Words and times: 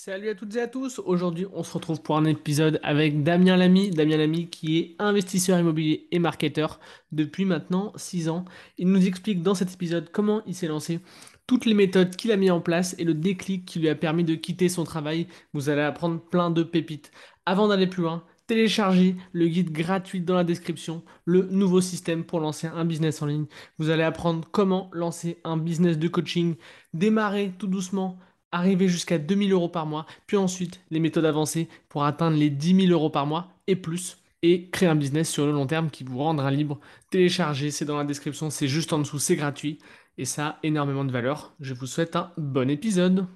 Salut 0.00 0.28
à 0.28 0.36
toutes 0.36 0.54
et 0.54 0.60
à 0.60 0.68
tous. 0.68 1.00
Aujourd'hui, 1.00 1.46
on 1.52 1.64
se 1.64 1.72
retrouve 1.72 2.00
pour 2.00 2.16
un 2.16 2.24
épisode 2.24 2.78
avec 2.84 3.24
Damien 3.24 3.56
Lamy. 3.56 3.90
Damien 3.90 4.18
Lamy 4.18 4.48
qui 4.48 4.78
est 4.78 4.94
investisseur 5.00 5.58
immobilier 5.58 6.06
et 6.12 6.20
marketeur 6.20 6.78
depuis 7.10 7.44
maintenant 7.44 7.92
6 7.96 8.28
ans. 8.28 8.44
Il 8.78 8.92
nous 8.92 9.08
explique 9.08 9.42
dans 9.42 9.56
cet 9.56 9.74
épisode 9.74 10.10
comment 10.12 10.42
il 10.46 10.54
s'est 10.54 10.68
lancé, 10.68 11.00
toutes 11.48 11.66
les 11.66 11.74
méthodes 11.74 12.14
qu'il 12.14 12.30
a 12.30 12.36
mis 12.36 12.48
en 12.48 12.60
place 12.60 12.94
et 12.98 13.02
le 13.02 13.12
déclic 13.12 13.66
qui 13.66 13.80
lui 13.80 13.88
a 13.88 13.96
permis 13.96 14.22
de 14.22 14.36
quitter 14.36 14.68
son 14.68 14.84
travail. 14.84 15.26
Vous 15.52 15.68
allez 15.68 15.82
apprendre 15.82 16.20
plein 16.20 16.52
de 16.52 16.62
pépites. 16.62 17.10
Avant 17.44 17.66
d'aller 17.66 17.88
plus 17.88 18.04
loin, 18.04 18.22
téléchargez 18.46 19.16
le 19.32 19.48
guide 19.48 19.72
gratuit 19.72 20.20
dans 20.20 20.36
la 20.36 20.44
description, 20.44 21.02
le 21.24 21.48
nouveau 21.50 21.80
système 21.80 22.22
pour 22.22 22.38
lancer 22.38 22.68
un 22.68 22.84
business 22.84 23.20
en 23.20 23.26
ligne. 23.26 23.46
Vous 23.78 23.90
allez 23.90 24.04
apprendre 24.04 24.46
comment 24.52 24.90
lancer 24.92 25.38
un 25.42 25.56
business 25.56 25.98
de 25.98 26.06
coaching, 26.06 26.54
démarrer 26.94 27.52
tout 27.58 27.66
doucement 27.66 28.16
arriver 28.52 28.88
jusqu'à 28.88 29.18
2000 29.18 29.52
euros 29.52 29.68
par 29.68 29.86
mois, 29.86 30.06
puis 30.26 30.36
ensuite 30.36 30.80
les 30.90 31.00
méthodes 31.00 31.24
avancées 31.24 31.68
pour 31.88 32.04
atteindre 32.04 32.36
les 32.36 32.50
10 32.50 32.86
000 32.86 32.92
euros 32.92 33.10
par 33.10 33.26
mois 33.26 33.48
et 33.66 33.76
plus, 33.76 34.18
et 34.42 34.68
créer 34.70 34.88
un 34.88 34.94
business 34.94 35.28
sur 35.28 35.46
le 35.46 35.52
long 35.52 35.66
terme 35.66 35.90
qui 35.90 36.04
vous 36.04 36.18
rendra 36.18 36.50
libre. 36.50 36.78
Téléchargez, 37.10 37.70
c'est 37.70 37.84
dans 37.84 37.98
la 37.98 38.04
description, 38.04 38.50
c'est 38.50 38.68
juste 38.68 38.92
en 38.92 38.98
dessous, 38.98 39.18
c'est 39.18 39.36
gratuit, 39.36 39.78
et 40.16 40.24
ça 40.24 40.46
a 40.46 40.58
énormément 40.62 41.04
de 41.04 41.12
valeur. 41.12 41.54
Je 41.60 41.74
vous 41.74 41.86
souhaite 41.86 42.16
un 42.16 42.30
bon 42.36 42.70
épisode. 42.70 43.26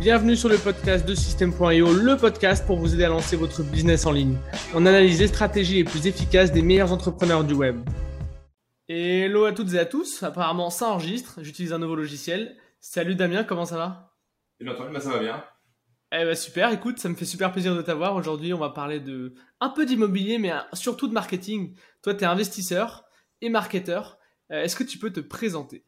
Bienvenue 0.00 0.36
sur 0.36 0.48
le 0.48 0.58
podcast 0.58 1.06
de 1.06 1.14
System.io, 1.14 1.92
le 1.92 2.16
podcast 2.16 2.66
pour 2.66 2.76
vous 2.78 2.94
aider 2.94 3.04
à 3.04 3.08
lancer 3.08 3.36
votre 3.36 3.62
business 3.62 4.06
en 4.06 4.12
ligne. 4.12 4.36
On 4.74 4.86
analyse 4.86 5.20
les 5.20 5.28
stratégies 5.28 5.76
les 5.76 5.84
plus 5.84 6.06
efficaces 6.06 6.52
des 6.52 6.62
meilleurs 6.62 6.92
entrepreneurs 6.92 7.44
du 7.44 7.54
web. 7.54 7.80
Hello 8.88 9.44
à 9.44 9.52
toutes 9.52 9.74
et 9.74 9.78
à 9.78 9.84
tous, 9.84 10.22
apparemment 10.22 10.70
ça 10.70 10.88
enregistre, 10.88 11.38
j'utilise 11.42 11.72
un 11.72 11.78
nouveau 11.78 11.94
logiciel. 11.94 12.56
Salut 12.84 13.14
Damien, 13.14 13.44
comment 13.44 13.64
ça 13.64 13.76
va? 13.76 14.12
Et 14.58 14.64
bien 14.64 14.74
toi, 14.74 14.90
ça 14.98 15.10
va 15.10 15.20
bien. 15.20 15.44
Eh 16.10 16.24
ben 16.24 16.34
super, 16.34 16.72
écoute, 16.72 16.98
ça 16.98 17.08
me 17.08 17.14
fait 17.14 17.24
super 17.24 17.52
plaisir 17.52 17.76
de 17.76 17.80
t'avoir. 17.80 18.16
Aujourd'hui, 18.16 18.52
on 18.52 18.58
va 18.58 18.70
parler 18.70 18.98
de 18.98 19.34
un 19.60 19.68
peu 19.68 19.86
d'immobilier, 19.86 20.38
mais 20.38 20.50
surtout 20.72 21.06
de 21.06 21.12
marketing. 21.12 21.76
Toi, 22.02 22.14
tu 22.16 22.24
es 22.24 22.26
investisseur 22.26 23.04
et 23.40 23.50
marketeur. 23.50 24.18
Euh, 24.50 24.64
est-ce 24.64 24.74
que 24.74 24.82
tu 24.82 24.98
peux 24.98 25.12
te 25.12 25.20
présenter? 25.20 25.84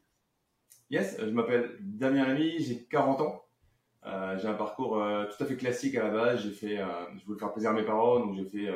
Yes, 0.88 1.16
je 1.18 1.30
m'appelle 1.30 1.78
Damien 1.80 2.28
Lamy, 2.28 2.60
j'ai 2.60 2.84
40 2.84 3.22
ans. 3.22 3.44
Euh, 4.06 4.38
j'ai 4.38 4.46
un 4.46 4.54
parcours 4.54 5.02
euh, 5.02 5.24
tout 5.24 5.42
à 5.42 5.46
fait 5.46 5.56
classique 5.56 5.96
à 5.96 6.04
la 6.04 6.10
base. 6.10 6.44
J'ai 6.44 6.52
fait, 6.52 6.76
je 6.76 7.24
voulais 7.24 7.40
faire 7.40 7.52
plaisir 7.52 7.70
à 7.70 7.74
mes 7.74 7.84
parents, 7.84 8.20
donc 8.20 8.36
j'ai 8.36 8.44
fait 8.44 8.72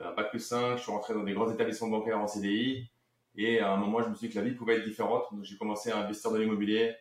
un 0.00 0.12
bac 0.14 0.30
plus 0.30 0.40
5. 0.40 0.78
Je 0.78 0.82
suis 0.82 0.92
rentré 0.92 1.12
dans 1.12 1.24
des 1.24 1.34
grands 1.34 1.52
établissements 1.52 1.88
bancaires 1.88 2.20
en 2.20 2.26
CDI. 2.26 2.90
Et 3.34 3.60
à 3.60 3.70
un 3.70 3.76
moment, 3.76 4.00
je 4.00 4.08
me 4.08 4.14
suis 4.14 4.28
dit 4.28 4.34
que 4.34 4.38
la 4.40 4.46
vie 4.46 4.54
pouvait 4.54 4.78
être 4.78 4.84
différente. 4.84 5.24
Donc 5.30 5.44
j'ai 5.44 5.58
commencé 5.58 5.90
à 5.90 5.98
investir 5.98 6.30
dans 6.30 6.38
l'immobilier 6.38 6.96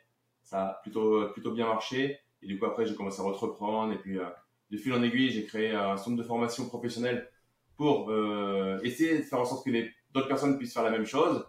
ça 0.50 0.66
a 0.66 0.74
plutôt, 0.82 1.30
plutôt 1.30 1.52
bien 1.52 1.68
marché. 1.68 2.20
Et 2.42 2.48
du 2.48 2.58
coup, 2.58 2.66
après, 2.66 2.88
j'ai 2.88 2.96
commencé 2.96 3.22
à 3.22 3.24
reprendre. 3.24 3.94
Et 3.94 3.98
puis, 3.98 4.18
euh, 4.18 4.26
de 4.72 4.78
fil 4.78 4.94
en 4.94 5.04
aiguille, 5.04 5.30
j'ai 5.30 5.46
créé 5.46 5.72
un 5.72 5.96
centre 5.96 6.18
de 6.18 6.24
formation 6.24 6.68
professionnelle 6.68 7.30
pour 7.78 8.10
euh, 8.10 8.80
essayer 8.84 9.20
de 9.20 9.24
faire 9.24 9.40
en 9.40 9.46
sorte 9.46 9.64
que 9.64 9.72
d'autres 10.12 10.28
personnes 10.28 10.58
puissent 10.58 10.74
faire 10.74 10.84
la 10.84 10.90
même 10.90 11.06
chose. 11.06 11.46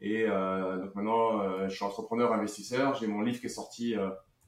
Et 0.00 0.26
euh, 0.28 0.78
donc 0.78 0.94
maintenant, 0.94 1.66
je 1.66 1.74
suis 1.74 1.84
entrepreneur, 1.84 2.32
investisseur. 2.32 2.94
J'ai 2.94 3.06
mon 3.06 3.22
livre 3.22 3.40
qui 3.40 3.46
est 3.46 3.48
sorti 3.48 3.94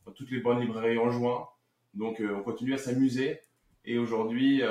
dans 0.05 0.13
toutes 0.13 0.31
les 0.31 0.41
bonnes 0.41 0.61
librairies 0.61 0.99
en 0.99 1.11
juin. 1.11 1.49
Donc, 1.95 2.21
on 2.21 2.43
continue 2.43 2.75
à 2.75 2.79
s'amuser. 2.79 3.41
Et 3.87 3.97
aujourd'hui, 3.97 4.63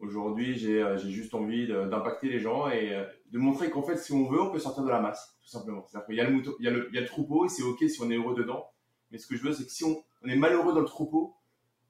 aujourd'hui, 0.00 0.56
j'ai 0.56 0.96
juste 1.10 1.34
envie 1.34 1.66
d'impacter 1.66 2.28
les 2.28 2.40
gens 2.40 2.68
et 2.68 3.04
de 3.30 3.38
montrer 3.38 3.70
qu'en 3.70 3.82
fait, 3.82 3.96
si 3.96 4.12
on 4.12 4.28
veut, 4.28 4.40
on 4.40 4.50
peut 4.50 4.58
sortir 4.58 4.84
de 4.84 4.90
la 4.90 5.00
masse 5.00 5.36
tout 5.46 5.52
simplement. 5.52 5.86
C'est-à-dire 5.86 6.06
qu'il 6.06 6.16
y 6.16 6.20
a 6.20 6.24
le 6.24 6.32
mouton, 6.32 6.54
il 6.58 6.64
y 6.64 6.68
a 6.68 6.72
le, 6.72 6.88
il 6.90 6.94
y 6.96 6.98
a 6.98 7.00
le 7.00 7.06
troupeau 7.06 7.46
et 7.46 7.48
c'est 7.48 7.62
ok 7.62 7.78
si 7.88 8.02
on 8.02 8.10
est 8.10 8.16
heureux 8.16 8.34
dedans. 8.34 8.68
Mais 9.10 9.18
ce 9.18 9.28
que 9.28 9.36
je 9.36 9.42
veux, 9.44 9.52
c'est 9.52 9.64
que 9.64 9.70
si 9.70 9.84
on, 9.84 10.02
on, 10.22 10.28
est 10.28 10.34
malheureux 10.34 10.74
dans 10.74 10.80
le 10.80 10.86
troupeau, 10.86 11.36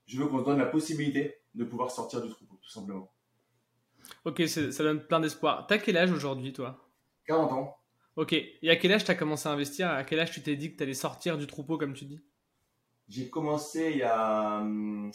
je 0.05 0.19
veux 0.19 0.27
qu'on 0.27 0.41
se 0.41 0.45
donne 0.45 0.59
la 0.59 0.67
possibilité 0.67 1.37
de 1.55 1.65
pouvoir 1.65 1.91
sortir 1.91 2.21
du 2.21 2.29
troupeau, 2.29 2.59
tout 2.63 2.69
simplement. 2.69 3.11
Ok, 4.27 4.43
ça 4.47 4.83
donne 4.85 5.01
plein 5.01 5.21
d'espoir. 5.21 5.67
T'as 5.67 5.79
quel 5.79 5.97
âge 5.97 6.13
aujourd'hui, 6.13 6.53
toi? 6.53 6.87
40 7.27 7.53
ans. 7.53 7.77
Ok, 8.17 8.35
et 8.35 8.71
à 8.71 8.77
quel 8.77 8.93
âge 8.93 9.05
tu 9.05 9.11
as 9.11 9.15
commencé 9.15 9.49
à 9.49 9.53
investir? 9.53 9.89
À 9.89 10.05
quel 10.05 10.21
âge 10.21 10.33
tu 10.33 10.43
t'es 10.43 10.57
dit 10.57 10.73
que 10.73 10.77
tu 10.77 10.83
allais 10.83 10.95
sortir 10.95 11.39
du 11.39 11.47
troupeau, 11.47 11.79
comme 11.79 11.95
tu 11.95 12.05
dis? 12.05 12.21
J'ai 13.09 13.31
commencé 13.31 13.91
il 13.93 13.99
y 13.99 14.03
a 14.03 14.61
euh, 14.61 15.11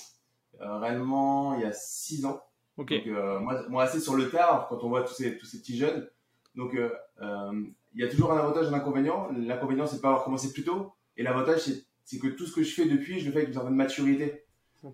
réellement 0.60 1.56
il 1.56 1.62
y 1.62 1.66
a 1.66 1.74
6 1.74 2.26
ans. 2.26 2.42
Donc, 2.82 2.92
euh, 2.92 3.40
moi, 3.40 3.62
moi, 3.70 3.84
assez 3.84 4.00
sur 4.00 4.16
le 4.16 4.30
tard, 4.30 4.68
quand 4.70 4.84
on 4.84 4.90
voit 4.90 5.04
tous 5.04 5.14
ces, 5.14 5.38
tous 5.38 5.46
ces 5.46 5.60
petits 5.60 5.78
jeunes. 5.78 6.10
Donc, 6.56 6.74
euh, 6.74 6.90
euh 7.22 7.52
il 7.94 8.00
y 8.00 8.06
a 8.06 8.08
toujours 8.08 8.32
un 8.32 8.38
avantage 8.38 8.68
et 8.68 8.70
un 8.70 8.74
inconvénient. 8.74 9.30
L'inconvénient, 9.36 9.86
c'est 9.86 9.98
de 9.98 10.02
pas 10.02 10.08
avoir 10.08 10.24
commencé 10.24 10.54
plus 10.54 10.64
tôt. 10.64 10.94
Et 11.18 11.24
l'avantage, 11.24 11.60
c'est 12.06 12.20
que 12.20 12.28
tout 12.28 12.46
ce 12.46 12.56
que 12.56 12.64
je 12.64 12.74
fais 12.74 12.86
depuis, 12.86 13.20
je 13.20 13.26
le 13.26 13.32
fais 13.34 13.40
avec 13.40 13.50
une 13.50 13.54
certaine 13.54 13.76
maturité. 13.76 14.46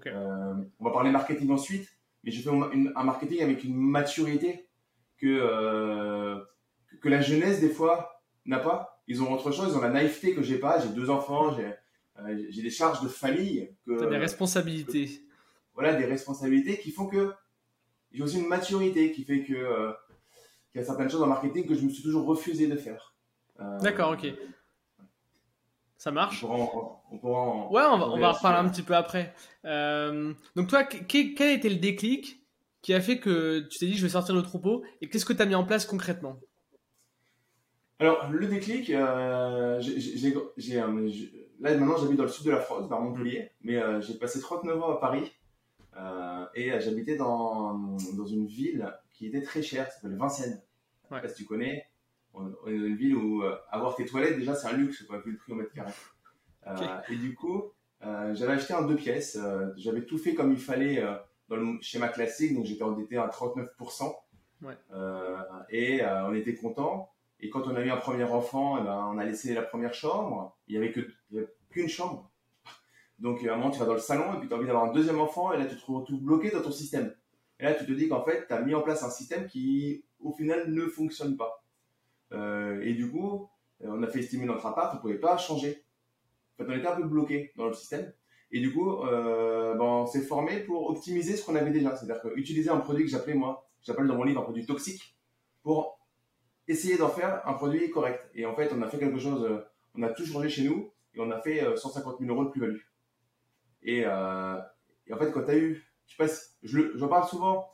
Euh, 0.08 0.54
on 0.80 0.84
va 0.84 0.92
parler 0.92 1.12
marketing 1.12 1.52
ensuite, 1.52 1.88
mais 2.24 2.32
je 2.32 2.42
fais 2.42 2.50
un 2.50 3.04
marketing 3.04 3.44
avec 3.44 3.64
une 3.64 3.76
maturité 3.76 4.68
que, 5.20 6.42
que 7.00 7.08
la 7.08 7.22
jeunesse, 7.22 7.62
des 7.62 7.70
fois, 7.70 8.24
n'a 8.48 8.58
pas. 8.58 9.00
Ils 9.08 9.22
ont 9.22 9.32
autre 9.32 9.52
chose, 9.52 9.74
ils 9.74 9.78
ont 9.78 9.82
la 9.82 9.92
naïveté 9.92 10.34
que 10.34 10.42
j'ai 10.42 10.58
pas. 10.58 10.80
J'ai 10.80 10.90
deux 10.90 11.12
enfants, 11.12 11.56
j'ai 12.26 12.62
des 12.64 12.72
charges 12.72 13.04
de 13.04 13.10
famille. 13.10 13.70
Que, 13.86 14.10
des 14.10 14.18
responsabilités. 14.18 15.22
voilà, 15.76 15.94
des 15.94 16.06
responsabilités 16.06 16.80
qui 16.80 16.90
font 16.90 17.06
que 17.06 17.32
j'ai 18.18 18.24
aussi 18.24 18.40
une 18.40 18.48
maturité 18.48 19.12
qui 19.12 19.24
fait 19.24 19.44
que 19.44 19.54
euh, 19.54 19.92
il 20.74 20.80
y 20.80 20.82
a 20.82 20.86
certaines 20.86 21.10
choses 21.10 21.22
en 21.22 21.28
marketing 21.28 21.68
que 21.68 21.76
je 21.76 21.82
me 21.82 21.90
suis 21.90 22.02
toujours 22.02 22.26
refusé 22.26 22.68
de 22.68 22.76
faire. 22.76 23.14
Euh, 23.60 23.80
D'accord, 23.80 24.14
ok. 24.14 24.28
Ça 25.98 26.12
marche 26.12 26.44
on 26.44 27.18
pourra, 27.20 27.40
en, 27.40 27.72
Ouais, 27.72 27.82
on 27.90 27.98
va, 27.98 28.10
on 28.10 28.20
va 28.20 28.30
en 28.30 28.32
reparler 28.32 28.68
un 28.68 28.70
petit 28.70 28.82
peu 28.82 28.96
après. 28.96 29.34
Euh, 29.66 30.34
donc 30.56 30.68
toi, 30.68 30.84
quel 30.84 31.52
été 31.52 31.70
le 31.70 31.76
déclic 31.76 32.42
qui 32.82 32.94
a 32.94 33.02
fait 33.02 33.20
que 33.20 33.60
tu 33.70 33.78
t'es 33.80 33.86
dit 33.86 33.98
je 33.98 34.04
vais 34.04 34.10
sortir 34.10 34.34
le 34.34 34.42
troupeau 34.42 34.84
et 35.02 35.10
qu'est-ce 35.10 35.26
que 35.26 35.34
tu 35.34 35.42
as 35.42 35.46
mis 35.46 35.56
en 35.56 35.64
place 35.64 35.86
concrètement? 35.86 36.40
Alors, 38.00 38.30
le 38.32 38.48
déclic, 38.48 38.90
euh, 38.92 39.80
j'ai, 39.80 40.34
là 40.80 40.88
maintenant 41.76 41.98
j'habite 41.98 42.18
dans 42.18 42.24
le 42.24 42.30
sud 42.30 42.46
de 42.46 42.52
la 42.52 42.62
France, 42.62 42.88
vers 42.88 43.00
Montpellier, 43.00 43.52
mais 43.62 43.80
j'ai 44.02 44.16
passé 44.16 44.40
39 44.40 44.84
ans 44.84 44.92
à 44.92 45.00
Paris 45.00 45.32
et 46.56 46.80
j'habitais 46.80 47.16
dans, 47.16 47.98
dans 48.16 48.26
une 48.26 48.46
ville 48.46 48.92
qui 49.12 49.28
était 49.28 49.42
très 49.42 49.62
chère, 49.62 49.88
qui 49.88 49.96
s'appelle 49.96 50.18
Vincennes. 50.18 50.62
Ouais. 51.10 51.18
sais 51.18 51.22
pas 51.22 51.30
si 51.30 51.36
tu 51.36 51.46
connais. 51.46 51.86
On, 52.34 52.50
est 52.68 52.78
dans 52.78 52.86
une 52.86 52.96
ville 52.96 53.16
où 53.16 53.44
euh, 53.44 53.56
avoir 53.72 53.96
tes 53.96 54.06
toilettes, 54.06 54.38
déjà, 54.38 54.54
c'est 54.54 54.68
un 54.68 54.74
luxe, 54.74 55.04
quoi, 55.04 55.20
vu 55.20 55.32
le 55.32 55.38
prix 55.38 55.54
au 55.54 55.56
mètre 55.56 55.74
carré. 55.74 55.92
Euh, 56.68 56.76
et 57.10 57.16
du 57.16 57.34
coup, 57.34 57.72
euh, 58.04 58.36
j'avais 58.36 58.54
acheté 58.54 58.74
un 58.74 58.84
deux 58.84 58.96
pièces. 58.96 59.38
j'avais 59.78 60.06
tout 60.06 60.18
fait 60.18 60.34
comme 60.34 60.52
il 60.52 60.60
fallait 60.60 61.02
dans 61.50 61.56
le 61.56 61.82
schéma 61.82 62.10
classique, 62.10 62.54
donc 62.54 62.66
j'étais 62.66 62.84
endetté 62.84 63.18
à 63.18 63.28
39%. 63.28 64.16
Ouais. 64.64 64.74
et 65.70 66.04
on 66.04 66.34
était 66.34 66.56
content. 66.56 67.12
Et 67.40 67.50
quand 67.50 67.68
on 67.68 67.76
a 67.76 67.82
eu 67.82 67.92
un 67.92 67.98
premier 67.98 68.24
enfant, 68.24 68.80
eh 68.80 68.84
ben, 68.84 69.10
on 69.14 69.18
a 69.18 69.24
laissé 69.24 69.54
la 69.54 69.62
première 69.62 69.94
chambre. 69.94 70.58
Il 70.68 70.78
n'y 70.78 70.84
avait 70.84 70.94
qu'une 71.70 71.88
chambre. 71.88 72.32
Donc 73.20 73.44
à 73.44 73.54
un 73.54 73.58
moment, 73.58 73.72
tu 73.72 73.80
vas 73.80 73.86
dans 73.86 73.94
le 73.94 74.00
salon 74.00 74.34
et 74.36 74.40
puis 74.40 74.48
tu 74.48 74.54
as 74.54 74.58
envie 74.58 74.68
d'avoir 74.68 74.86
un 74.86 74.94
deuxième 74.94 75.20
enfant 75.20 75.52
et 75.54 75.58
là, 75.58 75.66
tu 75.66 75.76
te 75.76 75.92
retrouves 75.92 76.22
bloqué 76.22 76.52
dans 76.52 76.62
ton 76.62 76.72
système. 76.72 77.14
Et 77.60 77.64
là, 77.64 77.74
tu 77.74 77.86
te 77.86 77.92
dis 77.92 78.08
qu'en 78.08 78.24
fait, 78.24 78.46
tu 78.48 78.54
as 78.54 78.62
mis 78.62 78.76
en 78.76 78.82
place 78.82 79.04
un 79.04 79.10
système 79.10 79.48
qui, 79.48 80.04
au 80.20 80.32
final, 80.32 80.72
ne 80.72 80.86
fonctionne 80.86 81.36
pas. 81.36 81.64
Euh, 82.34 82.82
et 82.82 82.94
du 82.94 83.10
coup, 83.10 83.50
euh, 83.84 83.88
on 83.90 84.04
a 84.04 84.08
fait 84.08 84.20
estimer 84.20 84.46
notre 84.46 84.66
appart, 84.66 84.94
on 84.94 84.98
ne 84.98 85.02
pouvait 85.02 85.20
pas 85.20 85.38
changer. 85.38 85.84
En 86.54 86.64
fait, 86.64 86.72
on 86.72 86.78
était 86.78 86.88
un 86.88 86.96
peu 86.96 87.04
bloqué 87.04 87.52
dans 87.56 87.68
le 87.68 87.74
système. 87.74 88.12
Et 88.52 88.60
du 88.60 88.74
coup, 88.74 89.04
euh, 89.04 89.76
ben, 89.76 89.84
on 89.84 90.06
s'est 90.06 90.22
formé 90.22 90.60
pour 90.62 90.90
optimiser 90.90 91.36
ce 91.36 91.46
qu'on 91.46 91.56
avait 91.56 91.72
déjà. 91.72 91.96
C'est-à-dire 91.96 92.22
utiliser 92.36 92.70
un 92.70 92.78
produit 92.78 93.04
que 93.06 93.12
j'appelais 93.12 93.34
moi, 93.34 93.68
j'appelle 93.82 94.08
dans 94.08 94.16
mon 94.16 94.24
livre 94.24 94.42
un 94.42 94.44
produit 94.44 94.66
toxique, 94.66 95.18
pour 95.64 96.00
essayer 96.68 96.98
d'en 96.98 97.10
faire 97.10 97.42
un 97.46 97.54
produit 97.54 97.90
correct. 97.90 98.30
Et 98.34 98.46
en 98.46 98.56
fait, 98.56 98.72
on 98.74 98.82
a 98.82 98.88
fait 98.88 99.00
quelque 99.00 99.20
chose, 99.20 99.44
euh, 99.44 99.60
on 99.96 100.04
a 100.04 100.10
tout 100.10 100.26
changé 100.26 100.50
chez 100.50 100.64
nous 100.64 100.92
et 101.14 101.20
on 101.20 101.32
a 101.32 101.40
fait 101.40 101.64
150 101.76 102.20
000 102.20 102.32
euros 102.32 102.46
de 102.46 102.50
plus-value. 102.50 102.80
Et, 103.88 104.04
euh, 104.06 104.60
et, 105.08 105.14
en 105.14 105.18
fait, 105.18 105.32
quand 105.32 105.44
tu 105.44 105.52
as 105.52 105.58
eu 105.58 105.84
je 106.06 106.16
sais 106.16 106.18
pas 106.18 106.32
je, 106.64 106.98
j'en 106.98 107.08
parle 107.08 107.28
souvent. 107.28 107.70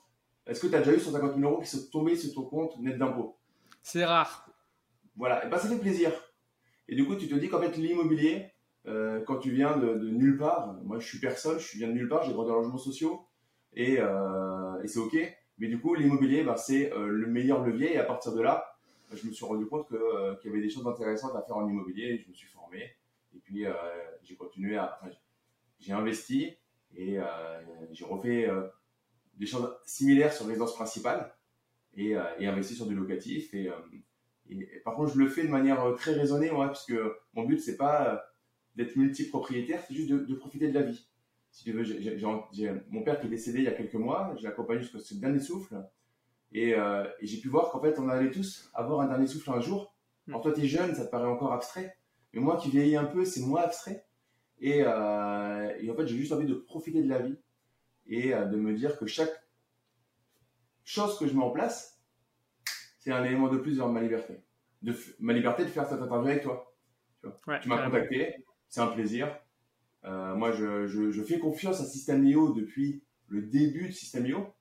Est-ce 0.45 0.60
que 0.60 0.68
tu 0.68 0.75
as 0.75 0.80
déjà 0.80 0.94
eu 0.94 1.00
150 1.00 1.36
000 1.36 1.50
euros 1.50 1.62
qui 1.62 1.69
sont 1.69 1.89
tombés 1.92 2.15
sur 2.15 2.33
ton 2.33 2.44
compte 2.44 2.77
net 2.80 2.98
d'impôt 2.98 3.38
C'est 3.81 4.04
rare. 4.04 4.50
Voilà, 5.15 5.45
et 5.45 5.50
ben 5.50 5.57
ça 5.57 5.69
fait 5.69 5.77
plaisir. 5.77 6.12
Et 6.88 6.95
du 6.95 7.06
coup, 7.06 7.15
tu 7.15 7.27
te 7.27 7.36
dis 7.36 7.48
qu'en 7.48 7.62
fait, 7.62 7.77
l'immobilier, 7.77 8.51
euh, 8.88 9.21
quand 9.21 9.38
tu 9.38 9.51
viens 9.51 9.77
de, 9.77 10.10
nulle 10.10 10.38
part, 10.38 10.74
moi 10.83 11.00
je 11.00 11.07
suis 11.07 11.19
personne, 11.19 11.60
je 11.60 11.77
viens 11.77 11.88
de 11.88 11.94
nulle 11.94 12.10
part, 12.10 12.24
j'ai 12.24 12.33
droit 12.33 12.45
de 12.45 12.51
logements 12.51 12.77
sociaux 12.77 13.25
et, 13.74 13.98
euh, 14.00 14.81
et 14.83 14.88
c'est 14.88 15.00
ok. 15.00 15.16
Mais 15.59 15.68
du 15.68 15.80
coup, 15.80 15.95
l'immobilier, 15.95 16.44
ben, 16.44 16.57
c'est 16.57 16.92
euh, 16.92 17.07
le 17.07 17.27
meilleur 17.27 17.63
levier 17.63 17.94
et 17.94 18.00
à 18.00 18.04
partir 18.04 18.33
de 18.33 18.42
là, 18.42 18.75
je 19.13 19.27
me 19.27 19.31
suis 19.31 19.45
rendu 19.45 19.68
compte 19.68 19.88
qu'il 19.88 20.51
y 20.51 20.54
avait 20.54 20.62
des 20.62 20.69
choses 20.69 20.88
intéressantes 20.88 21.36
à 21.36 21.44
faire 21.44 21.56
en 21.56 21.69
immobilier 21.69 22.06
et 22.06 22.18
je 22.18 22.27
me 22.27 22.33
suis 22.33 22.48
formé. 22.48 22.95
Et 23.36 23.39
puis, 23.39 23.66
j'ai 24.24 24.36
continué 24.36 24.75
à. 24.75 25.00
Enfin, 25.00 25.12
j'ai 25.83 25.94
investi 25.94 26.56
et 26.95 27.19
euh, 27.19 27.25
j'ai 27.91 28.06
refait 28.06 28.50
euh, 28.50 28.68
des 29.35 29.45
choses 29.45 29.69
similaires 29.85 30.33
sur 30.33 30.47
résidence 30.47 30.75
principale 30.75 31.33
et, 31.95 32.15
euh, 32.15 32.24
et 32.39 32.47
investi 32.47 32.75
sur 32.75 32.85
du 32.85 32.95
locatif. 32.95 33.53
Et, 33.53 33.69
par 34.83 34.95
contre, 34.95 35.13
je 35.13 35.19
le 35.19 35.27
fais 35.27 35.44
de 35.44 35.50
manière 35.50 35.95
très 35.95 36.13
raisonnée, 36.13 36.51
moi, 36.51 36.68
parce 36.68 36.85
que 36.85 37.15
mon 37.33 37.44
but, 37.44 37.59
c'est 37.59 37.77
pas 37.77 38.24
d'être 38.75 38.95
multipropriétaire, 38.95 39.81
c'est 39.88 39.94
juste 39.94 40.12
de, 40.12 40.35
profiter 40.35 40.68
de 40.68 40.74
la 40.74 40.85
vie. 40.85 41.07
Si 41.50 41.63
tu 41.63 41.71
veux, 41.71 41.83
j'ai 41.83 42.74
mon 42.89 43.03
père 43.03 43.19
qui 43.19 43.27
est 43.27 43.30
décédé 43.30 43.59
il 43.59 43.63
y 43.63 43.68
a 43.68 43.71
quelques 43.71 43.94
mois, 43.94 44.35
j'ai 44.39 44.47
accompagné 44.47 44.81
jusqu'à 44.81 45.00
ce 45.00 45.15
dernier 45.15 45.39
souffle, 45.39 45.75
et, 46.51 46.75
j'ai 47.21 47.39
pu 47.39 47.47
voir 47.47 47.71
qu'en 47.71 47.81
fait, 47.81 47.97
on 48.00 48.09
allait 48.09 48.31
tous 48.31 48.69
avoir 48.74 49.00
un 49.00 49.07
dernier 49.07 49.27
souffle 49.27 49.50
un 49.51 49.62
jour. 49.62 49.95
Alors 50.27 50.41
toi, 50.41 50.51
tu 50.51 50.62
es 50.62 50.68
jeune, 50.68 50.94
ça 50.94 51.06
te 51.06 51.12
paraît 51.12 51.27
encore 51.27 51.53
abstrait, 51.53 51.95
mais 52.33 52.41
moi 52.41 52.57
qui 52.57 52.69
vieillis 52.69 52.97
un 52.97 53.06
peu, 53.06 53.24
c'est 53.24 53.41
moins 53.41 53.62
abstrait. 53.62 54.06
Et, 54.59 54.83
et 55.80 55.90
en 55.92 55.96
fait, 55.96 56.08
j'ai 56.08 56.18
juste 56.18 56.31
envie 56.31 56.46
de 56.46 56.54
profiter 56.54 57.02
de 57.02 57.10
la 57.10 57.20
vie 57.20 57.38
et 58.08 58.34
euh, 58.34 58.46
de 58.46 58.58
me 58.58 58.74
dire 58.74 58.98
que 58.98 59.06
chaque 59.06 59.34
chose 60.84 61.18
que 61.18 61.28
je 61.28 61.34
mets 61.34 61.44
en 61.44 61.52
place, 61.52 62.02
c'est 63.00 63.12
un 63.12 63.24
élément 63.24 63.48
de 63.48 63.58
plus 63.58 63.78
dans 63.78 63.90
ma 63.90 64.02
liberté. 64.02 64.44
De 64.81 64.96
ma 65.20 65.34
liberté 65.34 65.64
de 65.64 65.70
faire 65.70 65.88
cette 65.88 66.02
interview 66.02 66.30
avec 66.30 66.44
toi. 66.44 66.75
Tu, 67.62 67.70
m'as 67.70 67.86
contacté, 67.86 68.46
c'est 68.68 68.81
un 68.81 68.88
plaisir. 68.88 69.34
Euh, 70.04 70.36
moi, 70.36 70.52
je, 70.52 70.88
je, 70.88 71.24
fais 71.24 71.40
confiance 71.40 71.80
à 71.80 71.86
System.io 71.86 72.52
depuis 72.52 73.02
le 73.30 73.44
début 73.44 73.88
de 73.88 73.94
System.io 73.94 74.54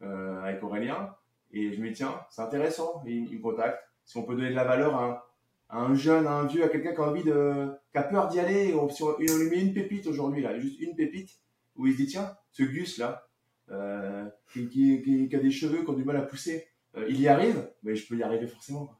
euh, 0.00 0.42
avec 0.42 0.62
Aurélien. 0.62 1.14
Et 1.50 1.74
je 1.74 1.80
me 1.80 1.88
dis, 1.88 1.94
tiens, 1.94 2.20
c'est 2.30 2.42
intéressant. 2.42 3.02
il, 3.06 3.30
me 3.30 3.42
contacte. 3.42 3.82
Si 4.04 4.16
on 4.16 4.22
peut 4.22 4.34
donner 4.34 4.50
de 4.50 4.54
la 4.54 4.64
valeur 4.64 4.94
à 4.94 5.27
un, 5.70 5.94
jeune, 5.94 6.26
à 6.26 6.32
un 6.32 6.46
vieux, 6.46 6.64
à 6.64 6.68
quelqu'un 6.68 6.92
qui 6.92 7.00
a 7.00 7.08
envie 7.08 7.24
de, 7.24 7.68
qui 7.92 7.98
a 7.98 8.02
peur 8.02 8.28
d'y 8.28 8.40
aller, 8.40 8.74
on, 8.74 8.88
on, 8.88 9.18
lui 9.18 9.50
met 9.50 9.60
une 9.60 9.74
pépite 9.74 10.06
aujourd'hui, 10.06 10.42
là, 10.42 10.58
juste 10.58 10.80
une 10.80 10.94
pépite, 10.94 11.30
où 11.76 11.86
il 11.86 11.92
se 11.92 11.98
dit, 11.98 12.06
tiens, 12.06 12.36
ce 12.50 12.62
Gus, 12.62 12.98
là, 12.98 13.28
euh, 13.70 14.24
qui, 14.52 14.68
qui, 14.68 15.34
a 15.34 15.38
des 15.38 15.50
cheveux, 15.50 15.82
qui 15.82 15.90
ont 15.90 15.94
du 15.94 16.04
mal 16.04 16.16
à 16.16 16.22
pousser, 16.22 16.66
euh, 16.96 17.06
il 17.08 17.20
y 17.20 17.28
arrive, 17.28 17.70
mais 17.82 17.94
je 17.94 18.06
peux 18.06 18.16
y 18.16 18.22
arriver 18.22 18.46
forcément. 18.46 18.90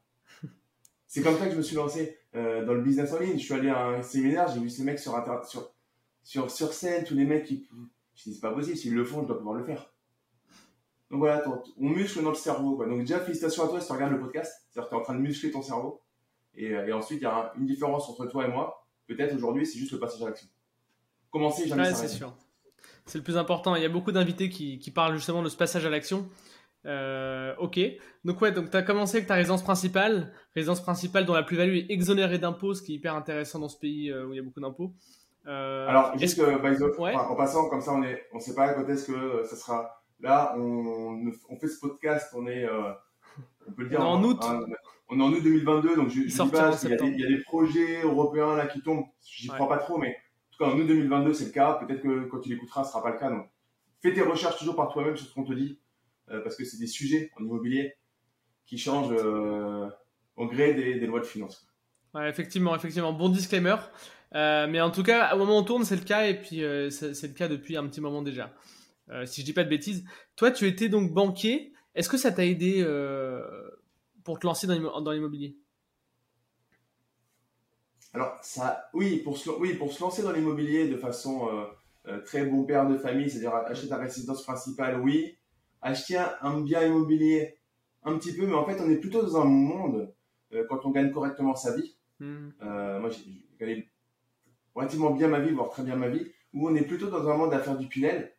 C'est 1.07 1.23
comme 1.23 1.37
ça 1.37 1.45
que 1.45 1.51
je 1.51 1.57
me 1.57 1.63
suis 1.63 1.75
lancé 1.75 2.19
euh, 2.35 2.63
dans 2.65 2.73
le 2.73 2.81
business 2.81 3.11
en 3.13 3.19
ligne. 3.19 3.39
Je 3.39 3.43
suis 3.43 3.53
allé 3.53 3.69
à 3.69 3.87
un 3.87 4.01
séminaire, 4.03 4.47
j'ai 4.47 4.59
vu 4.59 4.69
ces 4.69 4.83
mecs 4.83 4.99
sur, 4.99 5.13
sur, 5.47 5.73
sur, 6.23 6.51
sur 6.51 6.73
scène, 6.73 7.03
tous 7.03 7.15
les 7.15 7.25
mecs 7.25 7.45
qui. 7.45 7.67
Je 8.15 8.23
dis, 8.23 8.35
c'est 8.35 8.41
pas 8.41 8.53
possible, 8.53 8.77
s'ils 8.77 8.93
le 8.93 9.03
font, 9.03 9.21
je 9.23 9.27
dois 9.27 9.37
pouvoir 9.37 9.55
le 9.55 9.63
faire. 9.63 9.91
Donc 11.09 11.19
voilà, 11.19 11.43
on 11.77 11.89
muscle 11.89 12.21
notre 12.21 12.37
cerveau. 12.37 12.75
Quoi. 12.75 12.85
Donc 12.85 12.99
déjà, 12.99 13.19
félicitations 13.19 13.63
à 13.63 13.67
toi 13.69 13.81
si 13.81 13.87
tu 13.87 13.93
regardes 13.93 14.11
le 14.11 14.19
podcast. 14.19 14.67
C'est-à-dire 14.69 14.89
que 14.89 14.93
tu 14.93 14.97
es 14.97 15.01
en 15.01 15.03
train 15.03 15.15
de 15.15 15.21
muscler 15.21 15.51
ton 15.51 15.63
cerveau. 15.63 16.01
Et, 16.55 16.67
et 16.71 16.93
ensuite, 16.93 17.19
il 17.21 17.23
y 17.23 17.27
a 17.27 17.53
une 17.57 17.65
différence 17.65 18.09
entre 18.09 18.25
toi 18.25 18.45
et 18.45 18.47
moi. 18.47 18.85
Peut-être 19.07 19.35
aujourd'hui, 19.35 19.65
c'est 19.65 19.79
juste 19.79 19.91
le 19.91 19.99
passage 19.99 20.21
à 20.21 20.25
l'action. 20.25 20.47
Commencer, 21.31 21.67
jamais 21.67 21.83
ouais, 21.83 21.93
c'est 21.93 22.07
sûr. 22.07 22.33
C'est 23.05 23.17
le 23.17 23.23
plus 23.23 23.37
important. 23.37 23.75
Il 23.75 23.81
y 23.81 23.85
a 23.85 23.89
beaucoup 23.89 24.11
d'invités 24.11 24.49
qui, 24.49 24.79
qui, 24.79 24.91
parlent 24.91 25.15
justement 25.15 25.41
de 25.41 25.49
ce 25.49 25.57
passage 25.57 25.85
à 25.85 25.89
l'action. 25.89 26.29
Euh, 26.85 27.55
ok. 27.57 27.79
Donc 28.23 28.41
ouais, 28.41 28.51
donc 28.51 28.69
tu 28.69 28.77
as 28.77 28.83
commencé 28.83 29.17
avec 29.17 29.27
ta 29.27 29.33
résidence 29.33 29.63
principale, 29.63 30.31
résidence 30.55 30.81
principale 30.81 31.25
dont 31.25 31.33
la 31.33 31.43
plus-value 31.43 31.75
est 31.75 31.85
exonérée 31.89 32.37
d'impôts, 32.37 32.73
ce 32.73 32.81
qui 32.81 32.93
est 32.93 32.95
hyper 32.95 33.15
intéressant 33.15 33.59
dans 33.59 33.67
ce 33.67 33.77
pays 33.77 34.11
euh, 34.11 34.27
où 34.27 34.33
il 34.33 34.37
y 34.37 34.39
a 34.39 34.43
beaucoup 34.43 34.61
d'impôts. 34.61 34.93
Euh, 35.47 35.87
Alors, 35.87 36.17
juste 36.17 36.37
que, 36.37 37.15
en 37.15 37.35
passant, 37.35 37.69
comme 37.69 37.81
ça, 37.81 37.93
on 37.93 38.03
est, 38.03 38.27
on 38.33 38.39
sait 38.39 38.53
pas 38.53 38.65
à 38.65 38.73
côté 38.73 38.95
ce 38.95 39.11
que 39.11 39.43
ça 39.45 39.55
sera. 39.55 40.03
Là, 40.19 40.53
on, 40.57 41.31
on 41.49 41.57
fait 41.57 41.67
ce 41.67 41.79
podcast, 41.79 42.31
on 42.35 42.45
est, 42.45 42.67
on 43.67 43.71
peut 43.71 43.83
le 43.83 43.89
dire, 43.89 44.01
en, 44.01 44.21
août. 44.23 44.43
On 45.09 45.19
est 45.19 45.23
en 45.23 45.33
août 45.33 45.41
2022, 45.43 45.95
donc 45.95 46.09
je, 46.09 46.21
je 46.21 46.27
dis 46.27 46.51
pas, 46.51 46.77
il 46.83 46.89
y, 46.89 46.93
a 46.93 46.95
des, 46.95 47.07
il 47.07 47.19
y, 47.19 47.25
a 47.25 47.27
des 47.27 47.41
projets 47.41 48.01
européens 48.03 48.55
là 48.55 48.67
qui 48.67 48.81
tombent. 48.81 49.05
J'y 49.21 49.47
crois 49.47 49.67
pas 49.67 49.77
trop, 49.77 49.97
mais 49.97 50.09
en 50.09 50.51
tout 50.51 50.63
cas, 50.63 50.69
en 50.69 50.79
août 50.79 50.85
2022, 50.85 51.33
c'est 51.33 51.45
le 51.45 51.51
cas. 51.51 51.73
Peut-être 51.73 52.01
que 52.01 52.25
quand 52.25 52.39
tu 52.39 52.49
l'écouteras, 52.49 52.83
ce 52.83 52.91
sera 52.91 53.01
pas 53.01 53.11
le 53.11 53.17
cas. 53.17 53.29
Donc, 53.29 53.47
fais 54.01 54.13
tes 54.13 54.21
recherches 54.21 54.57
toujours 54.57 54.75
par 54.75 54.91
toi-même 54.93 55.17
sur 55.17 55.27
ce 55.27 55.33
qu'on 55.33 55.43
te 55.43 55.53
dit. 55.53 55.79
Euh, 56.31 56.41
parce 56.41 56.55
que 56.55 56.63
c'est 56.63 56.77
des 56.77 56.87
sujets 56.87 57.31
en 57.37 57.43
immobilier 57.43 57.95
qui 58.65 58.77
changent 58.77 59.11
euh, 59.11 59.89
au 60.35 60.45
gré 60.45 60.73
des, 60.75 61.05
lois 61.07 61.19
de 61.19 61.25
finances. 61.25 61.67
Ouais, 62.13 62.29
effectivement, 62.29 62.75
effectivement, 62.75 63.13
bon 63.13 63.29
disclaimer. 63.29 63.77
Euh, 64.35 64.67
mais 64.67 64.79
en 64.79 64.91
tout 64.91 65.01
cas, 65.01 65.33
au 65.33 65.39
moment 65.39 65.55
où 65.55 65.61
on 65.61 65.63
tourne, 65.63 65.83
c'est 65.85 65.95
le 65.95 66.03
cas, 66.03 66.27
et 66.27 66.39
puis 66.39 66.61
c'est 66.91 67.27
le 67.27 67.33
cas 67.33 67.47
depuis 67.47 67.77
un 67.77 67.87
petit 67.87 68.01
moment 68.01 68.21
déjà. 68.21 68.53
si 69.25 69.41
je 69.41 69.45
dis 69.45 69.53
pas 69.53 69.63
de 69.63 69.69
bêtises. 69.69 70.05
Toi, 70.35 70.51
tu 70.51 70.67
étais 70.67 70.87
donc 70.87 71.11
banquier. 71.11 71.73
Est-ce 71.95 72.09
que 72.09 72.17
ça 72.17 72.31
t'a 72.31 72.45
aidé 72.45 72.83
pour 74.29 74.37
te 74.37 74.45
lancer 74.45 74.67
dans 74.67 75.11
l'immobilier 75.11 75.57
Alors, 78.13 78.37
ça, 78.43 78.87
oui 78.93 79.17
pour, 79.23 79.39
se, 79.39 79.49
oui, 79.49 79.73
pour 79.73 79.91
se 79.91 80.01
lancer 80.01 80.21
dans 80.21 80.31
l'immobilier 80.31 80.87
de 80.87 80.97
façon 80.97 81.49
très 82.25 82.45
bon 82.45 82.63
père 82.63 82.87
de 82.87 82.95
famille, 82.95 83.27
c'est-à-dire 83.27 83.55
acheter 83.55 83.87
ta 83.87 83.97
résidence 83.97 84.43
principale, 84.43 85.01
oui 85.01 85.35
acheter 85.81 86.21
un 86.41 86.61
bien 86.61 86.85
immobilier 86.85 87.57
un 88.03 88.19
petit 88.19 88.35
peu, 88.35 88.45
mais 88.45 88.53
en 88.53 88.65
fait, 88.65 88.79
on 88.79 88.91
est 88.91 88.97
plutôt 88.97 89.23
dans 89.23 89.41
un 89.41 89.45
monde, 89.45 90.13
euh, 90.53 90.63
quand 90.69 90.85
on 90.85 90.91
gagne 90.91 91.11
correctement 91.11 91.55
sa 91.55 91.75
vie, 91.75 91.97
hmm. 92.19 92.49
euh, 92.61 92.99
moi 92.99 93.09
j'ai 93.09 93.23
gagné 93.59 93.89
relativement 94.75 95.09
bien 95.09 95.27
ma 95.27 95.39
vie, 95.39 95.49
voire 95.49 95.69
très 95.69 95.81
bien 95.81 95.95
ma 95.95 96.07
vie, 96.07 96.31
où 96.53 96.69
on 96.69 96.75
est 96.75 96.85
plutôt 96.85 97.09
dans 97.09 97.27
un 97.27 97.35
monde 97.35 97.51
à 97.51 97.59
faire 97.59 97.79
du 97.79 97.87
Pinel, 97.87 98.31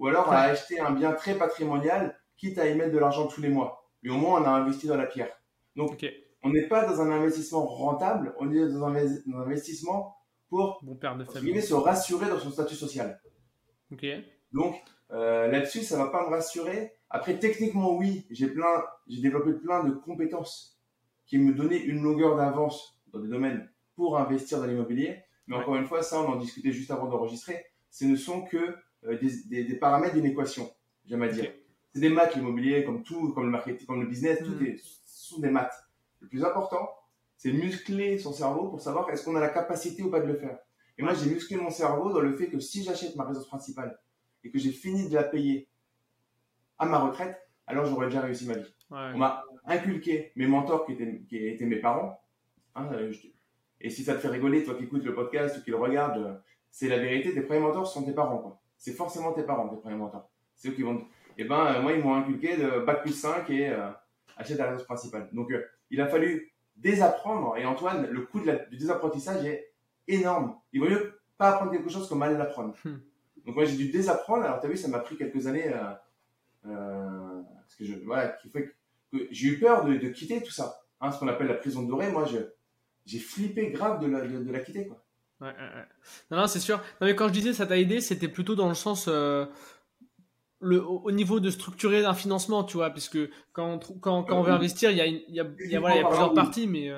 ou 0.00 0.08
alors 0.08 0.32
à 0.32 0.40
acheter 0.40 0.80
un 0.80 0.90
bien 0.90 1.12
très 1.12 1.38
patrimonial, 1.38 2.18
quitte 2.36 2.58
à 2.58 2.68
y 2.68 2.74
mettre 2.74 2.92
de 2.92 2.98
l'argent 2.98 3.28
tous 3.28 3.40
les 3.40 3.48
mois. 3.48 3.84
Mais 4.02 4.10
au 4.10 4.16
moins, 4.18 4.40
on 4.40 4.44
a 4.44 4.50
investi 4.50 4.86
dans 4.86 4.96
la 4.96 5.06
pierre. 5.06 5.35
Donc, 5.76 6.04
on 6.42 6.50
n'est 6.50 6.68
pas 6.68 6.86
dans 6.86 7.00
un 7.00 7.10
investissement 7.10 7.66
rentable, 7.66 8.34
on 8.38 8.50
est 8.50 8.68
dans 8.68 8.84
un, 8.86 8.96
investissement 9.40 10.16
pour 10.48 10.80
bon 10.82 10.96
père 10.96 11.16
de 11.16 11.24
famille. 11.24 11.60
se 11.60 11.74
rassurer 11.74 12.28
dans 12.28 12.38
son 12.38 12.50
statut 12.50 12.74
social. 12.74 13.20
Donc, 14.52 14.76
euh, 15.10 15.48
là-dessus, 15.48 15.82
ça 15.82 15.96
va 15.96 16.08
pas 16.08 16.24
me 16.24 16.30
rassurer. 16.30 16.92
Après, 17.10 17.38
techniquement, 17.38 17.96
oui, 17.96 18.26
j'ai 18.30 18.48
plein, 18.48 18.84
j'ai 19.06 19.20
développé 19.20 19.52
plein 19.52 19.84
de 19.84 19.92
compétences 19.92 20.80
qui 21.26 21.38
me 21.38 21.52
donnaient 21.52 21.80
une 21.80 22.02
longueur 22.02 22.36
d'avance 22.36 23.00
dans 23.12 23.20
des 23.20 23.28
domaines 23.28 23.68
pour 23.94 24.18
investir 24.18 24.58
dans 24.58 24.66
l'immobilier. 24.66 25.22
Mais 25.46 25.56
encore 25.56 25.76
une 25.76 25.84
fois, 25.84 26.02
ça, 26.02 26.20
on 26.20 26.28
en 26.28 26.36
discutait 26.36 26.72
juste 26.72 26.90
avant 26.90 27.06
d'enregistrer. 27.06 27.64
Ce 27.90 28.04
ne 28.04 28.16
sont 28.16 28.42
que 28.42 28.76
euh, 29.04 29.18
des, 29.18 29.64
des, 29.64 29.76
paramètres 29.76 30.14
d'une 30.14 30.26
équation, 30.26 30.70
j'aime 31.04 31.22
à 31.22 31.28
dire. 31.28 31.52
C'est 31.92 32.00
des 32.00 32.08
maths, 32.08 32.34
l'immobilier, 32.34 32.84
comme 32.84 33.02
tout, 33.02 33.32
comme 33.32 33.44
le 33.44 33.50
marketing, 33.50 33.86
comme 33.86 34.00
le 34.00 34.08
business, 34.08 34.40
tout 34.40 34.50
mhm. 34.50 34.66
est, 34.66 34.80
ce 35.26 35.34
sont 35.34 35.40
des 35.40 35.50
maths. 35.50 35.74
Le 36.20 36.28
plus 36.28 36.44
important, 36.44 36.88
c'est 37.36 37.52
muscler 37.52 38.18
son 38.18 38.32
cerveau 38.32 38.68
pour 38.68 38.80
savoir 38.80 39.10
est-ce 39.10 39.24
qu'on 39.24 39.36
a 39.36 39.40
la 39.40 39.48
capacité 39.48 40.02
ou 40.02 40.10
pas 40.10 40.20
de 40.20 40.26
le 40.26 40.36
faire. 40.36 40.58
Et 40.98 41.02
moi, 41.02 41.12
j'ai 41.14 41.28
musclé 41.28 41.56
mon 41.56 41.70
cerveau 41.70 42.12
dans 42.12 42.20
le 42.20 42.34
fait 42.36 42.48
que 42.48 42.58
si 42.60 42.82
j'achète 42.82 43.16
ma 43.16 43.24
résidence 43.24 43.48
principale 43.48 43.98
et 44.44 44.50
que 44.50 44.58
j'ai 44.58 44.72
fini 44.72 45.08
de 45.08 45.14
la 45.14 45.24
payer 45.24 45.68
à 46.78 46.86
ma 46.86 46.98
retraite, 46.98 47.36
alors 47.66 47.84
j'aurais 47.86 48.06
déjà 48.06 48.20
réussi 48.20 48.46
ma 48.46 48.54
vie. 48.54 48.74
On 48.90 49.18
m'a 49.18 49.44
inculqué 49.66 50.32
mes 50.36 50.46
mentors 50.46 50.86
qui 50.86 50.92
étaient, 50.92 51.22
qui 51.28 51.36
étaient 51.36 51.66
mes 51.66 51.80
parents. 51.80 52.20
Hein, 52.76 52.88
euh, 52.92 53.12
et 53.80 53.90
si 53.90 54.04
ça 54.04 54.14
te 54.14 54.20
fait 54.20 54.28
rigoler, 54.28 54.64
toi 54.64 54.74
qui 54.74 54.84
écoutes 54.84 55.04
le 55.04 55.14
podcast 55.14 55.58
ou 55.58 55.62
qui 55.62 55.70
le 55.70 55.76
regardes, 55.76 56.18
euh, 56.18 56.34
c'est 56.70 56.88
la 56.88 56.98
vérité, 56.98 57.34
tes 57.34 57.42
premiers 57.42 57.60
mentors 57.60 57.86
sont 57.86 58.04
tes 58.04 58.12
parents. 58.12 58.60
C'est 58.76 58.92
forcément 58.92 59.32
tes 59.32 59.42
parents, 59.42 59.68
tes 59.68 59.76
premiers 59.76 59.96
mentors. 59.96 60.30
C'est 60.54 60.68
eux 60.68 60.72
qui 60.72 60.82
vont. 60.82 60.96
Et 61.38 61.42
eh 61.42 61.44
ben, 61.44 61.66
euh, 61.66 61.82
moi, 61.82 61.92
ils 61.92 62.02
m'ont 62.02 62.14
inculqué 62.14 62.56
de 62.56 62.84
bac 62.84 63.02
plus 63.02 63.12
5 63.12 63.50
et 63.50 63.68
euh, 63.68 63.90
acheter 64.36 64.54
la 64.54 64.64
résidence 64.64 64.86
principale. 64.86 65.28
Donc, 65.32 65.52
il 65.90 66.00
a 66.00 66.06
fallu 66.06 66.52
désapprendre. 66.76 67.56
Et 67.56 67.64
Antoine, 67.64 68.06
le 68.06 68.20
coût 68.22 68.40
du 68.40 68.76
désapprentissage 68.76 69.44
est 69.44 69.72
énorme. 70.08 70.56
Il 70.72 70.80
vaut 70.80 70.88
mieux 70.88 71.20
pas 71.38 71.50
apprendre 71.50 71.72
quelque 71.72 71.90
chose 71.90 72.08
que 72.08 72.14
mal 72.14 72.36
l'apprendre. 72.36 72.74
Hmm. 72.84 72.98
Donc 73.44 73.54
moi 73.54 73.64
j'ai 73.64 73.76
dû 73.76 73.90
désapprendre. 73.90 74.44
Alors 74.44 74.60
tu 74.60 74.66
as 74.66 74.70
vu, 74.70 74.76
ça 74.76 74.88
m'a 74.88 74.98
pris 74.98 75.16
quelques 75.16 75.46
années. 75.46 75.72
Euh, 75.72 75.92
euh, 76.66 77.42
parce 77.60 77.76
que 77.76 77.84
je, 77.84 77.94
voilà, 78.04 78.28
qui 78.28 78.48
fait 78.48 78.74
que, 79.12 79.28
j'ai 79.30 79.48
eu 79.48 79.58
peur 79.58 79.84
de, 79.84 79.96
quitter 80.08 80.42
tout 80.42 80.52
ça. 80.52 80.82
Hein, 81.00 81.12
ce 81.12 81.18
qu'on 81.18 81.28
appelle 81.28 81.46
la 81.46 81.54
prison 81.54 81.82
dorée. 81.82 82.10
Moi, 82.10 82.26
j'ai 83.04 83.18
flippé 83.18 83.70
grave 83.70 84.00
de 84.00 84.06
la, 84.06 84.20
de, 84.26 84.50
la 84.50 84.60
quitter. 84.60 84.86
Quoi. 84.86 85.02
Ouais, 85.40 85.48
ouais, 85.48 85.84
Non, 86.30 86.38
non, 86.38 86.46
c'est 86.46 86.60
sûr. 86.60 86.78
Non, 87.00 87.06
mais 87.06 87.14
quand 87.14 87.28
je 87.28 87.32
disais 87.34 87.52
ça 87.52 87.66
t'a 87.66 87.78
aidé, 87.78 88.00
c'était 88.00 88.28
plutôt 88.28 88.54
dans 88.54 88.68
le 88.68 88.74
sens. 88.74 89.06
Euh, 89.08 89.46
le, 90.60 90.84
au 90.84 91.10
niveau 91.10 91.40
de 91.40 91.50
structurer 91.50 92.04
un 92.04 92.14
financement, 92.14 92.64
tu 92.64 92.76
vois, 92.76 92.90
puisque 92.90 93.18
quand 93.52 93.74
on, 93.74 93.98
quand, 93.98 94.24
quand 94.24 94.38
on 94.38 94.42
veut 94.42 94.52
investir, 94.52 94.90
il 94.90 94.96
y 94.96 95.00
a, 95.00 95.06
il 95.06 95.22
y 95.28 95.40
a, 95.40 95.46
il 95.60 95.70
y 95.70 95.76
a, 95.76 95.80
voilà, 95.80 95.96
il 95.96 96.02
y 96.02 96.04
a 96.04 96.08
plusieurs 96.08 96.34
parties, 96.34 96.66
mais 96.66 96.90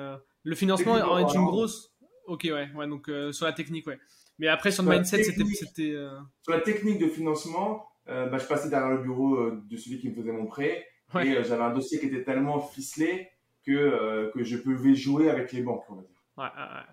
le 0.43 0.55
financement 0.55 1.17
est 1.17 1.35
une 1.35 1.45
grosse. 1.45 1.93
Ok, 2.27 2.41
ouais, 2.45 2.69
ouais 2.75 2.87
donc 2.87 3.09
sur 3.31 3.45
la 3.45 3.53
technique, 3.53 3.87
ouais. 3.87 3.99
Mais 4.39 4.47
après, 4.47 4.71
sur 4.71 4.83
le 4.83 4.89
mindset, 4.89 5.23
c'était. 5.23 5.91
Euh, 5.91 6.17
sur 6.41 6.53
la 6.53 6.61
technique 6.61 6.97
de 6.97 7.07
financement, 7.07 7.85
euh, 8.07 8.27
bah, 8.27 8.37
je 8.37 8.45
passais 8.45 8.69
derrière 8.69 8.89
le 8.89 9.03
bureau 9.03 9.35
euh, 9.35 9.61
de 9.69 9.77
celui 9.77 9.99
qui 9.99 10.09
me 10.09 10.15
faisait 10.15 10.31
mon 10.31 10.45
prêt. 10.45 10.87
Et 11.21 11.43
j'avais 11.43 11.63
un 11.63 11.73
dossier 11.73 11.99
qui 11.99 12.05
était 12.05 12.23
tellement 12.23 12.59
ficelé 12.61 13.29
que, 13.65 14.31
que 14.33 14.43
je 14.43 14.57
pouvais 14.57 14.95
jouer 14.95 15.29
avec 15.29 15.51
les 15.51 15.61
banques, 15.61 15.83
on 15.89 15.95
va 15.95 16.01
dire. 16.03 16.15
Ouais, 16.37 16.45
ouais, 16.45 16.83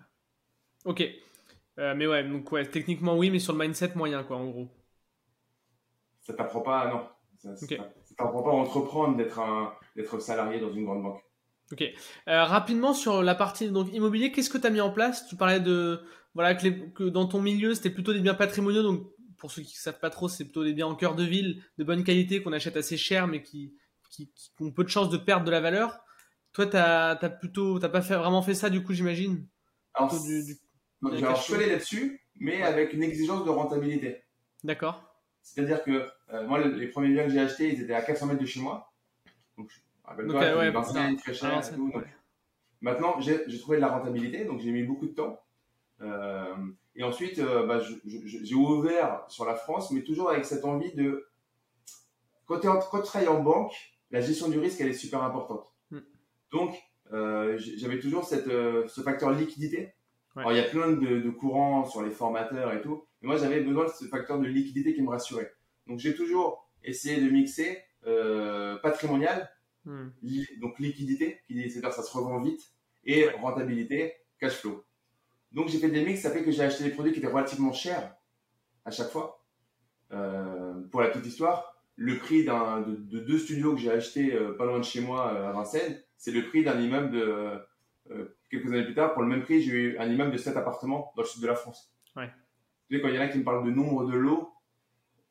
Ok. 0.85 1.03
mais 1.95 2.07
ouais, 2.07 2.27
donc 2.27 2.51
ouais, 2.51 2.65
techniquement 2.65 3.17
oui, 3.17 3.29
mais 3.29 3.39
sur 3.39 3.53
le 3.53 3.59
mindset 3.59 3.91
moyen, 3.95 4.23
quoi, 4.23 4.37
en 4.37 4.49
gros. 4.49 4.67
Ça 6.27 6.33
t'apprend 6.33 6.59
pas, 6.59 6.89
non. 6.89 7.07
Ça, 7.37 7.67
t'apprend 8.17 8.43
pas 8.43 8.49
à 8.49 8.53
entreprendre 8.53 9.15
d'être 9.15 9.39
un, 9.39 9.73
d'être 9.95 10.19
salarié 10.19 10.59
dans 10.59 10.73
une 10.73 10.83
grande 10.83 11.01
banque. 11.01 11.23
Ok. 11.71 11.83
rapidement 12.25 12.93
sur 12.93 13.23
la 13.23 13.33
partie 13.33 13.69
donc 13.69 13.93
immobilier, 13.93 14.33
qu'est-ce 14.33 14.49
que 14.49 14.57
tu 14.57 14.67
as 14.67 14.69
mis 14.69 14.81
en 14.81 14.91
place? 14.91 15.25
Tu 15.27 15.37
parlais 15.37 15.61
de 15.61 16.01
voilà, 16.33 16.53
que, 16.53 17.05
dans 17.05 17.27
ton 17.27 17.41
milieu, 17.41 17.73
c'était 17.75 17.89
plutôt 17.89 18.11
des 18.11 18.19
biens 18.19 18.33
patrimoniaux. 18.33 18.83
Donc, 18.83 19.07
pour 19.37 19.51
ceux 19.51 19.61
qui 19.61 19.73
ne 19.73 19.79
savent 19.79 20.01
pas 20.01 20.09
trop, 20.09 20.27
c'est 20.27 20.43
plutôt 20.43 20.65
des 20.65 20.73
biens 20.73 20.87
en 20.87 20.95
cœur 20.95 21.15
de 21.15 21.23
ville, 21.23 21.63
de 21.77 21.85
bonne 21.85 22.03
qualité, 22.03 22.43
qu'on 22.43 22.51
achète 22.51 22.75
assez 22.75 22.97
cher, 22.97 23.25
mais 23.25 23.41
qui, 23.41 23.73
qui, 24.09 24.29
ont 24.59 24.71
peu 24.71 24.83
de 24.83 24.89
chances 24.89 25.09
de 25.09 25.17
perdre 25.17 25.45
de 25.45 25.51
la 25.51 25.61
valeur. 25.61 25.97
Toi, 26.51 26.65
tu 26.65 26.75
n'as 26.75 27.15
plutôt, 27.29 27.79
t'as 27.79 27.87
pas 27.87 28.01
fait, 28.01 28.17
vraiment 28.17 28.41
fait 28.41 28.53
ça, 28.53 28.69
du 28.69 28.83
coup, 28.83 28.91
j'imagine? 28.91 29.47
Alors, 29.93 30.11
cash 30.11 31.37
je 31.39 31.41
suis 31.43 31.53
allé 31.53 31.69
là-dessus, 31.69 32.21
mais 32.35 32.63
avec 32.63 32.91
une 32.91 33.03
exigence 33.03 33.45
de 33.45 33.49
rentabilité. 33.49 34.23
D'accord. 34.65 35.06
C'est-à-dire 35.53 35.83
que 35.83 36.09
euh, 36.33 36.45
moi, 36.45 36.59
les 36.59 36.87
premiers 36.87 37.09
biens 37.09 37.23
que 37.23 37.29
j'ai 37.29 37.39
achetés, 37.39 37.73
ils 37.73 37.81
étaient 37.81 37.93
à 37.93 38.01
400 38.01 38.27
mètres 38.27 38.41
de 38.41 38.45
chez 38.45 38.59
moi. 38.59 38.91
Donc, 39.57 39.71
rappelle-toi, 40.03 40.41
c'était 40.41 40.55
ouais, 40.57 40.71
Vincennes, 40.71 41.17
et 41.17 41.75
tout, 41.75 41.91
donc. 41.91 42.03
Maintenant, 42.81 43.19
j'ai 43.19 43.59
trouvé 43.59 43.77
de 43.77 43.81
la 43.81 43.87
rentabilité, 43.87 44.45
donc 44.45 44.59
j'ai 44.59 44.71
mis 44.71 44.83
beaucoup 44.83 45.07
de 45.07 45.13
temps. 45.13 45.39
Euh, 46.01 46.53
et 46.95 47.03
ensuite, 47.03 47.39
euh, 47.39 47.65
bah, 47.65 47.79
j'ai 48.05 48.55
ouvert 48.55 49.23
sur 49.29 49.45
la 49.45 49.55
France, 49.55 49.89
mais 49.91 50.03
toujours 50.03 50.29
avec 50.29 50.45
cette 50.45 50.65
envie 50.65 50.93
de. 50.93 51.27
Quand, 52.45 52.59
tu 52.59 52.67
travailles 53.03 53.27
en 53.29 53.41
banque, 53.41 53.73
la 54.11 54.21
gestion 54.21 54.49
du 54.49 54.59
risque, 54.59 54.79
elle 54.79 54.89
est 54.89 54.93
super 54.93 55.23
importante. 55.23 55.73
Mm. 55.89 55.99
Donc, 56.51 56.77
euh, 57.13 57.57
j'avais 57.57 57.99
toujours 57.99 58.25
cette, 58.25 58.45
ce 58.45 59.01
facteur 59.01 59.31
liquidité. 59.31 59.93
Ouais. 60.35 60.43
Alors, 60.43 60.51
il 60.51 60.57
y 60.57 60.61
a 60.61 60.69
plein 60.69 60.91
de, 60.91 61.19
de 61.19 61.29
courants 61.31 61.85
sur 61.85 62.03
les 62.03 62.11
formateurs 62.11 62.73
et 62.73 62.81
tout, 62.81 63.06
mais 63.21 63.27
moi, 63.27 63.37
j'avais 63.37 63.61
besoin 63.61 63.85
de 63.85 63.91
ce 63.91 64.05
facteur 64.05 64.39
de 64.39 64.45
liquidité 64.47 64.93
qui 64.93 65.01
me 65.01 65.09
rassurait. 65.09 65.51
Donc, 65.87 65.99
j'ai 65.99 66.15
toujours 66.15 66.69
essayé 66.83 67.21
de 67.21 67.29
mixer 67.29 67.81
euh, 68.05 68.77
patrimonial, 68.77 69.49
Hmm. 69.85 70.09
li- 70.21 70.45
donc 70.59 70.77
liquidité, 70.79 71.39
qui 71.47 71.53
dit 71.53 71.69
c'est-à-dire 71.69 71.93
ça 71.93 72.03
se 72.03 72.11
revend 72.11 72.41
vite, 72.41 72.61
et 73.05 73.29
rentabilité, 73.29 74.13
cash 74.37 74.55
flow. 74.55 74.83
Donc 75.53 75.69
j'ai 75.69 75.79
fait 75.79 75.87
des 75.89 76.03
mix, 76.03 76.19
ça 76.19 76.29
fait 76.29 76.43
que 76.43 76.51
j'ai 76.51 76.61
acheté 76.63 76.83
des 76.83 76.89
produits 76.89 77.13
qui 77.13 77.19
étaient 77.19 77.27
relativement 77.31 77.71
chers 77.71 78.13
à 78.83 78.91
chaque 78.91 79.09
fois. 79.11 79.45
Euh, 80.11 80.73
pour 80.91 80.99
la 81.01 81.07
petite 81.07 81.25
histoire, 81.25 81.73
le 81.95 82.17
prix 82.17 82.43
d'un, 82.43 82.81
de, 82.81 82.95
de 82.97 83.19
deux 83.19 83.37
studios 83.37 83.75
que 83.75 83.79
j'ai 83.79 83.91
achetés 83.91 84.33
euh, 84.35 84.53
pas 84.57 84.65
loin 84.65 84.79
de 84.79 84.83
chez 84.83 84.99
moi 84.99 85.29
à 85.47 85.51
Vincennes, 85.53 86.01
c'est 86.17 86.31
le 86.31 86.43
prix 86.43 86.63
d'un 86.65 86.79
immeuble 86.81 87.11
de, 87.11 87.59
quelques 88.49 88.67
années 88.67 88.83
plus 88.83 88.93
tard. 88.93 89.13
Pour 89.13 89.21
le 89.23 89.29
même 89.29 89.43
prix, 89.43 89.61
j'ai 89.61 89.71
eu 89.71 89.97
un 89.99 90.09
immeuble 90.11 90.31
de 90.31 90.37
7 90.37 90.57
appartements 90.57 91.13
dans 91.15 91.21
le 91.23 91.27
sud 91.29 91.41
de 91.41 91.47
la 91.47 91.55
France. 91.55 91.93
Ouais. 92.17 92.29
Tu 92.89 92.95
sais, 92.95 93.01
quand 93.01 93.09
il 93.09 93.15
y 93.15 93.19
en 93.19 93.21
a 93.21 93.27
qui 93.27 93.37
me 93.39 93.43
parlent 93.43 93.65
de 93.65 93.71
nombre 93.71 94.05
de 94.05 94.15
lots, 94.17 94.49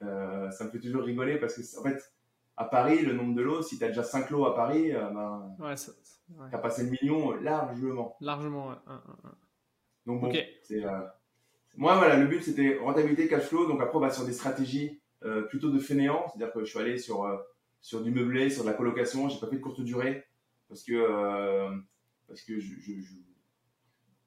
euh, 0.03 0.51
ça 0.51 0.65
me 0.65 0.71
fait 0.71 0.81
toujours 0.81 1.03
rigoler 1.05 1.39
parce 1.39 1.55
que, 1.55 1.79
en 1.79 1.83
fait, 1.83 2.13
à 2.57 2.65
Paris, 2.65 3.03
le 3.03 3.13
nombre 3.15 3.35
de 3.35 3.43
lots, 3.43 3.63
si 3.63 3.79
tu 3.79 3.85
as 3.85 3.89
déjà 3.89 4.03
5 4.03 4.31
lots 4.31 4.45
à 4.47 4.55
Paris, 4.55 4.93
euh, 4.93 5.09
ben, 5.11 5.57
Ouais, 5.59 5.77
ça- 5.77 5.93
ça- 6.03 6.19
ouais. 6.43 6.49
tu 6.51 6.55
as 6.55 6.59
passé 6.59 6.85
le 6.85 6.91
million 6.91 7.33
largement. 7.41 8.17
largement. 8.21 8.69
ouais. 8.69 8.75
Donc 10.07 10.21
bon, 10.21 10.29
c'est. 10.63 10.85
euh, 10.85 11.01
Moi, 11.79 11.95
voilà, 11.99 12.17
le 12.17 12.27
but 12.27 12.43
c'était 12.43 12.79
rentabilité, 12.79 13.29
cash 13.29 13.45
flow. 13.49 13.67
Donc 13.67 13.81
après, 13.83 13.97
on 13.97 14.01
va 14.01 14.11
sur 14.11 14.25
des 14.25 14.33
stratégies 14.33 14.99
euh, 15.25 15.43
plutôt 15.43 15.71
de 15.71 15.79
fainéant. 15.79 16.25
C'est-à-dire 16.29 16.53
que 16.55 16.61
je 16.61 16.71
suis 16.71 16.79
allé 16.79 16.97
sur, 16.97 17.25
euh, 17.25 17.37
sur 17.83 18.03
du 18.03 18.11
meublé, 18.11 18.49
sur 18.49 18.63
de 18.65 18.69
la 18.69 18.75
colocation. 18.75 19.29
J'ai 19.29 19.39
pas 19.41 19.47
fait 19.49 19.57
de 19.57 19.61
courte 19.63 19.81
durée 19.83 20.25
parce 20.69 20.83
que, 20.83 20.93
euh, 20.95 21.77
parce 22.29 22.41
que 22.43 22.59
je, 22.61 22.77
je- 22.81 23.01
je- 23.01 23.15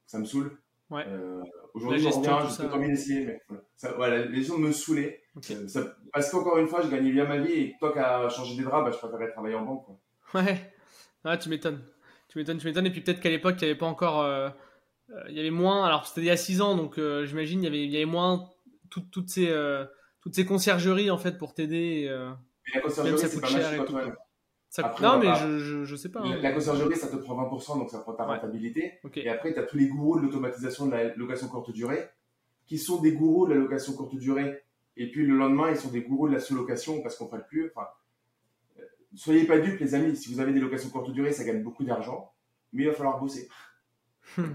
ça 0.05 0.19
me 0.19 0.25
saule. 0.25 0.55
Ouais. 0.89 1.05
Euh, 1.08 1.41
Aujourd'hui, 1.75 2.00
j'en 2.01 2.10
reviens, 2.10 2.38
tout 2.41 2.48
j'ai 2.48 2.53
ça, 2.53 2.63
peut-être 2.63 2.75
envie 2.75 2.88
d'essayer, 2.88 3.25
mais 3.25 3.41
voilà. 3.48 3.63
Ça, 3.75 3.93
voilà, 3.96 4.25
les 4.25 4.41
gens 4.43 4.58
me 4.58 4.72
saoulaient. 4.72 5.22
Euh, 5.51 5.67
ça- 5.67 5.96
parce 6.12 6.31
qu'encore 6.31 6.58
une 6.58 6.67
fois, 6.67 6.81
je 6.81 6.88
gagnais 6.89 7.12
bien 7.12 7.25
ma 7.25 7.38
vie 7.38 7.53
et 7.53 7.75
toi 7.79 7.93
qui 7.93 8.00
as 8.00 8.27
changé 8.29 8.55
des 8.58 8.63
draps, 8.63 8.84
bah, 8.86 8.91
je 8.91 8.98
préférais 8.98 9.31
travailler 9.31 9.55
en 9.55 9.62
banque. 9.65 9.86
Quoi. 9.86 10.41
Ouais. 10.41 10.74
Ah, 11.24 11.38
tu 11.38 11.50
m'étonnes. 11.50 11.84
Tu 12.27 12.38
m'étonnes, 12.39 12.58
tu 12.58 12.65
m'étonnes. 12.67 12.88
Et 12.88 12.91
puis 12.91 13.01
peut-être 13.01 13.19
qu'à 13.19 13.29
l'époque, 13.29 13.55
il 13.62 13.65
n'y 13.65 13.69
avait 13.72 13.77
pas 13.77 13.86
encore. 13.86 14.22
euh, 14.22 14.50
euh, 15.12 15.24
il 15.29 15.36
y 15.36 15.39
avait 15.39 15.50
moins. 15.51 15.86
Alors, 15.86 16.08
c'était 16.08 16.22
il 16.22 16.27
y 16.27 16.29
a 16.31 16.38
6 16.38 16.62
ans, 16.62 16.75
donc 16.75 17.00
j'imagine 17.24 17.62
il 17.62 17.65
y 17.65 17.67
avait, 17.67 17.84
il 17.84 17.91
y 17.91 17.96
avait 17.98 18.05
moins 18.05 18.50
toutes, 18.89 19.12
toutes, 19.12 19.29
ces, 19.29 19.53
toutes 20.22 20.34
ces 20.36 20.46
conciergeries 20.46 21.12
en 21.12 21.17
fait 21.17 21.38
pour 21.38 21.53
t'aider. 21.53 22.05
la 22.74 22.81
conciergerie, 22.81 23.17
ça 23.17 23.27
c'est 23.27 23.41
pas 23.41 23.51
mal 23.51 24.17
ça- 24.70 24.86
Après, 24.86 25.06
non, 25.06 25.18
mais 25.20 25.26
pas- 25.26 25.36
je, 25.36 25.58
je, 25.60 25.84
je 25.86 25.96
sais 25.96 26.10
pas. 26.10 26.22
La, 26.22 26.28
hein. 26.36 26.40
la 26.42 26.52
conciergerie, 26.52 26.96
ça 26.96 27.08
te 27.08 27.16
prend 27.18 27.36
20%, 27.36 27.78
donc 27.80 27.90
ça 27.90 28.00
prend 28.00 28.14
ta 28.14 28.24
Ouais. 28.28 28.36
rentabilité. 28.36 29.00
Et 29.16 29.30
après, 29.30 29.54
tu 29.54 29.60
as 29.60 29.64
tous 29.64 29.78
les 29.78 29.88
gourous 29.88 30.20
de 30.20 30.26
l'automatisation 30.26 30.86
de 30.86 30.92
la 30.92 31.16
location 31.16 31.48
courte 31.48 31.72
durée, 31.72 32.08
qui 32.68 32.78
sont 32.78 33.02
des 33.02 33.14
gourous 33.14 33.48
de 33.48 33.54
la 33.54 33.60
location 33.60 33.94
courte 33.94 34.16
durée. 34.16 34.64
Et 34.96 35.10
puis 35.12 35.26
le 35.26 35.36
lendemain, 35.38 35.70
ils 35.72 35.78
sont 35.78 35.90
des 35.90 36.02
gourous 36.02 36.28
de 36.28 36.34
la 36.34 36.40
sous-location 36.40 37.02
parce 37.02 37.16
qu'on 37.16 37.24
ne 37.26 37.30
prête 37.30 37.48
plus. 37.48 37.72
Enfin, 37.76 37.88
euh, 38.80 38.84
soyez 39.16 39.46
pas 39.46 39.58
dupes, 39.60 39.80
les 39.80 39.96
amis. 39.96 40.16
Si 40.16 40.32
vous 40.34 40.40
avez 40.40 40.52
des 40.54 40.60
locations 40.60 40.90
courte 40.90 41.12
durée, 41.12 41.32
ça 41.32 41.44
gagne 41.46 41.64
beaucoup 41.64 41.84
d'argent, 41.84 42.32
mais 42.74 42.84
il 42.84 42.88
va 42.90 42.94
falloir 42.94 43.18
bosser. 43.20 43.48
Ouais, 44.38 44.44
tu 44.44 44.52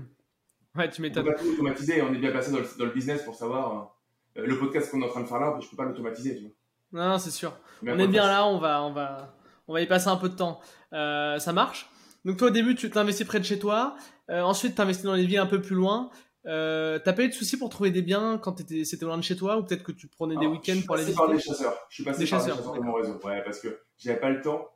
On 0.76 0.96
peut 0.96 1.02
m'étonnes. 1.02 1.24
pas 1.26 1.34
tout 1.34 1.46
automatiser. 1.52 2.02
On 2.02 2.12
est 2.12 2.18
bien 2.18 2.30
placé 2.30 2.50
dans 2.52 2.58
le, 2.58 2.66
dans 2.78 2.84
le 2.84 2.90
business 2.90 3.22
pour 3.22 3.34
savoir. 3.34 3.92
euh, 4.36 4.44
le 4.46 4.58
podcast 4.58 4.90
qu'on 4.90 5.00
est 5.00 5.04
en 5.04 5.08
train 5.08 5.20
de 5.22 5.26
faire 5.26 5.38
là, 5.38 5.56
je 5.62 5.68
peux 5.68 5.76
pas 5.76 5.84
l'automatiser. 5.84 6.34
tu 6.36 6.42
vois. 6.42 6.50
Non, 7.04 7.08
non, 7.10 7.18
c'est 7.18 7.30
sûr. 7.30 7.52
Mais 7.82 7.92
On 7.92 7.98
est 7.98 8.08
bien 8.08 8.26
là, 8.26 8.44
on 8.46 8.58
va, 8.58 8.82
on 8.82 8.92
va, 8.92 9.34
on 9.68 9.72
va 9.72 9.80
y 9.80 9.86
passer 9.86 10.08
un 10.08 10.16
peu 10.16 10.28
de 10.28 10.34
temps. 10.36 10.60
Euh, 10.92 11.38
ça 11.38 11.52
marche? 11.52 11.90
Donc 12.24 12.38
toi 12.38 12.48
au 12.48 12.50
début 12.50 12.74
tu 12.74 12.90
t'investis 12.90 13.26
près 13.26 13.40
de 13.40 13.44
chez 13.44 13.58
toi, 13.58 13.96
Euh, 14.30 14.40
ensuite 14.40 14.74
tu 14.74 14.80
investis 14.80 15.04
dans 15.04 15.14
les 15.14 15.26
villes 15.26 15.38
un 15.38 15.46
peu 15.46 15.60
plus 15.60 15.76
loin. 15.76 16.10
Euh, 16.46 16.98
T'as 16.98 17.12
pas 17.12 17.22
eu 17.24 17.28
de 17.28 17.34
soucis 17.34 17.58
pour 17.58 17.68
trouver 17.70 17.90
des 17.90 18.02
biens 18.02 18.38
quand 18.38 18.56
c'était 18.58 19.04
loin 19.06 19.16
de 19.18 19.22
chez 19.22 19.36
toi 19.36 19.58
ou 19.58 19.64
peut-être 19.64 19.82
que 19.82 19.92
tu 19.92 20.08
prenais 20.08 20.36
des 20.36 20.46
week-ends 20.46 20.72
je 20.74 20.78
suis 20.78 20.86
pour 20.86 20.96
les 20.96 21.02
passé 21.04 21.14
par 21.14 21.30
visiter 21.30 21.50
des 21.50 21.56
chasseurs. 21.56 21.86
Je 21.88 21.94
suis 21.94 22.04
passé 22.04 22.24
Des 22.24 22.30
par 22.30 22.40
chasseurs, 22.40 22.56
des 22.56 22.62
chasseurs 22.62 22.74
de 22.74 22.80
mon 22.80 22.92
réseau. 22.94 23.20
Ouais, 23.24 23.42
parce 23.44 23.60
que 23.60 23.80
j'avais 23.98 24.18
pas 24.20 24.30
le 24.30 24.40
temps. 24.42 24.68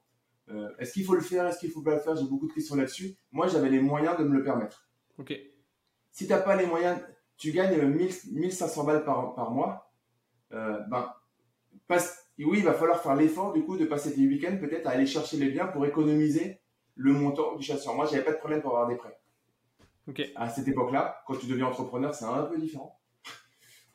Euh, 0.50 0.68
est-ce 0.78 0.94
qu'il 0.94 1.04
faut 1.04 1.14
le 1.14 1.20
faire? 1.20 1.46
Est-ce 1.46 1.58
qu'il 1.58 1.70
faut 1.70 1.82
pas 1.82 1.94
le 1.94 2.00
faire? 2.00 2.16
J'ai 2.16 2.24
beaucoup 2.24 2.48
de 2.48 2.52
questions 2.54 2.74
là-dessus. 2.74 3.16
Moi, 3.32 3.48
j'avais 3.48 3.68
les 3.68 3.80
moyens 3.80 4.16
de 4.18 4.24
me 4.24 4.34
le 4.36 4.42
permettre. 4.42 4.88
Ok. 5.18 5.34
Si 6.10 6.26
t'as 6.26 6.38
pas 6.40 6.56
les 6.56 6.64
moyens, 6.66 6.98
tu 7.36 7.52
gagnes 7.52 7.82
1000 7.82 8.10
1500 8.32 8.84
balles 8.84 9.04
par, 9.04 9.34
par 9.34 9.50
mois. 9.50 9.92
Euh, 10.52 10.78
ben, 10.90 11.12
passe, 11.86 12.17
oui, 12.44 12.58
il 12.58 12.64
va 12.64 12.72
falloir 12.72 13.00
faire 13.00 13.16
l'effort 13.16 13.52
du 13.52 13.64
coup 13.64 13.76
de 13.76 13.84
passer 13.84 14.14
tes 14.14 14.26
week-ends 14.26 14.56
peut-être 14.60 14.86
à 14.86 14.90
aller 14.90 15.06
chercher 15.06 15.36
les 15.38 15.50
biens 15.50 15.66
pour 15.66 15.84
économiser 15.86 16.60
le 16.94 17.12
montant 17.12 17.56
du 17.56 17.64
chasseur. 17.64 17.94
Moi, 17.94 18.06
j'avais 18.06 18.24
pas 18.24 18.32
de 18.32 18.38
problème 18.38 18.60
pour 18.60 18.72
avoir 18.72 18.88
des 18.88 18.96
prêts. 18.96 19.18
Ok. 20.08 20.22
À 20.36 20.48
cette 20.48 20.68
époque-là, 20.68 21.22
quand 21.26 21.36
tu 21.36 21.46
deviens 21.46 21.66
entrepreneur, 21.66 22.14
c'est 22.14 22.24
un 22.24 22.44
peu 22.44 22.58
différent. 22.58 22.98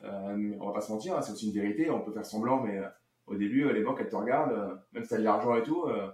Euh, 0.04 0.52
on 0.60 0.66
va 0.66 0.74
pas 0.74 0.80
se 0.80 0.92
mentir, 0.92 1.16
hein, 1.16 1.22
c'est 1.22 1.32
aussi 1.32 1.48
une 1.48 1.54
vérité. 1.54 1.90
On 1.90 2.00
peut 2.00 2.12
faire 2.12 2.26
semblant, 2.26 2.60
mais 2.60 2.78
euh, 2.78 2.88
au 3.26 3.34
début, 3.34 3.64
euh, 3.64 3.72
les 3.72 3.82
banques, 3.82 3.98
elles 4.00 4.08
te 4.08 4.16
regardent, 4.16 4.52
euh, 4.52 4.74
même 4.92 5.02
si 5.02 5.08
tu 5.08 5.14
as 5.14 5.18
de 5.18 5.24
l'argent 5.24 5.56
et 5.56 5.62
tout, 5.62 5.84
euh, 5.84 6.08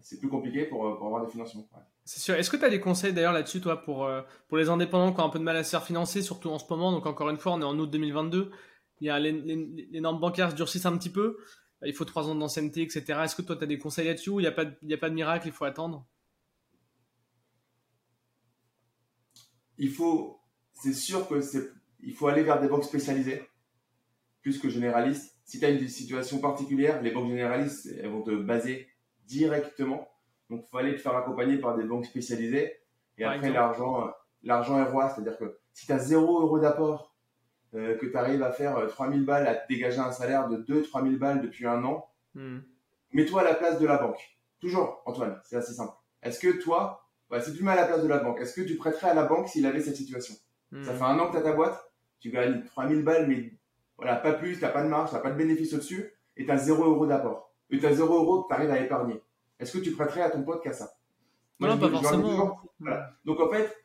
c'est 0.00 0.18
plus 0.18 0.28
compliqué 0.28 0.64
pour, 0.64 0.96
pour 0.96 1.06
avoir 1.06 1.24
des 1.24 1.30
financements. 1.30 1.66
Ouais. 1.72 1.82
C'est 2.04 2.20
sûr. 2.20 2.34
Est-ce 2.34 2.50
que 2.50 2.56
tu 2.56 2.64
as 2.64 2.70
des 2.70 2.80
conseils 2.80 3.12
d'ailleurs 3.12 3.32
là-dessus, 3.32 3.60
toi, 3.60 3.82
pour, 3.82 4.08
pour 4.48 4.58
les 4.58 4.68
indépendants 4.68 5.12
qui 5.12 5.20
ont 5.20 5.24
un 5.24 5.30
peu 5.30 5.38
de 5.38 5.44
mal 5.44 5.56
à 5.56 5.62
se 5.62 5.70
faire 5.70 5.84
financer, 5.84 6.22
surtout 6.22 6.50
en 6.50 6.58
ce 6.58 6.64
moment? 6.70 6.90
Donc, 6.90 7.06
encore 7.06 7.30
une 7.30 7.36
fois, 7.36 7.52
on 7.52 7.60
est 7.60 7.64
en 7.64 7.78
août 7.78 7.88
2022. 7.88 8.50
Il 9.00 9.06
y 9.06 9.10
a 9.10 9.18
les, 9.18 9.32
les- 9.32 9.88
les 9.90 10.00
normes 10.00 10.20
bancaires 10.20 10.50
se 10.50 10.56
durcissent 10.56 10.86
un 10.86 10.96
petit 10.98 11.10
peu. 11.10 11.38
Il 11.84 11.94
faut 11.94 12.04
trois 12.04 12.28
ans 12.28 12.34
d'ancienneté, 12.34 12.82
etc. 12.82 13.20
Est-ce 13.24 13.34
que 13.36 13.42
toi, 13.42 13.56
tu 13.56 13.64
as 13.64 13.66
des 13.66 13.78
conseils 13.78 14.06
là-dessus 14.06 14.30
il 14.32 14.36
n'y 14.38 14.46
a, 14.46 14.52
pas 14.52 14.66
de- 14.66 14.74
il 14.82 14.90
y 14.90 14.94
a 14.94 14.98
pas 14.98 15.08
de 15.08 15.14
miracle, 15.14 15.46
il 15.48 15.52
faut 15.52 15.64
attendre? 15.64 16.06
Il 19.78 19.90
faut, 19.90 20.40
c'est 20.74 20.92
sûr 20.92 21.26
que 21.28 21.40
c'est, 21.40 21.70
il 22.00 22.14
faut 22.14 22.28
aller 22.28 22.42
vers 22.42 22.60
des 22.60 22.68
banques 22.68 22.84
spécialisées, 22.84 23.42
plus 24.42 24.58
que 24.58 24.68
généralistes. 24.68 25.36
Si 25.44 25.58
tu 25.58 25.64
as 25.64 25.70
une 25.70 25.88
situation 25.88 26.38
particulière, 26.38 27.02
les 27.02 27.10
banques 27.12 27.28
généralistes, 27.28 27.88
elles 27.98 28.10
vont 28.10 28.22
te 28.22 28.30
baser 28.30 28.88
directement. 29.26 30.08
Donc, 30.50 30.64
il 30.66 30.68
faut 30.70 30.78
aller 30.78 30.94
te 30.94 31.00
faire 31.00 31.16
accompagner 31.16 31.58
par 31.58 31.76
des 31.76 31.84
banques 31.84 32.06
spécialisées. 32.06 32.76
Et 33.18 33.24
Par 33.24 33.32
après, 33.32 33.50
l'argent, 33.52 34.10
l'argent 34.42 34.78
est 34.78 34.90
roi. 34.90 35.08
C'est-à-dire 35.10 35.38
que 35.38 35.58
si 35.72 35.86
tu 35.86 35.92
as 35.92 35.98
0 35.98 36.40
euros 36.42 36.58
d'apport, 36.58 37.09
euh, 37.74 37.96
que 37.96 38.06
tu 38.06 38.16
arrives 38.16 38.42
à 38.42 38.50
faire 38.52 38.76
euh, 38.76 38.86
3000 38.86 39.24
balles, 39.24 39.46
à 39.46 39.54
te 39.54 39.68
dégager 39.68 39.98
un 39.98 40.12
salaire 40.12 40.48
de 40.48 40.56
2-3000 40.56 41.16
balles 41.18 41.40
depuis 41.42 41.66
un 41.66 41.82
an, 41.84 42.06
Hmm. 42.34 42.58
mets-toi 43.12 43.40
à 43.40 43.44
la 43.44 43.54
place 43.54 43.80
de 43.80 43.86
la 43.88 43.98
banque. 43.98 44.38
Toujours, 44.60 45.02
Antoine, 45.04 45.40
c'est 45.44 45.56
assez 45.56 45.72
simple. 45.72 45.94
Est-ce 46.22 46.38
que 46.38 46.62
toi, 46.62 47.08
ouais, 47.30 47.40
si 47.40 47.52
tu 47.54 47.64
mets 47.64 47.72
à 47.72 47.76
la 47.76 47.86
place 47.86 48.02
de 48.04 48.08
la 48.08 48.18
banque, 48.18 48.40
est-ce 48.40 48.54
que 48.60 48.64
tu 48.66 48.76
prêterais 48.76 49.08
à 49.10 49.14
la 49.14 49.24
banque 49.24 49.48
s'il 49.48 49.66
avait 49.66 49.80
cette 49.80 49.96
situation? 49.96 50.34
Hmm. 50.70 50.84
Ça 50.84 50.94
fait 50.94 51.02
un 51.02 51.18
an 51.18 51.26
que 51.26 51.32
tu 51.32 51.38
as 51.38 51.42
ta 51.42 51.52
boîte, 51.52 51.80
tu 52.20 52.30
gagnes 52.30 52.62
3000 52.64 53.02
balles, 53.02 53.26
mais 53.26 53.52
voilà, 53.96 54.14
pas 54.16 54.32
plus, 54.34 54.54
tu 54.54 54.60
pas 54.60 54.82
de 54.84 54.88
marge, 54.88 55.10
tu 55.10 55.18
pas 55.20 55.30
de 55.30 55.36
bénéfice 55.36 55.72
au-dessus, 55.74 56.12
et 56.36 56.44
tu 56.44 56.50
as 56.52 56.56
0 56.56 56.84
euros 56.84 57.06
d'apport. 57.06 57.52
Et 57.70 57.78
tu 57.80 57.86
as 57.86 57.94
0 57.94 58.14
euros 58.14 58.42
que 58.44 58.48
tu 58.48 58.54
arrives 58.54 58.70
à 58.70 58.78
épargner. 58.78 59.20
Est-ce 59.58 59.76
que 59.76 59.82
tu 59.82 59.90
prêterais 59.92 60.22
à 60.22 60.30
ton 60.30 60.42
pote 60.42 60.62
qu'à 60.62 60.72
ça? 60.72 60.92
Moi, 61.58 61.68
Non, 61.70 61.76
je 61.76 61.80
pas 61.80 61.90
forcément. 62.00 62.22
toujours, 62.30 62.62
voilà. 62.78 63.10
Donc 63.24 63.40
en 63.40 63.48
fait, 63.50 63.76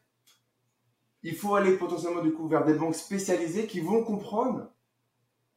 il 1.25 1.35
faut 1.35 1.55
aller 1.55 1.75
potentiellement 1.75 2.21
du 2.21 2.31
coup 2.31 2.47
vers 2.47 2.63
des 2.63 2.75
banques 2.75 2.95
spécialisées 2.95 3.65
qui 3.67 3.79
vont 3.81 4.03
comprendre 4.03 4.71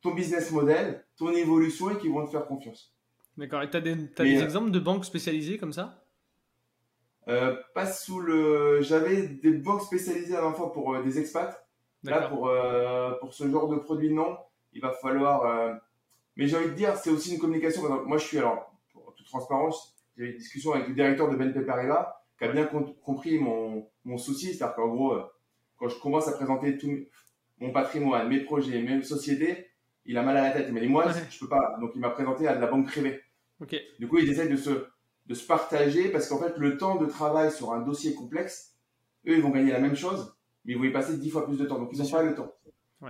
ton 0.00 0.12
business 0.14 0.50
model, 0.50 1.04
ton 1.16 1.30
évolution 1.30 1.90
et 1.90 1.98
qui 1.98 2.08
vont 2.08 2.24
te 2.24 2.30
faire 2.30 2.46
confiance. 2.46 2.94
D'accord. 3.36 3.62
Et 3.62 3.70
tu 3.70 3.76
as 3.76 3.80
des, 3.80 4.10
t'as 4.10 4.24
Mais, 4.24 4.32
des 4.34 4.40
euh, 4.40 4.44
exemples 4.44 4.70
de 4.70 4.78
banques 4.80 5.04
spécialisées 5.04 5.58
comme 5.58 5.72
ça? 5.72 6.04
Euh, 7.28 7.54
pas 7.74 7.86
sous 7.86 8.20
le. 8.20 8.80
J'avais 8.80 9.28
des 9.28 9.52
banques 9.52 9.82
spécialisées 9.82 10.36
à 10.36 10.40
l'enfant 10.40 10.70
pour 10.70 10.94
euh, 10.94 11.02
des 11.02 11.18
expats. 11.18 11.64
Là, 12.04 12.28
pour, 12.28 12.48
euh, 12.48 13.12
pour 13.20 13.34
ce 13.34 13.48
genre 13.50 13.68
de 13.68 13.76
produit, 13.76 14.12
non. 14.12 14.38
Il 14.72 14.80
va 14.80 14.92
falloir. 14.92 15.78
Mais 16.36 16.46
j'ai 16.46 16.56
envie 16.56 16.68
de 16.68 16.74
dire, 16.74 16.96
c'est 16.96 17.10
aussi 17.10 17.34
une 17.34 17.40
communication. 17.40 17.82
Moi, 18.06 18.16
je 18.18 18.24
suis, 18.24 18.38
alors, 18.38 18.72
pour 18.92 19.12
toute 19.14 19.26
transparence, 19.26 19.96
j'ai 20.16 20.24
eu 20.24 20.30
une 20.32 20.38
discussion 20.38 20.72
avec 20.72 20.88
le 20.88 20.94
directeur 20.94 21.28
de 21.28 21.36
BNP 21.36 21.62
Paribas 21.62 22.14
qui 22.38 22.44
a 22.44 22.48
bien 22.48 22.64
com- 22.66 22.94
compris 23.02 23.38
mon, 23.38 23.88
mon 24.04 24.16
souci. 24.16 24.54
C'est-à-dire 24.54 24.76
qu'en 24.76 24.88
gros, 24.88 25.18
quand 25.78 25.88
je 25.88 25.98
commence 26.00 26.28
à 26.28 26.32
présenter 26.32 26.76
tout 26.78 26.90
mon 27.60 27.72
patrimoine, 27.72 28.28
mes 28.28 28.40
projets, 28.40 28.80
mes 28.82 29.02
sociétés, 29.02 29.66
il 30.04 30.16
a 30.16 30.22
mal 30.22 30.36
à 30.36 30.42
la 30.42 30.50
tête. 30.52 30.66
Il 30.68 30.74
m'a 30.74 30.80
dit, 30.80 30.88
moi, 30.88 31.06
Ouais. 31.06 31.12
je 31.30 31.38
peux 31.38 31.48
pas. 31.48 31.76
Donc, 31.80 31.92
il 31.94 32.00
m'a 32.00 32.10
présenté 32.10 32.46
à 32.46 32.54
de 32.54 32.60
la 32.60 32.66
banque 32.66 32.86
privée. 32.86 33.20
Ok. 33.60 33.76
Du 33.98 34.06
coup, 34.08 34.18
ils 34.18 34.30
essayent 34.30 34.48
de 34.48 34.56
se, 34.56 34.86
de 35.26 35.34
se 35.34 35.46
partager 35.46 36.08
parce 36.10 36.28
qu'en 36.28 36.38
fait, 36.38 36.56
le 36.56 36.76
temps 36.78 36.96
de 36.96 37.06
travail 37.06 37.50
sur 37.50 37.72
un 37.72 37.80
dossier 37.80 38.14
complexe, 38.14 38.74
eux, 39.26 39.34
ils 39.36 39.42
vont 39.42 39.50
gagner 39.50 39.72
la 39.72 39.80
même 39.80 39.96
chose, 39.96 40.34
mais 40.64 40.72
ils 40.74 40.78
vont 40.78 40.84
y 40.84 40.92
passer 40.92 41.16
dix 41.18 41.30
fois 41.30 41.44
plus 41.46 41.58
de 41.58 41.66
temps. 41.66 41.78
Donc, 41.78 41.90
ils 41.92 42.00
n'ont 42.00 42.08
pas 42.08 42.22
le 42.22 42.34
temps. 42.34 42.52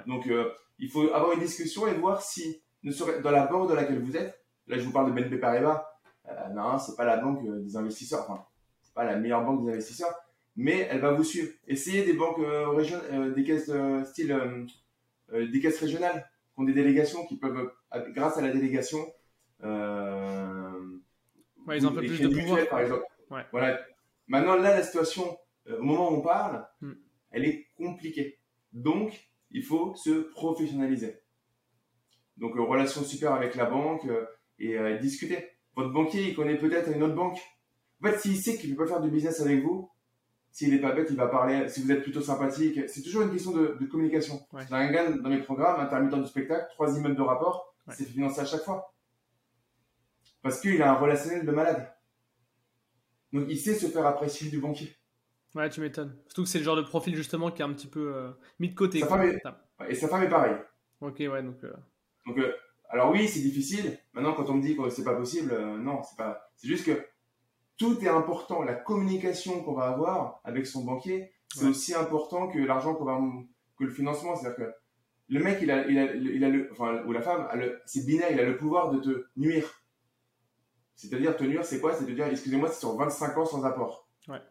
Donc, 0.06 0.26
euh, 0.26 0.50
il 0.78 0.90
faut 0.90 1.12
avoir 1.12 1.32
une 1.32 1.40
discussion 1.40 1.86
et 1.86 1.94
voir 1.94 2.22
si, 2.22 2.62
ne 2.82 2.90
serait, 2.90 3.20
dans 3.20 3.30
la 3.30 3.46
banque 3.46 3.68
dans 3.68 3.74
laquelle 3.74 4.00
vous 4.02 4.16
êtes, 4.16 4.42
là, 4.66 4.78
je 4.78 4.84
vous 4.84 4.92
parle 4.92 5.12
de 5.14 5.20
BNP 5.20 5.38
Paribas, 5.38 5.86
euh, 6.28 6.48
non, 6.54 6.78
c'est 6.78 6.96
pas 6.96 7.04
la 7.04 7.16
banque 7.18 7.44
euh, 7.46 7.60
des 7.60 7.76
investisseurs, 7.76 8.22
enfin, 8.28 8.44
c'est 8.82 8.92
pas 8.94 9.04
la 9.04 9.16
meilleure 9.16 9.44
banque 9.44 9.64
des 9.64 9.72
investisseurs, 9.72 10.14
mais 10.58 10.88
elle 10.90 11.00
va 11.00 11.12
vous 11.12 11.22
suivre. 11.22 11.52
Essayez 11.68 12.04
des 12.04 12.14
banques 12.14 12.40
euh, 12.40 12.70
régionales, 12.70 13.32
des 13.32 13.44
caisses 13.44 13.70
style, 14.06 14.36
des 15.32 15.60
caisses 15.60 15.78
régionales, 15.78 16.28
qui 16.52 16.60
ont 16.60 16.64
des 16.64 16.72
délégations, 16.72 17.24
qui 17.26 17.36
peuvent, 17.36 17.70
grâce 18.08 18.36
à 18.38 18.42
la 18.42 18.50
délégation, 18.50 18.98
ouais, 19.62 19.68
ils 21.76 21.86
ont 21.86 21.90
un 21.90 21.94
peu 21.94 22.00
plus 22.00 22.20
de 22.20 22.28
pouvoir. 22.28 22.66
Par 22.68 22.80
exemple. 22.80 23.04
Voilà. 23.52 23.78
Maintenant, 24.26 24.56
là, 24.56 24.74
la 24.74 24.82
situation, 24.82 25.38
au 25.70 25.80
moment 25.80 26.10
où 26.10 26.16
on 26.16 26.22
parle, 26.22 26.66
hmm. 26.80 26.94
elle 27.30 27.44
est 27.44 27.68
compliquée. 27.76 28.40
Donc, 28.72 29.30
il 29.52 29.62
faut 29.62 29.94
se 29.94 30.10
professionnaliser. 30.32 31.20
Donc, 32.36 32.56
relation 32.56 33.04
super 33.04 33.32
avec 33.32 33.54
la 33.54 33.66
banque 33.66 34.04
et 34.58 34.76
discuter. 35.00 35.50
Votre 35.76 35.92
banquier, 35.92 36.22
il 36.22 36.34
connaît 36.34 36.58
peut-être 36.58 36.90
une 36.90 37.04
autre 37.04 37.14
banque. 37.14 37.38
En 38.02 38.08
fait, 38.08 38.18
s'il 38.18 38.36
sait 38.36 38.56
qu'il 38.56 38.70
ne 38.72 38.74
peut 38.74 38.86
pas 38.86 38.94
faire 38.94 39.00
du 39.00 39.10
business 39.10 39.40
avec 39.40 39.62
vous, 39.62 39.88
s'il 40.52 40.70
n'est 40.72 40.80
pas 40.80 40.92
bête, 40.92 41.08
il 41.10 41.16
va 41.16 41.28
parler. 41.28 41.68
Si 41.68 41.82
vous 41.82 41.92
êtes 41.92 42.02
plutôt 42.02 42.20
sympathique, 42.20 42.88
c'est 42.88 43.02
toujours 43.02 43.22
une 43.22 43.30
question 43.30 43.52
de, 43.52 43.86
communication. 43.90 44.40
J'ai 44.68 44.74
un 44.74 44.90
gars 44.90 45.10
dans 45.10 45.28
mes 45.28 45.42
programmes, 45.42 45.80
intermittent 45.80 46.14
du 46.14 46.26
spectacle, 46.26 46.66
trois 46.70 46.96
immeubles 46.96 47.16
de 47.16 47.22
rapport, 47.22 47.74
c'est 47.90 48.04
financé 48.04 48.40
à 48.40 48.44
chaque 48.44 48.62
fois. 48.62 48.94
Parce 50.42 50.60
qu'il 50.60 50.80
a 50.82 50.92
un 50.92 50.94
relationnel 50.94 51.44
de 51.44 51.52
malade. 51.52 51.92
Donc 53.32 53.44
il 53.48 53.58
sait 53.58 53.74
se 53.74 53.86
faire 53.86 54.06
apprécier 54.06 54.50
du 54.50 54.58
banquier. 54.58 54.96
Ouais, 55.54 55.68
tu 55.70 55.80
m'étonnes. 55.80 56.16
Surtout 56.26 56.44
que 56.44 56.48
c'est 56.48 56.58
le 56.58 56.64
genre 56.64 56.76
de 56.76 56.82
profil 56.82 57.14
justement 57.16 57.50
qui 57.50 57.62
est 57.62 57.64
un 57.64 57.72
petit 57.72 57.86
peu 57.86 58.14
euh, 58.14 58.30
mis 58.58 58.68
de 58.68 58.74
côté. 58.74 58.98
Et 58.98 59.94
sa 59.94 60.08
femme 60.08 60.22
est 60.22 60.28
pareil. 60.28 60.56
Ok, 61.00 61.16
ouais, 61.18 61.42
donc. 61.42 61.62
Euh, 61.64 61.72
donc 62.26 62.38
euh, 62.38 62.52
alors 62.88 63.10
oui, 63.10 63.28
c'est 63.28 63.40
difficile. 63.40 63.98
Maintenant, 64.12 64.34
quand 64.34 64.48
on 64.50 64.54
me 64.54 64.62
dit 64.62 64.76
que 64.76 64.88
c'est 64.90 65.04
pas 65.04 65.14
possible, 65.14 65.54
non, 65.78 66.02
c'est 66.02 66.16
pas. 66.16 66.50
C'est 66.56 66.68
juste 66.68 66.84
que 66.84 67.06
tout 67.78 67.98
est 68.04 68.08
important. 68.08 68.62
La 68.62 68.74
communication 68.74 69.62
qu'on 69.62 69.72
va 69.72 69.84
avoir 69.84 70.40
avec 70.44 70.66
son 70.66 70.84
banquier, 70.84 71.32
c'est 71.54 71.66
aussi 71.66 71.94
important 71.94 72.48
que 72.48 72.58
l'argent 72.58 72.94
qu'on 72.94 73.04
va, 73.04 73.18
que 73.78 73.84
le 73.84 73.90
financement. 73.90 74.36
C'est-à-dire 74.36 74.66
que 74.66 74.72
le 75.30 75.42
mec, 75.42 75.58
il 75.62 75.70
a, 75.70 75.86
il 75.86 75.98
a, 75.98 76.14
il 76.14 76.44
a 76.44 76.48
le, 76.48 76.68
enfin, 76.72 77.02
ou 77.06 77.12
la 77.12 77.22
femme, 77.22 77.48
c'est 77.86 78.04
binaire, 78.04 78.30
il 78.30 78.40
a 78.40 78.44
le 78.44 78.56
pouvoir 78.56 78.90
de 78.90 78.98
te 78.98 79.26
nuire. 79.36 79.82
C'est-à-dire, 80.94 81.36
te 81.36 81.44
nuire, 81.44 81.64
c'est 81.64 81.80
quoi? 81.80 81.94
C'est 81.94 82.06
de 82.06 82.12
dire, 82.12 82.26
excusez-moi, 82.26 82.68
c'est 82.68 82.80
sur 82.80 82.96
25 82.96 83.38
ans 83.38 83.46
sans 83.46 83.64
apport. 83.64 84.08
Ouais. 84.26 84.42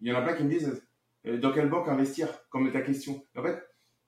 Il 0.00 0.08
y 0.08 0.12
en 0.12 0.16
a 0.16 0.22
plein 0.22 0.34
qui 0.34 0.44
me 0.44 0.48
disent, 0.48 0.80
euh, 1.26 1.38
dans 1.38 1.52
quelle 1.52 1.68
banque 1.68 1.88
investir? 1.88 2.28
Comme 2.50 2.70
ta 2.70 2.82
question. 2.82 3.24
En 3.36 3.42
fait, 3.42 3.60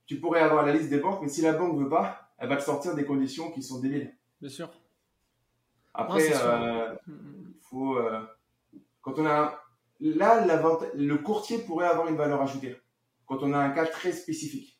tu 0.06 0.20
pourrais 0.20 0.40
avoir 0.40 0.64
la 0.64 0.72
liste 0.72 0.88
des 0.88 1.00
banques, 1.00 1.20
mais 1.20 1.28
si 1.28 1.42
la 1.42 1.52
banque 1.52 1.78
veut 1.78 1.88
pas, 1.88 2.32
elle 2.38 2.48
va 2.48 2.56
te 2.56 2.62
sortir 2.62 2.94
des 2.94 3.04
conditions 3.04 3.50
qui 3.50 3.62
sont 3.62 3.80
débiles. 3.80 4.14
Bien 4.40 4.50
sûr. 4.50 4.70
Après, 5.94 6.30
euh, 6.32 6.94
faut, 7.72 7.96
euh, 7.96 8.20
quand 9.00 9.18
on 9.18 9.26
a 9.26 9.58
là, 10.00 10.44
le 10.94 11.16
courtier 11.16 11.58
pourrait 11.58 11.86
avoir 11.86 12.08
une 12.08 12.16
valeur 12.16 12.40
ajoutée 12.42 12.76
quand 13.26 13.42
on 13.42 13.52
a 13.52 13.58
un 13.58 13.70
cas 13.70 13.86
très 13.86 14.12
spécifique. 14.12 14.78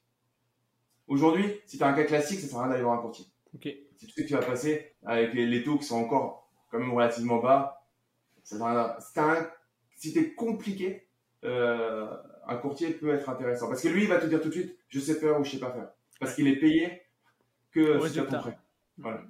Aujourd'hui, 1.07 1.61
si 1.67 1.79
tu 1.79 1.85
as 1.85 1.89
un 1.89 1.95
cas 1.95 2.05
classique, 2.05 2.41
ça 2.41 2.47
sert 2.47 2.59
à 2.59 2.63
rien 2.63 2.71
d'aller 2.71 2.83
voir 2.83 2.99
un 2.99 3.03
courtier. 3.03 3.27
Ok. 3.55 3.69
Si 3.97 4.07
tu 4.07 4.13
sais 4.13 4.23
que 4.23 4.29
tu 4.29 4.35
vas 4.35 4.43
passer 4.43 4.95
avec 5.05 5.33
les, 5.33 5.63
taux 5.63 5.79
qui 5.79 5.85
sont 5.85 5.97
encore 5.97 6.51
quand 6.71 6.79
même 6.79 6.93
relativement 6.93 7.39
bas, 7.39 7.87
ça 8.43 8.57
sert 8.57 9.25
à 9.25 9.33
rien. 9.33 9.51
Si 9.97 10.13
tu 10.13 10.19
es 10.19 10.35
compliqué, 10.35 11.09
euh, 11.45 12.15
un 12.47 12.57
courtier 12.57 12.91
peut 12.91 13.15
être 13.15 13.29
intéressant. 13.29 13.69
Parce 13.69 13.83
que 13.83 13.89
lui, 13.89 14.03
il 14.03 14.09
va 14.09 14.19
te 14.19 14.27
dire 14.27 14.41
tout 14.41 14.49
de 14.49 14.55
suite, 14.55 14.77
je 14.89 15.01
sais 15.01 15.15
faire 15.15 15.39
ou 15.41 15.45
je 15.45 15.53
sais 15.53 15.61
pas 15.61 15.73
faire. 15.73 15.89
Parce 16.21 16.35
qu'il 16.35 16.49
est 16.49 16.59
payé 16.59 17.03
que 17.71 17.99
Voilà. 18.99 19.23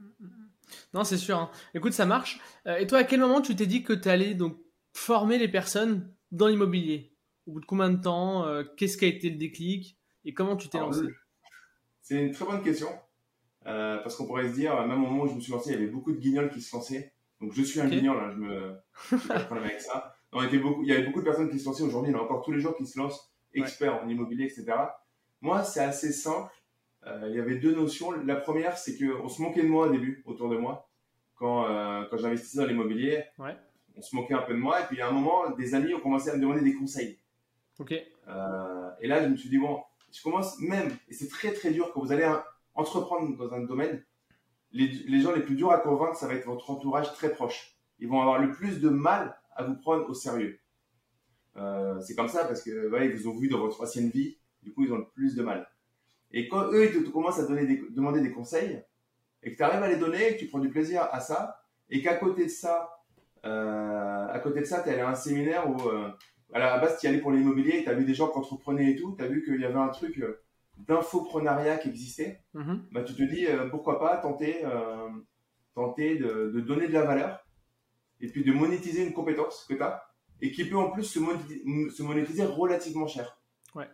Non, 0.95 1.05
c'est 1.05 1.17
sûr. 1.17 1.39
Hein. 1.39 1.51
Écoute, 1.75 1.93
ça 1.93 2.07
marche. 2.07 2.41
Euh, 2.67 2.77
et 2.77 2.87
toi, 2.87 2.99
à 2.99 3.05
quel 3.05 3.21
moment 3.21 3.41
tu 3.41 3.55
t'es 3.57 3.67
dit 3.67 3.83
que 3.83 3.93
tu 3.93 4.09
allais 4.09 4.35
donc 4.35 4.57
former 4.93 5.39
les 5.39 5.49
personnes 5.49 6.13
dans 6.31 6.49
l'immobilier? 6.49 7.15
Au 7.47 7.53
bout 7.53 7.61
de 7.61 7.67
combien 7.67 7.91
de 7.91 8.01
temps 8.01 8.47
euh, 8.47 8.65
Qu'est-ce 8.77 8.97
qui 8.97 9.05
a 9.05 9.09
été 9.09 9.31
le 9.31 9.37
déclic? 9.37 9.99
Et 10.25 10.35
comment 10.35 10.57
tu 10.57 10.69
t'es 10.69 10.79
lancé? 10.79 11.03
C'est 12.01 12.17
une 12.17 12.33
très 12.33 12.45
bonne 12.45 12.63
question. 12.63 12.89
Euh, 13.67 13.99
parce 13.99 14.17
qu'on 14.17 14.27
pourrait 14.27 14.49
se 14.49 14.55
dire, 14.55 14.75
même 14.87 15.05
au 15.05 15.07
moment 15.07 15.25
où 15.25 15.29
je 15.29 15.35
me 15.35 15.41
suis 15.41 15.53
lancé, 15.53 15.71
il 15.71 15.75
y 15.75 15.77
avait 15.77 15.87
beaucoup 15.87 16.13
de 16.13 16.19
guignols 16.19 16.51
qui 16.51 16.61
se 16.61 16.75
lançaient. 16.75 17.13
Donc 17.41 17.53
je 17.55 17.63
suis 17.63 17.81
un 17.81 17.89
guignol, 17.89 18.17
hein, 18.17 18.31
je 18.33 18.39
me 18.39 19.29
pas 19.29 19.39
de 19.39 19.45
problème 19.45 19.67
avec 19.67 19.81
ça. 19.81 20.15
Beaucoup, 20.33 20.83
il 20.83 20.89
y 20.89 20.93
avait 20.93 21.05
beaucoup 21.05 21.21
de 21.21 21.25
personnes 21.25 21.51
qui 21.51 21.59
se 21.59 21.67
lançaient 21.67 21.83
aujourd'hui, 21.83 22.13
il 22.13 22.15
y 22.15 22.17
en 22.17 22.21
a 22.21 22.23
encore 22.23 22.43
tous 22.43 22.53
les 22.53 22.61
jours 22.61 22.77
qui 22.77 22.87
se 22.87 22.99
lancent, 22.99 23.33
experts 23.53 24.03
en 24.03 24.09
immobilier, 24.09 24.45
etc. 24.45 24.73
Moi, 25.41 25.65
c'est 25.65 25.81
assez 25.81 26.13
simple. 26.13 26.51
Euh, 27.07 27.27
il 27.29 27.37
y 27.37 27.41
avait 27.41 27.57
deux 27.57 27.75
notions. 27.75 28.13
La 28.13 28.37
première, 28.37 28.77
c'est 28.77 28.97
qu'on 28.97 29.29
se 29.29 29.43
moquait 29.43 29.63
de 29.63 29.69
moi 29.69 29.89
au 29.89 29.91
début, 29.91 30.23
autour 30.27 30.49
de 30.49 30.57
moi, 30.57 30.89
quand, 31.37 31.67
euh, 31.67 32.05
quand 32.11 32.19
j'investissais 32.19 32.59
dans 32.59 32.67
l'immobilier. 32.67 33.25
Ouais. 33.39 33.57
On 33.97 34.03
se 34.03 34.15
moquait 34.15 34.35
un 34.35 34.43
peu 34.43 34.55
de 34.55 34.59
moi. 34.59 34.81
Et 34.81 34.85
puis, 34.85 35.01
à 35.01 35.09
un 35.09 35.13
moment, 35.13 35.51
des 35.51 35.75
amis 35.75 35.95
ont 35.95 36.01
commencé 36.01 36.31
à 36.31 36.37
me 36.37 36.41
demander 36.41 36.63
des 36.63 36.75
conseils. 36.75 37.19
Ok. 37.79 37.93
Euh, 38.29 38.91
et 39.01 39.07
là, 39.07 39.23
je 39.23 39.29
me 39.29 39.37
suis 39.37 39.49
dit, 39.49 39.59
bon, 39.59 39.83
je 40.13 40.23
commence 40.23 40.61
même, 40.61 40.91
et 41.09 41.15
c'est 41.15 41.29
très 41.29 41.53
très 41.53 41.71
dur 41.71 41.91
quand 41.93 42.01
vous 42.01 42.13
allez 42.13 42.31
entreprendre 42.75 43.37
dans 43.37 43.53
un 43.55 43.61
domaine, 43.61 44.05
les, 44.73 44.87
les, 44.87 45.21
gens 45.21 45.33
les 45.33 45.43
plus 45.43 45.55
durs 45.55 45.73
à 45.73 45.79
convaincre, 45.79 46.17
ça 46.17 46.27
va 46.27 46.35
être 46.35 46.47
votre 46.47 46.71
entourage 46.71 47.13
très 47.15 47.33
proche. 47.33 47.77
Ils 47.99 48.09
vont 48.09 48.21
avoir 48.21 48.39
le 48.39 48.53
plus 48.53 48.81
de 48.81 48.89
mal 48.89 49.37
à 49.55 49.65
vous 49.65 49.77
prendre 49.77 50.09
au 50.09 50.15
sérieux. 50.15 50.59
Euh, 51.57 52.01
c'est 52.01 52.15
comme 52.15 52.29
ça 52.29 52.45
parce 52.45 52.63
que 52.63 52.91
ouais, 52.91 53.07
ils 53.07 53.15
vous 53.15 53.29
ont 53.29 53.39
vu 53.39 53.49
dans 53.49 53.59
votre 53.59 53.83
ancienne 53.83 54.09
vie, 54.09 54.39
du 54.63 54.73
coup 54.73 54.85
ils 54.85 54.93
ont 54.93 54.99
le 54.99 55.09
plus 55.09 55.35
de 55.35 55.43
mal. 55.43 55.69
Et 56.33 56.49
quand 56.49 56.73
eux, 56.73 56.87
ils 56.87 57.05
te, 57.05 57.11
commencent 57.11 57.39
à 57.39 57.47
donner 57.47 57.67
des, 57.67 57.83
demander 57.91 58.21
des 58.21 58.33
conseils, 58.33 58.83
et 59.43 59.53
que 59.53 59.57
tu 59.57 59.63
arrives 59.63 59.83
à 59.83 59.89
les 59.89 59.97
donner, 59.97 60.35
que 60.35 60.39
tu 60.39 60.49
prends 60.49 60.59
du 60.59 60.71
plaisir 60.71 61.09
à 61.13 61.21
ça, 61.21 61.63
et 61.91 62.01
qu'à 62.01 62.15
côté 62.15 62.45
de 62.45 62.51
ça, 62.51 62.91
euh, 63.45 64.29
à 64.29 64.39
côté 64.39 64.61
de 64.61 64.65
ça, 64.65 64.83
tu 64.83 64.89
es 64.89 64.93
allé 64.93 65.03
à 65.03 65.09
un 65.09 65.15
séminaire 65.15 65.69
où, 65.69 65.89
euh, 65.89 66.09
à 66.53 66.59
la 66.59 66.79
base, 66.79 66.99
tu 66.99 67.07
y 67.07 67.09
allais 67.09 67.21
pour 67.21 67.33
l'immobilier, 67.33 67.79
et 67.79 67.85
tu 67.85 67.89
as 67.89 67.95
vu 67.95 68.05
des 68.05 68.15
gens 68.15 68.29
qui 68.29 68.39
entreprenaient 68.39 68.93
et 68.93 68.97
tout, 68.97 69.15
tu 69.17 69.25
as 69.25 69.29
vu 69.29 69.43
qu'il 69.43 69.61
y 69.61 69.65
avait 69.65 69.79
un 69.79 69.89
truc 69.89 70.19
euh, 70.19 70.41
d'infoprenariat 70.79 71.79
qui 71.79 71.89
existait, 71.89 72.41
mm-hmm. 72.55 72.81
bah, 72.93 73.03
tu 73.03 73.15
te 73.15 73.23
dis, 73.23 73.47
euh, 73.47 73.69
pourquoi 73.69 73.99
pas 73.99 74.17
tenter, 74.17 74.65
euh, 74.65 75.09
tenter 75.75 76.17
de, 76.17 76.51
de, 76.55 76.61
donner 76.61 76.89
de 76.89 76.93
la 76.93 77.05
valeur, 77.05 77.45
et 78.21 78.29
puis 78.29 78.45
de 78.45 78.53
monétiser 78.53 79.05
une 79.05 79.13
compétence 79.13 79.67
que 79.69 79.75
tu 79.75 79.83
as, 79.83 80.03
et 80.41 80.51
qui 80.51 80.65
peut 80.65 80.77
en 80.77 80.91
plus 80.91 81.05
se 81.05 81.19
monétiser, 81.19 81.91
se 81.91 82.03
monétiser 82.03 82.45
relativement 82.45 83.07
cher. 83.07 83.39
Ouais. 83.75 83.89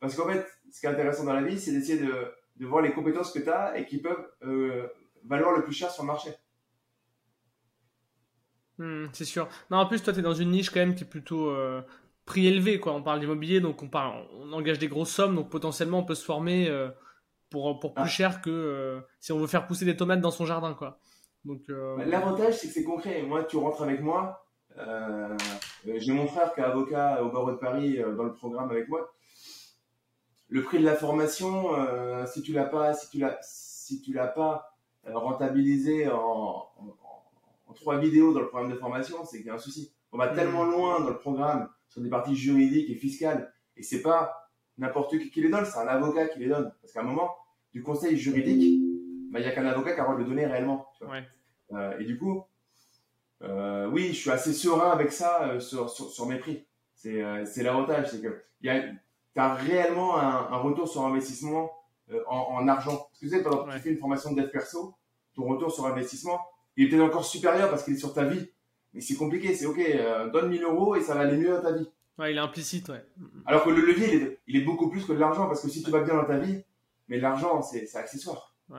Parce 0.00 0.14
qu'en 0.14 0.28
fait, 0.28 0.46
ce 0.76 0.80
qui 0.80 0.86
est 0.86 0.90
intéressant 0.90 1.24
dans 1.24 1.32
la 1.32 1.42
vie, 1.42 1.58
c'est 1.58 1.72
d'essayer 1.72 1.98
de, 1.98 2.34
de, 2.56 2.66
voir 2.66 2.82
les 2.82 2.92
compétences 2.92 3.32
que 3.32 3.38
tu 3.38 3.48
as 3.48 3.78
et 3.78 3.86
qui 3.86 3.96
peuvent 3.96 4.28
euh, 4.42 4.86
valoir 5.24 5.56
le 5.56 5.64
plus 5.64 5.72
cher 5.72 5.90
sur 5.90 6.02
le 6.02 6.08
marché. 6.08 6.28
Hmm, 8.76 9.06
c'est 9.14 9.24
sûr. 9.24 9.48
Non, 9.70 9.78
en 9.78 9.86
plus, 9.86 10.02
toi, 10.02 10.12
tu 10.12 10.18
es 10.18 10.22
dans 10.22 10.34
une 10.34 10.50
niche 10.50 10.68
quand 10.68 10.80
même 10.80 10.94
qui 10.94 11.04
est 11.04 11.08
plutôt 11.08 11.48
euh, 11.48 11.80
prix 12.26 12.46
élevé. 12.46 12.78
Quoi. 12.78 12.92
On 12.92 13.02
parle 13.02 13.20
d'immobilier, 13.20 13.60
donc 13.60 13.82
on, 13.82 13.88
parle, 13.88 14.26
on 14.34 14.52
engage 14.52 14.78
des 14.78 14.88
grosses 14.88 15.12
sommes, 15.12 15.34
donc 15.34 15.48
potentiellement 15.48 16.00
on 16.00 16.04
peut 16.04 16.14
se 16.14 16.26
former 16.26 16.68
euh, 16.68 16.90
pour, 17.48 17.80
pour 17.80 17.94
plus 17.94 18.04
ah. 18.04 18.08
cher 18.08 18.42
que 18.42 19.00
si 19.18 19.32
on 19.32 19.38
veut 19.38 19.46
faire 19.46 19.66
pousser 19.66 19.86
des 19.86 19.96
tomates 19.96 20.20
dans 20.20 20.30
son 20.30 20.44
jardin. 20.44 20.74
Quoi. 20.74 20.98
Donc, 21.46 21.62
bah, 21.68 22.04
L'avantage, 22.04 22.58
c'est 22.58 22.66
que 22.66 22.74
c'est 22.74 22.84
concret. 22.84 23.22
Moi, 23.22 23.44
tu 23.44 23.56
rentres 23.56 23.82
avec 23.82 24.02
moi. 24.02 24.44
J'ai 25.86 26.12
mon 26.12 26.26
frère 26.26 26.52
qui 26.52 26.60
est 26.60 26.64
avocat 26.64 27.22
au 27.22 27.30
barreau 27.30 27.52
de 27.52 27.56
Paris 27.56 27.98
dans 28.14 28.24
le 28.24 28.34
programme 28.34 28.70
avec 28.70 28.90
moi 28.90 29.10
le 30.48 30.62
prix 30.62 30.78
de 30.78 30.84
la 30.84 30.94
formation, 30.94 31.74
euh, 31.74 32.24
si 32.26 32.42
tu 32.42 32.52
l'as 32.52 32.64
pas, 32.64 32.94
si 32.94 33.10
tu 33.10 33.18
l'as, 33.18 33.38
si 33.42 34.00
tu 34.00 34.12
l'as 34.12 34.26
pas 34.26 34.76
euh, 35.06 35.16
rentabilisé 35.16 36.08
en, 36.08 36.68
en, 37.66 37.72
trois 37.74 37.98
vidéos 37.98 38.32
dans 38.32 38.40
le 38.40 38.48
programme 38.48 38.70
de 38.70 38.76
formation, 38.76 39.24
c'est 39.24 39.38
qu'il 39.38 39.48
y 39.48 39.50
a 39.50 39.54
un 39.54 39.58
souci. 39.58 39.92
On 40.12 40.18
va 40.18 40.28
tellement 40.28 40.64
mmh. 40.64 40.70
loin 40.70 41.00
dans 41.00 41.10
le 41.10 41.18
programme 41.18 41.68
sur 41.88 42.00
des 42.00 42.08
parties 42.08 42.34
juridiques 42.34 42.88
et 42.88 42.94
fiscales, 42.94 43.52
et 43.76 43.82
c'est 43.82 44.00
pas 44.00 44.50
n'importe 44.78 45.18
qui 45.18 45.30
qui 45.30 45.42
les 45.42 45.50
donne, 45.50 45.64
c'est 45.66 45.78
un 45.78 45.86
avocat 45.88 46.28
qui 46.28 46.38
les 46.38 46.48
donne. 46.48 46.72
Parce 46.80 46.92
qu'à 46.92 47.00
un 47.00 47.04
moment, 47.04 47.36
du 47.72 47.82
conseil 47.82 48.16
juridique, 48.16 48.82
bah, 49.30 49.40
il 49.40 49.42
n'y 49.42 49.48
a 49.48 49.54
qu'un 49.54 49.66
avocat 49.66 49.92
qui 49.92 50.00
a 50.00 50.02
le 50.02 50.04
droit 50.04 50.14
de 50.14 50.22
le 50.22 50.28
donner 50.28 50.46
réellement. 50.46 50.86
Euh, 51.72 51.98
et 51.98 52.04
du 52.04 52.18
coup, 52.18 52.44
euh, 53.42 53.86
oui, 53.88 54.08
je 54.08 54.14
suis 54.14 54.30
assez 54.30 54.52
serein 54.52 54.90
avec 54.90 55.12
ça 55.12 55.42
euh, 55.42 55.60
sur, 55.60 55.90
sur, 55.90 56.10
sur, 56.10 56.26
mes 56.26 56.38
prix. 56.38 56.66
C'est 56.94 57.22
euh, 57.22 57.44
l'avantage, 57.58 58.10
c'est 58.10 58.22
que 58.22 58.42
il 58.62 58.66
y 58.66 58.70
a 58.70 58.82
tu 59.36 59.40
as 59.42 59.54
réellement 59.54 60.18
un, 60.18 60.50
un, 60.50 60.56
retour 60.56 60.88
sur 60.88 61.04
investissement 61.04 61.70
euh, 62.10 62.22
en, 62.26 62.54
en, 62.54 62.68
argent. 62.68 62.96
Parce 62.96 63.20
que 63.20 63.26
tu 63.26 63.28
sais, 63.28 63.42
pendant 63.42 63.64
que 63.66 63.72
tu 63.74 63.80
fais 63.80 63.90
une 63.90 63.98
formation 63.98 64.32
de 64.32 64.40
dev 64.40 64.50
perso, 64.50 64.94
ton 65.34 65.44
retour 65.44 65.70
sur 65.70 65.84
investissement, 65.84 66.40
il 66.76 66.86
est 66.86 66.88
peut-être 66.88 67.04
encore 67.04 67.26
supérieur 67.26 67.68
parce 67.68 67.84
qu'il 67.84 67.94
est 67.94 67.98
sur 67.98 68.14
ta 68.14 68.24
vie. 68.24 68.48
Mais 68.94 69.02
c'est 69.02 69.14
compliqué, 69.14 69.54
c'est 69.54 69.66
ok, 69.66 69.78
euh, 69.78 70.30
donne 70.30 70.48
1000 70.48 70.62
euros 70.62 70.96
et 70.96 71.02
ça 71.02 71.14
va 71.14 71.20
aller 71.20 71.36
mieux 71.36 71.50
dans 71.50 71.60
ta 71.60 71.72
vie. 71.72 71.86
Ouais, 72.18 72.32
il 72.32 72.38
est 72.38 72.40
implicite, 72.40 72.88
ouais. 72.88 73.04
Alors 73.44 73.62
que 73.62 73.68
le 73.68 73.82
levier, 73.82 74.14
il 74.16 74.22
est, 74.22 74.40
il 74.46 74.56
est 74.56 74.64
beaucoup 74.64 74.88
plus 74.88 75.04
que 75.04 75.12
de 75.12 75.18
l'argent 75.18 75.46
parce 75.46 75.60
que 75.60 75.68
si 75.68 75.82
tu 75.82 75.90
vas 75.90 76.00
bien 76.00 76.14
dans 76.14 76.24
ta 76.24 76.38
vie, 76.38 76.62
mais 77.08 77.20
l'argent, 77.20 77.60
c'est 77.60 77.94
accessoire. 77.94 78.54
Ouais. 78.70 78.78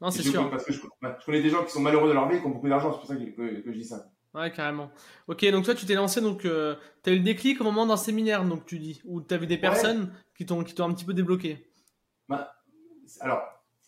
Non, 0.00 0.10
c'est 0.12 0.22
sûr. 0.22 0.48
Parce 0.48 0.64
que 0.64 0.72
je, 0.72 0.80
je, 0.80 1.24
connais 1.26 1.42
des 1.42 1.50
gens 1.50 1.64
qui 1.64 1.72
sont 1.72 1.80
malheureux 1.80 2.08
de 2.08 2.14
leur 2.14 2.28
vie 2.28 2.36
et 2.36 2.40
qui 2.40 2.46
ont 2.46 2.50
beaucoup 2.50 2.68
d'argent, 2.68 2.92
c'est 2.92 2.98
pour 2.98 3.08
ça 3.08 3.16
que, 3.16 3.24
que, 3.24 3.60
que, 3.60 3.72
je 3.72 3.78
dis 3.78 3.84
ça. 3.84 4.06
Ouais, 4.34 4.50
carrément. 4.52 4.90
Ok, 5.26 5.44
donc 5.50 5.64
toi, 5.64 5.74
tu 5.74 5.86
t'es 5.86 5.94
lancé, 5.94 6.20
donc 6.20 6.44
euh, 6.44 6.76
tu 7.02 7.10
as 7.10 7.12
eu 7.12 7.16
le 7.16 7.24
déclic 7.24 7.60
au 7.60 7.64
moment 7.64 7.84
d'un 7.86 7.96
séminaire, 7.96 8.44
donc 8.44 8.64
tu 8.64 8.78
dis, 8.78 9.00
où 9.04 9.20
tu 9.20 9.34
as 9.34 9.36
vu 9.38 9.46
des 9.46 9.58
personnes 9.58 10.12
qui 10.36 10.46
t'ont 10.46 10.60
un 10.60 10.64
petit 10.94 11.04
peu 11.04 11.14
débloqué. 11.14 11.66
Bah, 12.28 12.54
alors, 13.20 13.42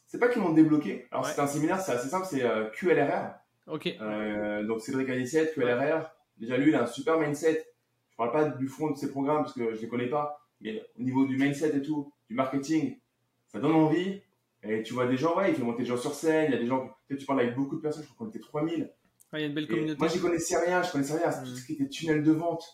c'est 0.09 0.19
pas 0.19 0.29
qu'ils 0.29 0.43
m'ont 0.43 0.53
débloqué. 0.53 1.07
Alors, 1.13 1.25
Ouais. 1.25 1.31
c'est 1.33 1.41
un 1.41 1.47
séminaire, 1.47 1.81
c'est 1.81 1.93
assez 1.93 2.09
simple, 2.09 2.27
c'est 2.29 2.43
euh, 2.43 2.69
QLRR. 2.71 3.35
Ok. 3.69 3.87
Euh, 4.01 4.65
donc, 4.65 4.81
Cédric 4.81 5.09
Anicette, 5.11 5.55
QLRR. 5.55 6.11
Déjà, 6.39 6.57
lui, 6.57 6.71
il 6.71 6.75
a 6.75 6.83
un 6.83 6.87
super 6.87 7.19
mindset. 7.19 7.65
Je 8.11 8.17
parle 8.17 8.33
pas 8.33 8.45
du 8.47 8.67
fond 8.67 8.91
de 8.91 8.97
ses 8.97 9.11
programmes 9.11 9.45
parce 9.45 9.55
que 9.55 9.75
je 9.75 9.81
les 9.81 9.89
connais 9.89 10.09
pas. 10.09 10.41
Mais 10.61 10.83
au 10.99 11.03
niveau 11.03 11.25
du 11.25 11.37
mindset 11.39 11.77
et 11.77 11.83
tout, 11.83 12.13
du 12.29 12.35
marketing, 12.35 12.99
ça 13.47 13.61
donne 13.61 13.73
envie. 13.75 14.21
Et 14.65 14.83
tu 14.83 14.93
vois 14.93 15.07
des 15.07 15.17
gens, 15.17 15.37
ouais, 15.37 15.51
il 15.51 15.55
fait 15.57 15.63
monter 15.63 15.83
des 15.83 15.89
gens 15.89 15.97
sur 15.97 16.15
scène. 16.15 16.47
Il 16.49 16.55
y 16.55 16.57
a 16.57 16.61
des 16.61 16.67
gens, 16.67 16.89
tu 17.07 17.15
sais, 17.15 17.21
tu 17.21 17.27
parles 17.27 17.41
avec 17.41 17.55
beaucoup 17.55 17.77
de 17.77 17.81
personnes, 17.81 18.03
je 18.03 18.09
crois 18.13 18.27
qu'on 18.27 18.31
était 18.31 18.41
3000. 18.41 18.93
Ouais, 19.33 19.39
il 19.39 19.43
y 19.43 19.45
a 19.45 19.49
une 19.49 19.55
belle 19.55 19.69
communauté. 19.69 19.99
moi, 19.99 20.09
j'y 20.09 20.21
connaissais 20.21 20.59
rien, 20.59 20.83
je 20.83 20.91
connaissais 20.93 21.17
rien. 21.17 21.31
Mm. 21.31 21.45
Tout 21.45 21.57
ce 21.57 21.67
qui 21.67 21.73
était 21.75 21.89
tunnel 21.89 22.23
de 22.23 22.33
vente. 22.33 22.65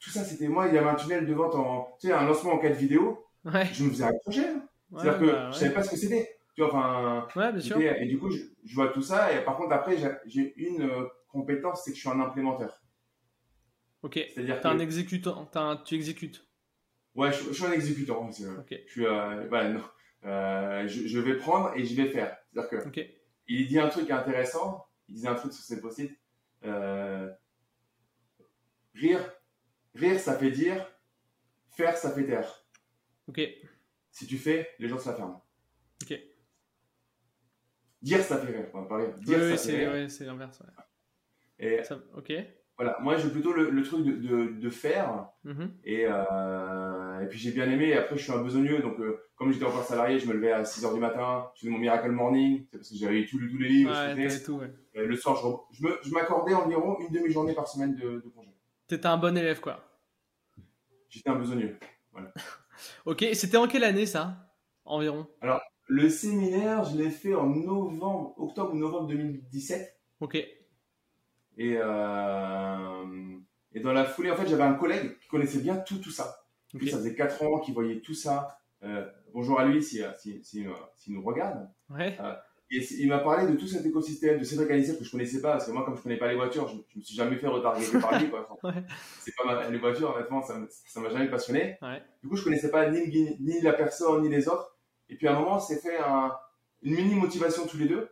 Tout 0.00 0.10
ça, 0.10 0.24
c'était 0.24 0.48
moi, 0.48 0.68
il 0.68 0.74
y 0.74 0.78
avait 0.78 0.88
un 0.88 0.94
tunnel 0.96 1.26
de 1.26 1.32
vente 1.34 1.54
en, 1.54 1.96
tu 2.00 2.08
sais, 2.08 2.12
un 2.12 2.24
lancement 2.26 2.52
en 2.52 2.58
4 2.58 2.76
vidéos. 2.76 3.24
Ouais. 3.44 3.66
Je 3.72 3.84
me 3.84 3.90
faisais 3.90 4.04
accrocher. 4.04 4.46
hein. 4.46 4.68
Ouais, 4.90 5.00
C'est-à-dire 5.02 5.20
que 5.20 5.26
bah, 5.32 5.50
je 5.50 5.54
ouais. 5.54 5.60
savais 5.60 5.74
pas 5.74 5.82
ce 5.82 5.90
que 5.90 5.96
c'était. 5.96 6.36
Tu 6.54 6.60
vois, 6.62 6.68
enfin, 6.74 7.26
Ouais, 7.34 7.50
bien 7.52 7.60
sûr. 7.60 7.80
et 7.80 8.06
du 8.06 8.18
coup, 8.18 8.30
je, 8.30 8.42
je 8.64 8.74
vois 8.74 8.88
tout 8.88 9.00
ça. 9.02 9.32
Et 9.32 9.42
par 9.44 9.56
contre, 9.56 9.72
après, 9.72 9.96
j'ai- 10.26 10.52
une 10.56 10.82
euh, 10.82 11.06
compétence, 11.28 11.82
c'est 11.84 11.90
que 11.92 11.96
je 11.96 12.00
suis 12.02 12.10
un 12.10 12.20
implémenteur. 12.20 12.82
Ok. 14.02 14.14
C'est-à-dire 14.34 14.60
T'es 14.60 14.66
un 14.68 14.76
que, 14.76 14.82
exécutant. 14.82 15.48
un- 15.54 15.76
Tu 15.76 15.94
exécutes. 15.94 16.44
ouais, 17.14 17.32
je, 17.32 17.44
je 17.48 17.52
suis 17.52 17.64
un 17.64 17.72
exécutant. 17.72 18.30
c'est- 18.32 18.46
Ok. 18.48 18.74
Je 18.86 18.90
suis, 18.90 19.06
euh, 19.06 19.48
ouais, 19.48 19.68
non. 19.72 19.82
Euh, 20.24 20.86
je, 20.86 21.06
je 21.06 21.18
vais 21.18 21.36
prendre 21.36 21.72
et 21.74 21.84
je 21.84 21.94
vais 21.96 22.08
faire. 22.08 22.36
C'est-à-dire 22.52 22.70
que 22.82 22.88
Ok. 22.88 23.00
il 23.48 23.66
dit 23.66 23.78
un 23.78 23.88
truc 23.88 24.10
intéressant. 24.10 24.84
Il 25.12 25.16
disait 25.16 25.28
un 25.28 25.34
truc 25.34 25.52
sur 25.52 25.62
ses 25.62 25.78
post-it. 25.78 26.18
Euh, 26.64 27.30
rire, 28.94 29.20
rire, 29.94 30.18
ça 30.18 30.38
fait 30.38 30.50
dire. 30.50 30.90
Faire, 31.76 31.94
ça 31.98 32.10
fait 32.12 32.24
taire. 32.24 32.66
Ok. 33.28 33.40
Si 34.10 34.26
tu 34.26 34.38
fais, 34.38 34.70
les 34.78 34.88
gens 34.88 34.98
se 34.98 35.08
la 35.10 35.14
ferment. 35.16 35.46
Ok. 36.02 36.18
Dire, 38.00 38.24
ça 38.24 38.38
fait 38.38 38.52
rire. 38.56 38.70
On 38.72 38.82
va 38.84 38.96
rire. 38.96 39.14
Dire, 39.18 39.38
Oui, 39.38 39.44
oui, 39.44 39.50
ça 39.50 39.62
fait 39.64 39.70
c'est 39.70 39.76
rire. 39.78 39.92
ouais, 39.92 40.08
c'est 40.08 40.24
l'inverse. 40.24 40.60
ouais. 40.60 40.66
Et 41.58 41.84
Ça- 41.84 42.00
Ok. 42.14 42.32
Voilà, 42.76 42.96
moi, 43.00 43.16
j'ai 43.16 43.28
plutôt 43.28 43.52
le, 43.52 43.70
le 43.70 43.82
truc 43.82 44.04
de, 44.04 44.12
de, 44.12 44.46
de 44.60 44.70
faire. 44.70 45.28
Mhm. 45.44 45.72
Et, 45.84 46.06
euh, 46.06 47.20
et 47.20 47.26
puis 47.28 47.38
j'ai 47.38 47.52
bien 47.52 47.70
aimé. 47.70 47.88
Et 47.88 47.96
après, 47.96 48.16
je 48.16 48.22
suis 48.22 48.32
un 48.32 48.42
besogneux. 48.42 48.80
Donc, 48.80 48.98
euh, 48.98 49.20
comme 49.36 49.52
j'étais 49.52 49.64
encore 49.66 49.84
salarié, 49.84 50.18
je 50.18 50.26
me 50.26 50.32
levais 50.32 50.52
à 50.52 50.62
6h 50.62 50.94
du 50.94 51.00
matin. 51.00 51.50
Je 51.54 51.60
faisais 51.60 51.70
mon 51.70 51.78
Miracle 51.78 52.10
Morning. 52.10 52.66
C'est 52.70 52.78
parce 52.78 52.90
que 52.90 52.96
j'avais 52.96 53.26
tous, 53.26 53.38
tous 53.38 53.58
les 53.58 53.68
livres. 53.68 53.90
Ouais, 53.90 54.28
je 54.28 54.44
tout, 54.44 54.54
ouais. 54.54 54.72
Et 54.94 55.04
le 55.04 55.16
soir, 55.16 55.36
je, 55.36 55.76
je 55.78 55.84
me- 55.86 55.98
je 56.02 56.10
m'accordais 56.12 56.54
environ 56.54 56.98
une 57.00 57.10
demi-journée 57.14 57.54
par 57.54 57.68
semaine 57.68 57.94
de, 57.94 58.20
de 58.24 58.28
congé. 58.34 58.50
T'étais 58.88 59.06
un 59.06 59.16
bon 59.16 59.36
élève, 59.36 59.60
quoi. 59.60 59.80
J'étais 61.08 61.30
un 61.30 61.36
besogneux. 61.36 61.78
Ok. 63.06 63.22
Et 63.22 63.34
c'était 63.34 63.58
en 63.58 63.68
quelle 63.68 63.84
année, 63.84 64.06
ça 64.06 64.48
Environ? 64.84 65.26
Le 65.86 66.08
séminaire, 66.08 66.84
je 66.84 66.96
l'ai 66.96 67.10
fait 67.10 67.34
en 67.34 67.46
novembre, 67.46 68.34
octobre 68.38 68.72
ou 68.72 68.76
novembre 68.76 69.06
2017. 69.08 70.00
Ok. 70.20 70.38
Et, 71.58 71.76
euh, 71.78 73.36
et 73.74 73.80
dans 73.80 73.92
la 73.92 74.04
foulée, 74.04 74.30
en 74.30 74.36
fait, 74.36 74.46
j'avais 74.48 74.62
un 74.62 74.74
collègue 74.74 75.18
qui 75.20 75.28
connaissait 75.28 75.58
bien 75.60 75.76
tout, 75.76 75.98
tout 75.98 76.10
ça. 76.10 76.36
Ok. 76.74 76.80
Lui, 76.80 76.90
ça 76.90 76.96
faisait 76.98 77.14
4 77.14 77.42
ans 77.44 77.58
qu'il 77.60 77.74
voyait 77.74 78.00
tout 78.00 78.14
ça. 78.14 78.58
Euh, 78.82 79.06
bonjour 79.32 79.60
à 79.60 79.64
lui 79.64 79.82
s'il 79.82 80.06
si, 80.18 80.42
si, 80.44 80.66
s'il 80.96 81.14
nous 81.14 81.22
regarde. 81.22 81.68
Ouais. 81.90 82.16
Et 82.74 82.80
c- 82.80 82.96
il 83.00 83.08
m'a 83.08 83.18
parlé 83.18 83.50
de 83.52 83.56
tout 83.56 83.66
cet 83.66 83.84
écosystème, 83.84 84.38
de 84.38 84.44
Cédric 84.44 84.70
Anicet 84.70 84.96
que 84.96 85.04
je 85.04 85.10
connaissais 85.10 85.42
pas, 85.42 85.52
parce 85.52 85.66
que 85.66 85.72
moi, 85.72 85.84
comme 85.84 85.94
je 85.96 86.00
connais 86.02 86.16
pas 86.16 86.28
les 86.28 86.36
voitures, 86.36 86.66
je, 86.68 86.76
je 86.88 86.98
me 86.98 87.02
suis 87.04 87.14
jamais 87.14 87.36
fait 87.36 87.46
retargeter 87.46 87.98
par 88.00 88.18
lui. 88.18 88.30
Quoi. 88.30 88.48
Ouais. 88.64 88.82
C'est 89.20 89.34
pas 89.36 89.44
ma- 89.44 89.68
les 89.68 89.78
voitures, 89.78 90.14
honnêtement, 90.16 90.42
ça 90.42 90.58
ça 90.86 91.00
m'a 91.00 91.10
jamais 91.10 91.28
passionné. 91.28 91.76
Ouais. 91.82 92.02
Du 92.22 92.28
coup, 92.30 92.36
je 92.36 92.42
connaissais 92.44 92.70
pas 92.70 92.90
ni, 92.90 93.06
ni, 93.08 93.36
ni 93.40 93.60
la 93.60 93.74
personne, 93.74 94.22
ni 94.22 94.30
les 94.30 94.48
autres. 94.48 94.74
Et 95.10 95.16
puis 95.16 95.28
à 95.28 95.36
un 95.36 95.38
moment, 95.38 95.56
on 95.56 95.60
s'est 95.60 95.78
fait 95.80 95.98
un- 95.98 96.32
une 96.82 96.94
mini 96.96 97.14
motivation 97.14 97.66
tous 97.66 97.76
les 97.76 97.86
deux. 97.88 98.08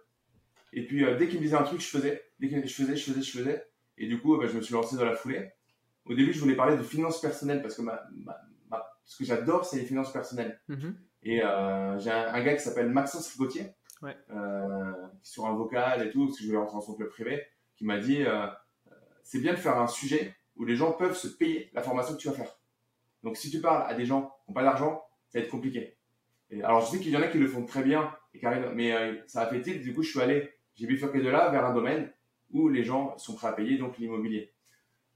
Et 0.75 0.85
puis 0.87 1.05
euh, 1.05 1.17
dès 1.17 1.27
qu'il 1.27 1.39
me 1.39 1.43
disait 1.45 1.57
un 1.57 1.63
truc, 1.65 1.81
je 1.81 1.87
faisais. 1.89 2.23
Dès 2.41 2.49
que 2.49 2.67
je 2.67 2.75
faisais, 2.75 2.97
je 2.97 3.05
faisais, 3.13 3.23
je 3.23 3.39
faisais. 3.39 3.67
Et 3.99 4.07
du 4.09 4.21
coup, 4.21 4.37
bah, 4.39 4.47
je 4.47 4.57
me 4.57 4.63
suis 4.63 4.73
lancé 4.75 4.97
dans 4.97 5.05
la 5.05 5.15
foulée. 5.15 5.53
Au 6.07 6.15
début, 6.15 6.33
je 6.33 6.41
voulais 6.41 6.57
parler 6.57 6.77
de 6.77 6.83
finances 6.83 7.21
personnelles 7.21 7.61
parce 7.63 7.77
que 7.77 7.83
ma, 7.83 8.03
ma- 8.25 8.41
ma- 8.71 8.87
ce 9.05 9.19
que 9.19 9.25
j'adore, 9.25 9.65
c'est 9.67 9.77
les 9.77 9.85
finances 9.85 10.13
personnelles. 10.13 10.59
Mhm. 10.69 10.97
Et 11.23 11.45
euh, 11.45 11.99
j'ai 11.99 12.11
un, 12.11 12.33
un 12.33 12.43
gars 12.43 12.55
qui 12.55 12.63
s'appelle 12.63 12.89
Maxence 12.89 13.31
Rigotier, 13.33 13.67
Ouais. 14.03 14.17
euh, 14.31 14.93
sur 15.23 15.45
un 15.45 15.55
vocal 15.55 16.07
et 16.07 16.11
tout, 16.11 16.25
parce 16.25 16.39
que 16.39 16.43
je 16.43 16.49
voulais 16.49 16.59
rentrer 16.59 16.77
dans 16.77 16.81
son 16.81 16.95
club 16.95 17.11
privé, 17.11 17.45
qui 17.77 17.85
m'a 17.85 17.99
dit 17.99 18.23
euh, 18.23 18.47
euh, 18.47 18.95
c'est 19.23 19.41
bien 19.41 19.53
de 19.53 19.59
faire 19.59 19.79
un 19.79 19.87
sujet 19.89 20.35
où 20.57 20.65
les 20.65 20.75
gens 20.75 20.93
peuvent 20.93 21.15
se 21.17 21.29
payer 21.29 21.71
la 21.75 21.83
formation 21.83 22.15
que 22.15 22.19
tu 22.21 22.29
vas 22.29 22.35
faire. 22.35 22.59
Donc 23.23 23.37
si 23.37 23.51
tu 23.51 23.61
parles 23.61 23.85
à 23.87 23.93
des 23.95 24.07
gens 24.07 24.23
qui 24.47 24.51
n'ont 24.51 24.55
pas 24.55 24.63
d'argent, 24.63 25.05
ça 25.29 25.39
va 25.39 25.45
être 25.45 25.51
compliqué. 25.51 25.99
Et 26.49 26.63
alors 26.63 26.81
je 26.81 26.91
sais 26.93 26.99
qu'il 26.99 27.11
y 27.13 27.17
en 27.19 27.21
a 27.23 27.29
qui 27.29 27.37
le 27.39 27.47
font 27.47 27.67
très 27.67 27.83
bien, 27.83 28.11
et 28.33 28.41
mais 28.75 29.23
ça 29.27 29.43
a 29.43 29.47
fait 29.47 29.61
tilt, 29.61 29.83
du 29.83 29.93
coup 29.93 30.03
je 30.03 30.09
suis 30.11 30.21
allé, 30.23 30.51
j'ai 30.77 30.87
bifurqué 30.87 31.21
de 31.21 31.29
là 31.29 31.51
vers 31.51 31.67
un 31.67 31.75
domaine 31.75 32.11
où 32.53 32.69
les 32.69 32.85
gens 32.85 33.17
sont 33.19 33.35
prêts 33.35 33.49
à 33.49 33.53
payer, 33.53 33.79
donc 33.79 33.99
l'immobilier. 33.99 34.53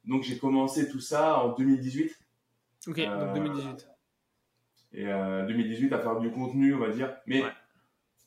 Donc 0.05 0.23
j'ai 0.23 0.38
commencé 0.38 0.88
tout 0.88 1.01
ça 1.01 1.38
en 1.40 1.53
2018. 1.55 2.14
Ok. 2.88 2.99
Euh, 2.99 3.25
Donc 3.27 3.35
2018. 3.35 3.88
Et 4.92 5.07
euh, 5.09 5.47
2018 5.47 5.92
à 5.92 5.99
faire 5.99 6.18
du 6.20 6.31
contenu, 6.31 6.75
on 6.75 6.79
va 6.79 6.90
dire. 6.90 7.16
Mais 7.27 7.42
Ouais. 7.42 7.51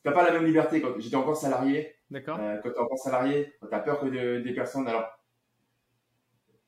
t'as 0.04 0.12
pas 0.12 0.26
la 0.26 0.32
même 0.32 0.46
liberté 0.46 0.82
quand 0.82 1.00
j'étais 1.00 1.15
encore 1.15 1.38
salarié. 1.38 1.93
D'accord. 2.10 2.38
Euh, 2.39 2.58
quand 2.63 2.72
t'es 2.72 2.80
encore 2.80 2.98
salarié, 2.98 3.54
t'as 3.70 3.80
peur 3.80 4.00
que 4.00 4.08
de- 4.08 4.41
des 4.41 4.54
personnes. 4.54 4.88
Alors, 4.88 5.06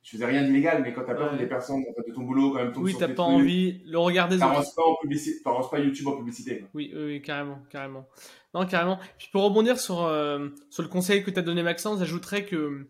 je 0.01 0.11
faisais 0.11 0.25
rien 0.25 0.43
d'illégal, 0.43 0.81
mais 0.81 0.93
quand 0.93 1.03
t'as 1.05 1.13
peur 1.13 1.31
Ouais. 1.31 1.37
que 1.37 1.43
des 1.43 1.47
personnes 1.49 1.81
en 1.89 1.93
fait, 1.93 2.09
de 2.09 2.13
ton 2.15 2.23
boulot 2.23 2.51
quand 2.51 2.63
même 2.63 2.71
tombent 2.71 2.83
Oui, 2.83 2.95
t'as 2.97 3.09
pas 3.09 3.23
envie 3.23 3.81
le 3.85 3.97
regard 3.99 4.27
des 4.29 4.37
autres. 4.37 4.75
Pas 4.75 4.81
en 4.83 4.95
publicité, 5.01 5.39
pas 5.43 5.79
YouTube 5.79 6.07
en 6.07 6.17
publicité. 6.17 6.59
quoi. 6.59 6.69
Oui, 6.73 6.91
oui, 6.95 7.03
oui, 7.05 7.21
carrément, 7.21 7.59
carrément. 7.69 8.07
Non, 8.53 8.65
carrément. 8.65 8.97
Puis 9.17 9.27
pour 9.31 9.43
rebondir 9.43 9.79
sur, 9.79 10.03
euh, 10.03 10.49
sur 10.69 10.83
le 10.83 10.89
conseil 10.89 11.23
que 11.23 11.29
tu 11.31 11.39
as 11.39 11.43
donné 11.43 11.63
Maxence, 11.63 11.99
j'ajouterais 11.99 12.45
que 12.45 12.87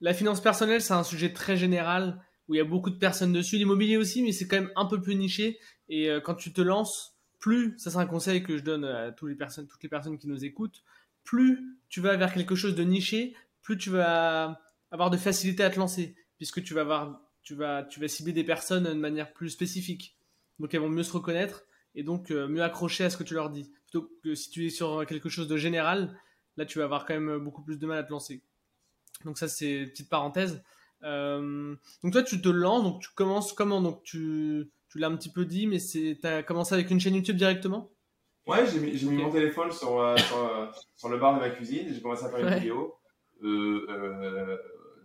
la 0.00 0.14
finance 0.14 0.40
personnelle, 0.40 0.80
c'est 0.80 0.94
un 0.94 1.02
sujet 1.04 1.32
très 1.32 1.56
général 1.56 2.22
où 2.48 2.54
il 2.54 2.58
y 2.58 2.60
a 2.60 2.64
beaucoup 2.64 2.90
de 2.90 2.96
personnes 2.98 3.32
dessus. 3.32 3.56
L'immobilier 3.56 3.96
aussi, 3.96 4.22
mais 4.22 4.32
c'est 4.32 4.46
quand 4.46 4.56
même 4.56 4.70
un 4.76 4.86
peu 4.86 5.00
plus 5.00 5.16
niché. 5.16 5.58
Et 5.88 6.08
euh, 6.08 6.20
quand 6.20 6.34
tu 6.34 6.52
te 6.52 6.60
lances, 6.60 7.16
plus, 7.40 7.74
ça 7.78 7.90
c'est 7.90 7.98
un 7.98 8.06
conseil 8.06 8.42
que 8.42 8.56
je 8.56 8.62
donne 8.62 8.84
à 8.84 9.10
toutes 9.12 9.28
les 9.28 9.34
personnes, 9.36 9.66
toutes 9.66 9.82
les 9.82 9.88
personnes 9.88 10.16
qui 10.18 10.28
nous 10.28 10.44
écoutent, 10.44 10.82
plus 11.24 11.60
tu 11.88 12.00
vas 12.00 12.16
vers 12.16 12.32
quelque 12.32 12.54
chose 12.54 12.74
de 12.74 12.82
niché, 12.84 13.34
plus 13.62 13.76
tu 13.76 13.90
vas 13.90 14.60
avoir 14.90 15.10
de 15.10 15.16
facilité 15.16 15.62
à 15.64 15.70
te 15.70 15.78
lancer, 15.78 16.14
puisque 16.36 16.62
tu 16.62 16.74
vas 16.74 16.82
avoir, 16.82 17.20
tu 17.42 17.54
vas, 17.54 17.82
tu 17.84 18.00
vas 18.00 18.08
cibler 18.08 18.32
des 18.32 18.44
personnes 18.44 18.84
de 18.84 18.92
manière 18.94 19.32
plus 19.32 19.50
spécifique. 19.50 20.16
Donc 20.58 20.74
elles 20.74 20.80
vont 20.80 20.88
mieux 20.88 21.02
se 21.02 21.12
reconnaître 21.12 21.64
et 21.94 22.02
donc 22.02 22.30
euh, 22.30 22.48
mieux 22.48 22.62
accrocher 22.62 23.04
à 23.04 23.10
ce 23.10 23.16
que 23.16 23.24
tu 23.24 23.34
leur 23.34 23.50
dis. 23.50 23.70
Plutôt 23.84 24.10
que 24.22 24.34
si 24.34 24.50
tu 24.50 24.66
es 24.66 24.70
sur 24.70 25.04
quelque 25.06 25.28
chose 25.28 25.48
de 25.48 25.56
général, 25.56 26.18
là 26.56 26.64
tu 26.64 26.78
vas 26.78 26.84
avoir 26.84 27.04
quand 27.06 27.14
même 27.14 27.38
beaucoup 27.38 27.62
plus 27.62 27.78
de 27.78 27.86
mal 27.86 27.98
à 27.98 28.02
te 28.02 28.10
lancer. 28.10 28.42
Donc 29.24 29.38
ça 29.38 29.48
c'est 29.48 29.82
une 29.82 29.90
petite 29.90 30.08
parenthèse. 30.08 30.62
Euh, 31.02 31.76
donc 32.02 32.12
toi 32.12 32.22
tu 32.22 32.40
te 32.40 32.48
lances, 32.48 32.82
donc 32.82 33.02
tu 33.02 33.10
commences 33.14 33.52
comment? 33.52 33.82
Donc 33.82 34.02
tu, 34.02 34.70
tu 34.88 34.98
l'as 34.98 35.08
un 35.08 35.16
petit 35.16 35.30
peu 35.30 35.44
dit, 35.44 35.66
mais 35.66 35.78
c'est 35.78 36.24
as 36.24 36.42
commencé 36.42 36.74
avec 36.74 36.90
une 36.90 37.00
chaîne 37.00 37.14
YouTube 37.14 37.36
directement? 37.36 37.90
Ouais, 38.46 38.64
j'ai 38.66 38.78
mis, 38.78 39.04
mon 39.04 39.30
téléphone 39.30 39.72
sur, 39.72 39.98
euh, 40.00 40.16
sur, 40.16 40.72
sur 40.94 41.08
le 41.08 41.18
bar 41.18 41.34
de 41.34 41.40
ma 41.40 41.50
cuisine, 41.50 41.92
j'ai 41.92 42.00
commencé 42.00 42.24
à 42.24 42.30
faire 42.30 42.38
une 42.38 42.46
Ouais. 42.46 42.58
vidéo. 42.60 42.94
Euh, 43.42 43.86
euh, 43.90 44.56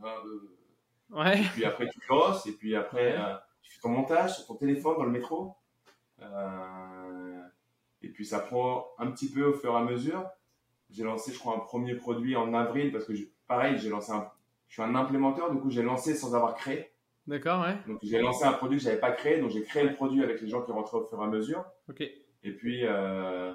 euh, 0.03 0.39
Ouais. 1.11 1.39
et 1.41 1.45
puis 1.53 1.65
après, 1.65 1.87
tu 1.89 1.99
bosses, 2.07 2.45
et 2.47 2.53
puis 2.53 2.75
après, 2.75 3.13
Ouais. 3.13 3.19
euh, 3.19 3.35
tu 3.61 3.71
fais 3.73 3.81
ton 3.81 3.89
montage 3.89 4.35
sur 4.37 4.47
ton 4.47 4.55
téléphone 4.55 4.95
dans 4.97 5.03
le 5.03 5.11
métro. 5.11 5.53
Euh, 6.21 7.41
et 8.01 8.09
puis 8.09 8.25
ça 8.25 8.39
prend 8.39 8.87
un 8.97 9.11
petit 9.11 9.29
peu 9.31 9.43
au 9.43 9.53
fur 9.53 9.73
et 9.73 9.77
à 9.77 9.83
mesure. 9.83 10.25
J'ai 10.89 11.03
lancé, 11.03 11.31
je 11.33 11.39
crois, 11.39 11.55
un 11.55 11.59
premier 11.59 11.95
produit 11.95 12.35
en 12.35 12.53
avril 12.53 12.91
parce 12.91 13.05
que, 13.05 13.13
je- 13.13 13.25
pareil, 13.47 13.77
j'ai 13.77 13.89
lancé 13.89 14.11
un. 14.11 14.29
Je 14.67 14.73
suis 14.75 14.83
un 14.83 14.95
implémenteur, 14.95 15.51
du 15.51 15.59
coup, 15.59 15.69
j'ai 15.69 15.83
lancé 15.83 16.15
sans 16.15 16.33
avoir 16.33 16.55
créé. 16.55 16.91
D'accord, 17.27 17.61
ouais. 17.61 17.75
Donc, 17.87 17.99
j'ai 18.01 18.19
lancé 18.19 18.45
un 18.45 18.53
produit 18.53 18.77
que 18.77 18.83
j'avais 18.83 18.99
pas 18.99 19.11
créé, 19.11 19.39
donc 19.39 19.51
j'ai 19.51 19.63
créé 19.63 19.83
le 19.83 19.93
produit 19.93 20.23
avec 20.23 20.41
les 20.41 20.47
gens 20.47 20.61
qui 20.61 20.71
rentraient 20.71 20.97
au 20.97 21.05
fur 21.07 21.19
et 21.21 21.23
à 21.25 21.27
mesure. 21.27 21.65
Ok. 21.89 22.01
Et 22.01 22.51
puis, 22.53 22.85
euh, 22.85 23.53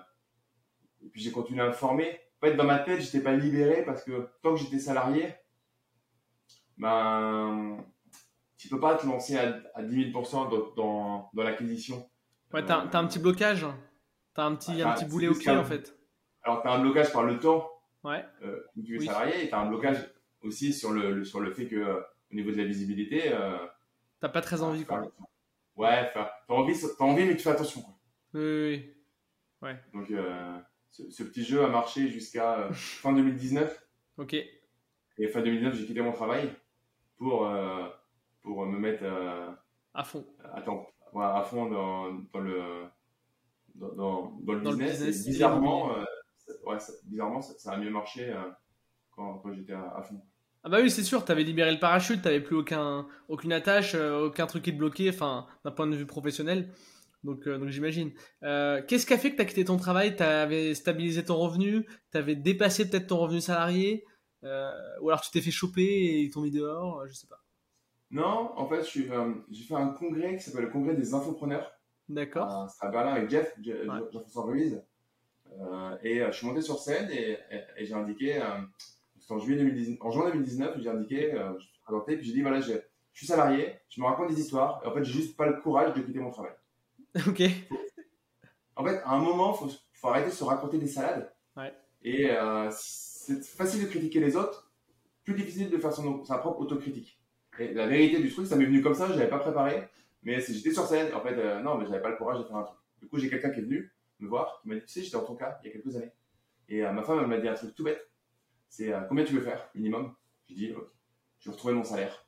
et 1.03 1.09
puis 1.09 1.21
j'ai 1.23 1.33
continué 1.33 1.62
à 1.62 1.69
me 1.69 1.73
former. 1.73 2.21
En 2.42 2.47
fait, 2.47 2.55
dans 2.55 2.64
ma 2.64 2.79
tête, 2.79 3.01
j'étais 3.01 3.21
pas 3.21 3.33
libéré 3.33 3.83
parce 3.85 4.05
que 4.05 4.29
tant 4.42 4.55
que 4.55 4.61
j'étais 4.61 4.79
salarié, 4.79 5.35
ben, 6.77 7.77
tu 8.59 8.69
peux 8.69 8.81
pas 8.81 8.95
te 8.97 9.07
lancer 9.07 9.37
à, 9.37 9.61
à 9.75 9.83
10 9.83 10.12
000% 10.12 10.51
dans, 10.51 10.75
dans, 10.75 11.31
dans 11.33 11.43
l'acquisition. 11.43 12.09
Ouais, 12.53 12.65
t'as 12.65 12.85
Euh, 12.85 12.89
t'as 12.91 12.99
un 13.01 13.07
petit 13.07 13.19
blocage. 13.19 13.67
T'as 14.35 14.45
un 14.45 14.55
petit, 14.55 14.81
un 14.83 14.93
petit 14.93 15.05
boulet 15.07 15.29
au 15.29 15.35
pied 15.35 15.51
en 15.51 15.65
fait. 15.65 15.97
Alors, 16.43 16.62
tu 16.62 16.69
as 16.69 16.73
un 16.73 16.81
blocage 16.81 17.12
par 17.12 17.25
le 17.25 17.39
temps 17.39 17.71
Ouais. 18.05 18.25
euh, 18.43 18.61
où 18.77 18.83
tu 18.83 18.97
es 18.97 18.99
Oui. 19.01 19.07
salarié 19.07 19.45
et 19.45 19.49
tu 19.49 19.55
as 19.55 19.59
un 19.59 19.67
blocage 19.67 19.99
aussi 20.43 20.73
sur 20.73 20.93
le, 20.93 21.12
le- 21.12 21.25
sur 21.25 21.41
le 21.41 21.53
fait 21.53 21.67
que, 21.67 21.75
euh, 21.77 22.01
au 22.31 22.35
niveau 22.35 22.51
de 22.53 22.57
la 22.57 22.65
visibilité, 22.65 23.33
euh, 23.33 23.57
T'as 24.21 24.29
pas 24.29 24.41
très 24.43 24.62
envie 24.62 24.85
quoi. 24.85 25.03
Ouais, 25.77 26.11
t'as 26.15 26.31
envie, 26.49 26.75
t'as 26.99 27.05
envie, 27.05 27.25
mais 27.25 27.37
tu 27.37 27.43
fais 27.43 27.51
attention. 27.51 27.83
Quoi. 27.83 27.95
Oui, 28.35 28.91
oui, 29.62 29.71
Donc, 29.93 30.11
euh, 30.11 30.59
ce, 30.91 31.11
ce 31.11 31.23
petit 31.25 31.45
jeu 31.45 31.62
a 31.65 31.69
marché 31.69 32.09
jusqu'à 32.09 32.69
fin 32.73 33.12
2019. 33.12 33.87
oui. 34.19 34.25
Ok. 34.25 34.35
Et 35.19 35.29
fin 35.29 35.41
2019, 35.41 35.75
j'ai 35.77 35.87
quitté 35.87 36.01
mon 36.03 36.12
travail 36.12 36.51
pour, 37.16 37.48
pour 38.42 38.66
me 38.66 38.79
mettre 38.79 39.05
à 39.94 40.05
fond. 40.05 40.24
Attends, 40.52 40.87
à 41.14 41.42
fond 41.42 41.70
dans, 41.70 42.12
dans 42.33 42.40
le, 42.40 42.85
dans, 43.74 44.33
dans, 44.42 44.52
le 44.52 44.76
business. 44.76 45.26
bizarrement, 45.26 45.90
ouais, 46.64 46.79
ça, 46.79 46.92
bizarrement 47.05 47.40
ça, 47.40 47.72
a 47.72 47.76
mieux 47.79 47.90
marché 47.90 48.35
quand, 49.11 49.38
quand 49.38 49.52
j'étais 49.52 49.72
à, 49.72 50.02
fond. 50.02 50.20
Ah 50.62 50.68
bah 50.68 50.79
oui, 50.83 50.90
c'est 50.90 51.05
sûr, 51.05 51.24
tu 51.24 51.33
avais 51.33 51.44
libéré 51.44 51.72
le 51.72 51.79
parachute, 51.79 52.22
tu 52.22 52.42
plus 52.42 52.57
aucun, 52.57 53.07
aucune 53.29 53.52
attache, 53.52 53.94
aucun 53.94 54.46
truc 54.46 54.64
qui 54.64 54.72
te 54.72 54.79
bloquait, 54.79 55.09
enfin, 55.09 55.46
d'un 55.64 55.70
point 55.70 55.87
de 55.87 55.96
vue 55.96 56.07
professionnel. 56.07 56.72
Donc, 57.24 57.48
donc 57.48 57.68
j'imagine. 57.68 58.12
Euh, 58.44 58.83
Qu'est-ce 58.87 59.07
qui 59.07 59.12
a 59.12 59.18
fait 59.18 59.31
que 59.33 59.37
tu 59.37 59.42
as 59.42 59.46
quitté 59.46 59.64
ton 59.64 59.76
travail? 59.76 60.16
Tu 60.16 60.22
avais 60.22 60.74
stabilisé 60.74 61.24
ton 61.24 61.37
revenu? 61.37 61.87
Tu 62.12 62.18
avais 62.18 62.37
dépassé 62.37 62.88
peut-être 62.88 63.09
ton 63.09 63.18
revenu 63.18 63.40
salarié? 63.40 64.05
euh, 64.05 64.15
Ou 65.00 65.09
alors 65.09 65.20
tu 65.20 65.30
t'es 65.30 65.40
fait 65.40 65.50
choper 65.50 65.82
et 65.82 66.20
ils 66.22 66.30
t'ont 66.30 66.42
mis 66.42 66.50
dehors 66.50 67.06
Je 67.06 67.12
sais 67.12 67.26
pas. 67.26 67.42
Non, 68.11 68.52
en 68.56 68.68
fait, 68.68 68.87
euh, 69.11 69.35
j'ai 69.50 69.64
fait 69.64 69.74
un 69.74 69.88
congrès 69.88 70.37
qui 70.37 70.42
s'appelle 70.42 70.66
le 70.66 70.70
congrès 70.70 70.94
des 70.94 71.14
infopreneurs. 71.14 71.72
D'accord. 72.09 72.68
À 72.80 72.88
Berlin 72.88 73.14
avec 73.14 73.30
Jeff, 73.30 73.52
Jean-François 73.61 74.44
Ruiz. 74.44 74.80
Euh, 75.61 75.96
et 76.02 76.20
je 76.20 76.30
suis 76.32 76.46
monté 76.46 76.61
sur 76.61 76.78
scène 76.78 77.11
et, 77.11 77.38
j'ai 77.78 77.94
indiqué, 77.94 78.40
en, 79.28 79.38
juillet 79.38 79.59
2019, 79.59 79.98
en 80.00 80.11
juin 80.11 80.30
2019, 80.30 80.80
j'ai 80.80 80.88
indiqué, 80.88 81.32
je 81.59 81.64
suis 81.64 81.82
présenté, 81.82 82.16
puis 82.16 82.26
j'ai 82.26 82.32
dit 82.32 82.42
voilà, 82.42 82.61
je 82.61 82.74
suis 83.12 83.26
salarié, 83.26 83.74
je 83.88 84.00
me 84.00 84.06
raconte 84.06 84.28
des 84.28 84.40
histoires, 84.40 84.80
et 84.85 84.88
en 84.88 84.94
fait, 84.94 85.04
j'ai 85.04 85.12
juste 85.12 85.37
pas 85.37 85.46
le 85.46 85.61
courage 85.61 85.94
de 85.94 86.00
quitter 86.00 86.20
mon 86.20 86.30
travail. 86.30 86.52
Ok. 87.26 87.42
En 88.76 88.85
fait, 88.85 89.00
à 89.04 89.12
un 89.12 89.20
moment, 89.20 89.59
il 89.64 89.70
faut, 89.94 90.09
arrêter 90.09 90.28
de 90.28 90.35
se 90.35 90.44
raconter 90.44 90.78
des 90.78 90.87
salades. 90.87 91.32
Ouais. 91.56 91.72
Et 92.02 92.30
c'est 93.27 93.57
facile 93.57 93.83
de 93.83 93.89
critiquer 93.89 94.21
les 94.21 94.37
autres, 94.37 94.71
plus 95.25 95.35
difficile 95.35 95.71
de 95.71 95.79
faire 95.79 95.93
son, 95.93 96.25
sa 96.25 96.39
propre 96.39 96.61
autocritique. 96.61 97.21
Et 97.59 97.75
la 97.75 97.87
vérité 97.87 98.21
du 98.21 98.31
truc, 98.31 98.47
ça 98.47 98.57
m'est 98.57 98.67
venu 98.67 98.83
comme 98.83 98.95
ça, 98.95 99.09
je 99.09 99.15
n'avais 99.15 99.29
pas 99.29 99.39
préparé, 99.39 99.89
mais 100.23 100.41
j'étais 100.41 100.73
sur 100.73 100.87
scène, 100.87 101.12
en 101.15 101.21
fait, 101.21 101.35
euh, 101.35 101.61
non, 101.61 101.77
mais 101.77 101.87
j'avais 101.87 102.01
pas 102.03 102.11
le 102.11 102.17
courage 102.17 102.39
de 102.39 102.45
faire 102.45 102.57
un 102.57 102.62
truc. 102.62 102.79
Du 103.01 103.09
coup, 103.09 103.19
j'ai 103.19 103.29
quelqu'un 103.29 103.51
qui 103.51 103.61
est 103.61 103.65
venu 103.65 103.93
me 104.21 104.29
voir, 104.29 104.61
qui 104.62 104.69
m'a 104.69 104.77
dit, 104.77 104.83
tu 104.83 104.89
sais, 104.89 105.03
j'étais 105.03 105.17
dans 105.17 105.25
ton 105.25 105.37
cas 105.37 105.59
il 105.62 105.67
y 105.67 105.71
a 105.71 105.73
quelques 105.73 105.97
années. 105.97 106.12
Et 106.69 106.85
euh, 106.85 106.93
ma 106.93 107.03
femme, 107.03 107.19
elle 107.21 107.27
m'a 107.27 107.39
dit 107.39 107.49
un 107.49 107.55
truc 107.55 107.75
tout 107.75 107.85
bête, 107.85 108.11
c'est 108.69 108.93
euh, 108.93 109.01
combien 109.09 109.25
tu 109.25 109.35
veux 109.35 109.43
faire, 109.43 109.69
minimum? 109.75 110.15
J'ai 110.49 110.55
dit, 110.55 110.73
ok, 110.73 110.87
je 111.41 111.49
vais 111.49 111.53
retrouver 111.53 111.75
mon 111.75 111.85
salaire. 111.85 112.27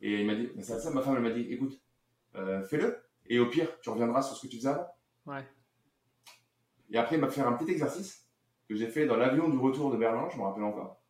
Et 0.00 0.20
il 0.20 0.26
m'a 0.26 0.34
dit, 0.34 0.50
ça, 0.62 0.78
ça, 0.78 0.90
ma 0.90 1.02
femme, 1.02 1.16
elle 1.16 1.22
m'a 1.22 1.30
dit, 1.30 1.46
écoute, 1.52 1.80
fais-le, 2.34 2.98
et 3.26 3.38
au 3.38 3.46
pire, 3.46 3.68
tu 3.80 3.90
reviendras 3.90 4.22
sur 4.22 4.36
ce 4.36 4.46
que 4.46 4.50
tu 4.50 4.56
faisais 4.56 4.68
avant. 4.68 4.88
Ouais. 5.26 5.44
Et 6.90 6.96
après, 6.96 7.16
il 7.16 7.20
m'a 7.20 7.28
fait 7.28 7.42
un 7.42 7.52
petit 7.52 7.70
exercice 7.70 8.27
que 8.68 8.74
j'ai 8.74 8.88
fait 8.88 9.06
dans 9.06 9.16
l'avion 9.16 9.48
du 9.48 9.56
retour 9.56 9.90
de 9.90 9.96
Berlin, 9.96 10.28
je 10.30 10.36
me 10.36 10.42
rappelle 10.42 10.64
encore, 10.64 11.00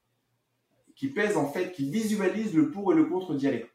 qui 0.95 1.09
pèse 1.09 1.37
en 1.37 1.49
fait, 1.51 1.73
qui 1.73 1.91
visualise 1.91 2.55
le 2.55 2.71
pour 2.71 2.93
et 2.93 2.97
le 2.97 3.05
contre 3.05 3.35
d'y 3.35 3.49
aller, 3.49 3.67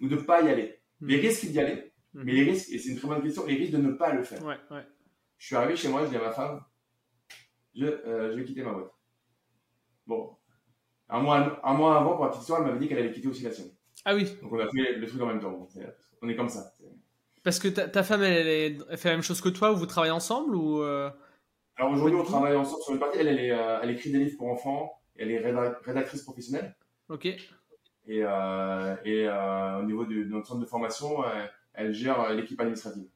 ou 0.00 0.08
de 0.08 0.16
ne 0.16 0.20
pas 0.20 0.42
y 0.42 0.48
aller. 0.48 0.80
Hmm. 1.00 1.08
Les 1.08 1.16
risques 1.16 1.46
d'y 1.46 1.58
aller, 1.58 1.92
hmm. 2.14 2.22
mais 2.24 2.32
les 2.32 2.44
risques, 2.44 2.70
et 2.70 2.78
c'est 2.78 2.90
une 2.90 2.98
très 2.98 3.08
bonne 3.08 3.22
question, 3.22 3.46
les 3.46 3.56
risques 3.56 3.72
de 3.72 3.78
ne 3.78 3.92
pas 3.92 4.12
le 4.12 4.22
faire. 4.22 4.44
Ouais, 4.44 4.58
ouais. 4.70 4.86
Je 5.38 5.46
suis 5.46 5.56
arrivé 5.56 5.76
chez 5.76 5.88
moi, 5.88 6.04
je 6.04 6.10
dis 6.10 6.16
à 6.16 6.20
ma 6.20 6.30
femme, 6.30 6.62
je, 7.74 7.86
euh, 7.86 8.32
je 8.32 8.36
vais 8.36 8.44
quitter 8.44 8.62
ma 8.62 8.72
boîte. 8.72 8.92
Bon, 10.06 10.36
un 11.08 11.20
mois, 11.20 11.60
un 11.64 11.74
mois 11.74 11.98
avant, 11.98 12.14
pour 12.14 12.24
la 12.24 12.30
petite 12.30 12.42
histoire, 12.42 12.60
elle 12.60 12.66
m'avait 12.66 12.78
dit 12.78 12.88
qu'elle 12.88 12.98
allait 12.98 13.12
quitter 13.12 13.28
aussi 13.28 13.42
la 13.42 13.52
sienne. 13.52 13.70
Ah 14.04 14.14
oui. 14.14 14.28
Donc 14.42 14.52
on 14.52 14.58
a 14.58 14.68
fait 14.68 14.94
le 14.94 15.06
truc 15.06 15.20
en 15.20 15.26
même 15.26 15.40
temps. 15.40 15.68
On 16.22 16.28
est 16.28 16.36
comme 16.36 16.48
ça. 16.48 16.72
Parce 17.42 17.58
que 17.58 17.68
ta, 17.68 18.02
femme, 18.02 18.22
elle, 18.22 18.84
fait 18.96 19.08
la 19.08 19.14
même 19.14 19.22
chose 19.22 19.40
que 19.40 19.48
toi, 19.48 19.72
ou 19.72 19.76
vous 19.76 19.86
travaillez 19.86 20.12
ensemble 20.12 20.54
ou 20.54 20.82
euh, 20.82 21.10
Alors 21.80 21.94
aujourd'hui, 21.94 22.18
on 22.20 22.24
travaille 22.24 22.54
ensemble 22.56 22.82
sur 22.82 22.92
une 22.92 22.98
partie. 22.98 23.20
Elle, 23.20 23.28
elle, 23.28 23.52
euh, 23.52 23.78
elle, 23.82 23.88
écrit 23.88 24.12
des 24.12 24.18
livres 24.18 24.36
pour 24.36 24.48
enfants. 24.48 25.00
Elle 25.16 25.30
est 25.30 25.38
rédactrice 25.38 26.20
professionnelle. 26.22 26.76
Ok. 27.08 27.24
Et, 27.24 27.40
euh, 28.08 28.96
et 29.06 29.26
au 29.26 29.82
niveau 29.84 30.04
de, 30.04 30.24
notre 30.24 30.46
centre 30.46 30.60
de 30.60 30.66
formation, 30.66 31.24
elle 31.72 31.94
gère 31.94 32.34
l'équipe 32.34 32.60
administrative. 32.60 33.06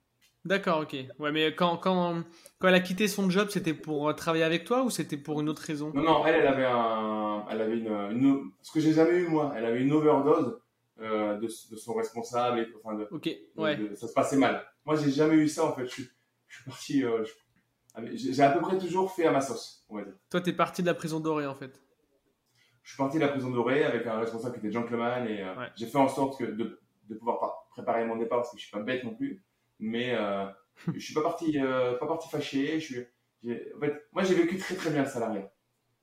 D'accord, 0.46 0.80
ok. 0.80 0.96
Ouais, 1.18 1.30
mais 1.30 1.54
quand, 1.54 1.76
quand, 1.76 2.22
quand 2.58 2.68
elle 2.68 2.74
a 2.74 2.80
quitté 2.80 3.06
son 3.06 3.28
job, 3.28 3.48
c'était 3.50 3.74
pour 3.74 4.14
travailler 4.16 4.44
avec 4.44 4.64
toi 4.64 4.82
ou 4.82 4.88
c'était 4.88 5.18
pour 5.18 5.42
une 5.42 5.50
autre 5.50 5.62
raison? 5.62 5.92
Non, 5.94 6.02
non, 6.02 6.26
elle, 6.26 6.36
elle 6.36 6.46
avait, 6.46 6.64
un, 6.64 7.44
elle 7.50 7.60
avait 7.60 7.76
une, 7.76 7.92
une, 8.12 8.50
Ce 8.62 8.72
que 8.72 8.80
j'ai 8.80 8.94
jamais 8.94 9.18
eu, 9.18 9.28
moi, 9.28 9.52
elle 9.56 9.66
avait 9.66 9.82
une 9.82 9.92
overdose 9.92 10.58
euh, 11.00 11.38
de, 11.38 11.48
son 11.48 11.92
responsable. 11.92 12.60
Et, 12.60 12.68
enfin 12.82 12.94
de, 12.94 13.08
ok, 13.10 13.28
ouais. 13.56 13.90
ça 13.94 14.08
se 14.08 14.14
passait 14.14 14.38
mal. 14.38 14.64
Moi, 14.86 14.96
j'ai 14.96 15.10
jamais 15.10 15.36
eu 15.36 15.48
ça 15.48 15.66
en 15.66 15.74
fait. 15.74 15.84
Je 15.84 15.90
suis, 15.90 16.08
je 16.48 16.56
suis 16.56 16.64
parti. 16.64 17.04
Euh, 17.04 17.24
j'ai 18.14 18.42
à 18.42 18.50
peu 18.50 18.60
près 18.60 18.78
toujours 18.78 19.12
fait 19.12 19.26
à 19.26 19.32
ma 19.32 19.40
sauce, 19.40 19.84
on 19.88 19.96
va 19.96 20.04
dire. 20.04 20.14
Toi, 20.30 20.40
t'es 20.40 20.52
parti 20.52 20.82
de 20.82 20.86
la 20.86 20.94
prison 20.94 21.20
dorée 21.20 21.46
en 21.46 21.54
fait. 21.54 21.80
Je 22.82 22.90
suis 22.90 22.98
parti 22.98 23.16
de 23.16 23.22
la 23.22 23.28
prison 23.28 23.50
dorée 23.50 23.84
avec 23.84 24.06
un 24.06 24.18
responsable 24.18 24.54
qui 24.54 24.66
était 24.66 24.72
gentleman 24.72 25.26
et 25.26 25.42
euh, 25.42 25.54
j'ai 25.74 25.86
fait 25.86 25.98
en 25.98 26.08
sorte 26.08 26.38
que 26.38 26.44
de, 26.44 26.80
de, 27.08 27.14
pouvoir 27.14 27.66
préparer 27.70 28.04
mon 28.04 28.16
départ 28.16 28.40
parce 28.40 28.50
que 28.50 28.58
je 28.58 28.62
suis 28.62 28.72
pas 28.72 28.82
bête 28.82 29.04
non 29.04 29.14
plus. 29.14 29.42
Mais 29.78 30.16
je 30.94 30.98
suis 30.98 31.14
pas 31.14 31.22
parti, 31.22 31.58
pas 31.58 32.06
parti 32.06 32.28
fâché. 32.28 32.80
Je 32.80 32.84
suis, 32.84 33.00
en 33.76 33.80
fait, 33.80 34.06
moi, 34.12 34.22
j'ai 34.22 34.34
vécu 34.34 34.58
très 34.58 34.74
très 34.74 34.90
bien 34.90 35.02
le 35.02 35.08
salariat. 35.08 35.50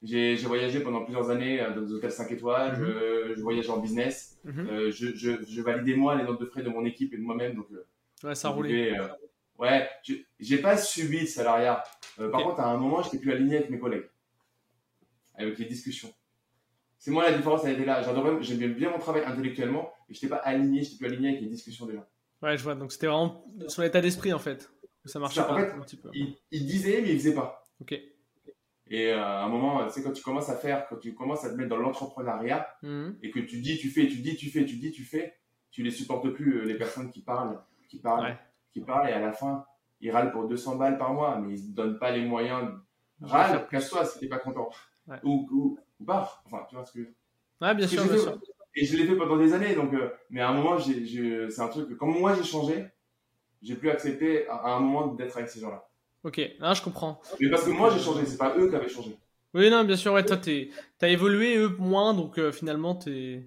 J'ai 0.03 0.35
voyagé 0.37 0.79
pendant 0.79 1.03
plusieurs 1.03 1.29
années 1.29 1.61
euh, 1.61 1.75
dans 1.75 1.81
des 1.81 1.93
hôtels 1.93 2.11
5 2.11 2.31
étoiles, 2.31 2.79
mhm. 2.79 2.87
je, 2.87 3.33
je, 3.35 3.41
voyageais 3.41 3.69
en 3.69 3.77
business, 3.77 4.39
mhm. 4.43 4.67
euh, 4.67 4.91
je, 4.91 5.15
je, 5.15 5.31
je, 5.47 5.61
validais 5.61 5.93
moi 5.93 6.15
les 6.15 6.23
notes 6.23 6.41
de 6.41 6.45
frais 6.45 6.63
de 6.63 6.69
mon 6.69 6.85
équipe 6.85 7.13
et 7.13 7.17
de 7.17 7.21
moi-même. 7.21 7.55
Donc, 7.55 7.67
euh, 7.71 8.27
ouais, 8.27 8.35
ça 8.35 8.49
roulait. 8.49 8.97
Euh, 9.61 9.65
ouais, 9.65 9.89
j'ai 10.39 10.57
pas 10.57 10.77
subi 10.77 11.21
le 11.21 11.25
salariat. 11.27 11.83
Par 12.17 12.43
contre, 12.43 12.59
à 12.59 12.71
un 12.71 12.77
moment, 12.77 13.01
j'étais 13.01 13.17
plus 13.17 13.31
aligné 13.31 13.57
avec 13.57 13.69
mes 13.69 13.79
collègues, 13.79 14.09
avec 15.35 15.57
les 15.57 15.65
discussions. 15.65 16.13
C'est 16.97 17.09
moi 17.09 17.23
la 17.23 17.35
différence, 17.35 17.65
elle 17.65 17.73
était 17.73 17.85
là. 17.85 18.03
J'adorais, 18.03 18.43
j'aimais 18.43 18.67
bien 18.67 18.91
mon 18.91 18.99
travail 18.99 19.23
intellectuellement, 19.25 19.91
mais 20.07 20.13
j'étais 20.13 20.27
pas 20.27 20.37
aligné, 20.37 20.83
j'étais 20.83 20.97
plus 20.97 21.07
aligné 21.07 21.29
avec 21.29 21.41
les 21.41 21.47
discussions 21.47 21.87
des 21.87 21.95
gens. 21.95 22.05
Ouais, 22.43 22.57
je 22.57 22.63
vois. 22.63 22.75
Donc 22.75 22.91
c'était 22.91 23.07
vraiment 23.07 23.43
sur 23.67 23.81
l'état 23.81 24.01
d'esprit 24.01 24.33
en 24.33 24.39
fait. 24.39 24.69
Ça 25.05 25.17
marchait 25.17 25.41
pas 25.41 25.59
un 25.59 25.79
petit 25.79 25.97
peu. 25.97 26.09
Il, 26.13 26.35
il 26.51 26.67
disait, 26.67 27.01
mais 27.01 27.09
il 27.09 27.19
faisait 27.19 27.33
pas. 27.33 27.63
Ok. 27.79 27.99
Et 28.91 29.07
euh, 29.07 29.23
à 29.23 29.45
un 29.45 29.47
moment, 29.47 29.85
tu 29.87 29.93
sais, 29.93 30.03
quand 30.03 30.11
tu 30.11 30.21
commences 30.21 30.49
à 30.49 30.55
faire, 30.57 30.85
quand 30.89 30.97
tu 30.97 31.15
commences 31.15 31.45
à 31.45 31.49
te 31.49 31.55
mettre 31.55 31.69
dans 31.69 31.77
l'entrepreneuriat 31.77 32.67
mhm. 32.83 33.17
et 33.23 33.31
que 33.31 33.39
tu 33.39 33.61
dis, 33.61 33.77
tu 33.77 33.89
fais, 33.89 34.05
tu 34.07 34.17
dis, 34.17 34.35
tu 34.35 34.49
fais, 34.49 34.65
tu 34.65 34.75
dis, 34.75 34.91
tu 34.91 35.05
fais, 35.05 35.39
tu 35.71 35.81
les 35.81 35.91
supportes 35.91 36.29
plus, 36.29 36.59
euh, 36.59 36.65
les 36.65 36.75
personnes 36.75 37.09
qui 37.09 37.21
parlent, 37.21 37.57
qui 37.87 37.99
parlent, 37.99 38.37
qui 38.71 38.81
parlent 38.81 39.09
et 39.09 39.13
à 39.13 39.19
la 39.19 39.31
fin, 39.31 39.65
ils 39.99 40.11
râlent 40.11 40.31
pour 40.31 40.47
200 40.47 40.75
balles 40.75 40.97
par 40.97 41.13
mois, 41.13 41.37
mais 41.37 41.57
ils 41.57 41.69
ne 41.69 41.75
donnent 41.75 41.99
pas 41.99 42.11
les 42.11 42.25
moyens. 42.25 42.69
Râle, 43.21 43.67
casse-toi 43.69 44.05
si 44.05 44.19
t'es 44.19 44.27
pas 44.27 44.39
content. 44.39 44.69
Ou, 45.23 45.47
ou, 45.51 45.77
ou 45.99 46.05
Enfin, 46.09 46.65
tu 46.69 46.75
vois 46.75 46.85
ce 46.85 46.93
que. 46.93 46.99
Ouais, 47.61 47.75
bien 47.75 47.87
sûr, 47.87 48.03
bien 48.05 48.17
sûr. 48.17 48.39
Et 48.75 48.85
je 48.85 48.97
l'ai 48.97 49.05
fait 49.05 49.15
pendant 49.15 49.37
des 49.37 49.53
années, 49.53 49.75
donc, 49.75 49.93
euh, 49.93 50.09
mais 50.29 50.41
à 50.41 50.49
un 50.49 50.53
moment, 50.53 50.79
c'est 50.79 51.59
un 51.59 51.67
truc 51.67 51.89
que, 51.89 51.93
comme 51.93 52.17
moi 52.17 52.33
j'ai 52.35 52.43
changé, 52.43 52.85
j'ai 53.61 53.75
pu 53.75 53.89
accepter 53.89 54.47
à 54.47 54.75
un 54.75 54.79
moment 54.79 55.07
d'être 55.07 55.35
avec 55.37 55.49
ces 55.49 55.59
gens-là. 55.59 55.87
Ok, 56.23 56.39
ah, 56.61 56.73
je 56.73 56.81
comprends. 56.81 57.19
Mais 57.39 57.49
parce 57.49 57.65
que 57.65 57.71
moi 57.71 57.89
j'ai 57.89 57.99
changé, 57.99 58.25
c'est 58.25 58.37
pas 58.37 58.55
eux 58.57 58.69
qui 58.69 58.75
avaient 58.75 58.87
changé. 58.87 59.17
Oui, 59.53 59.69
non, 59.69 59.83
bien 59.83 59.97
sûr, 59.97 60.13
ouais, 60.13 60.23
toi 60.23 60.37
t'as 60.37 61.09
évolué, 61.09 61.57
eux 61.57 61.75
moins, 61.79 62.13
donc 62.13 62.37
euh, 62.37 62.51
finalement 62.51 62.95
t'es. 62.95 63.43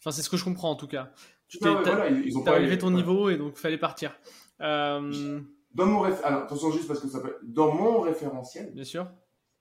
Enfin, 0.00 0.10
c'est 0.10 0.22
ce 0.22 0.28
que 0.28 0.36
je 0.36 0.44
comprends 0.44 0.70
en 0.70 0.76
tout 0.76 0.86
cas. 0.86 1.10
Tu 1.48 1.58
t'es, 1.58 1.70
voilà, 1.70 2.10
ils, 2.10 2.36
ont 2.36 2.44
élevé 2.56 2.76
ton 2.76 2.90
niveau 2.90 3.30
et 3.30 3.38
donc 3.38 3.56
fallait 3.56 3.78
partir. 3.78 4.14
Euh... 4.60 5.40
Dans 5.74 5.86
mon 5.86 6.00
réf... 6.00 6.20
attention 6.24 6.70
juste 6.72 6.88
parce 6.88 7.00
que 7.00 7.08
ça 7.08 7.20
peut... 7.20 7.36
Dans 7.42 7.72
mon 7.74 8.00
référentiel, 8.00 8.72
bien 8.72 8.84
sûr, 8.84 9.08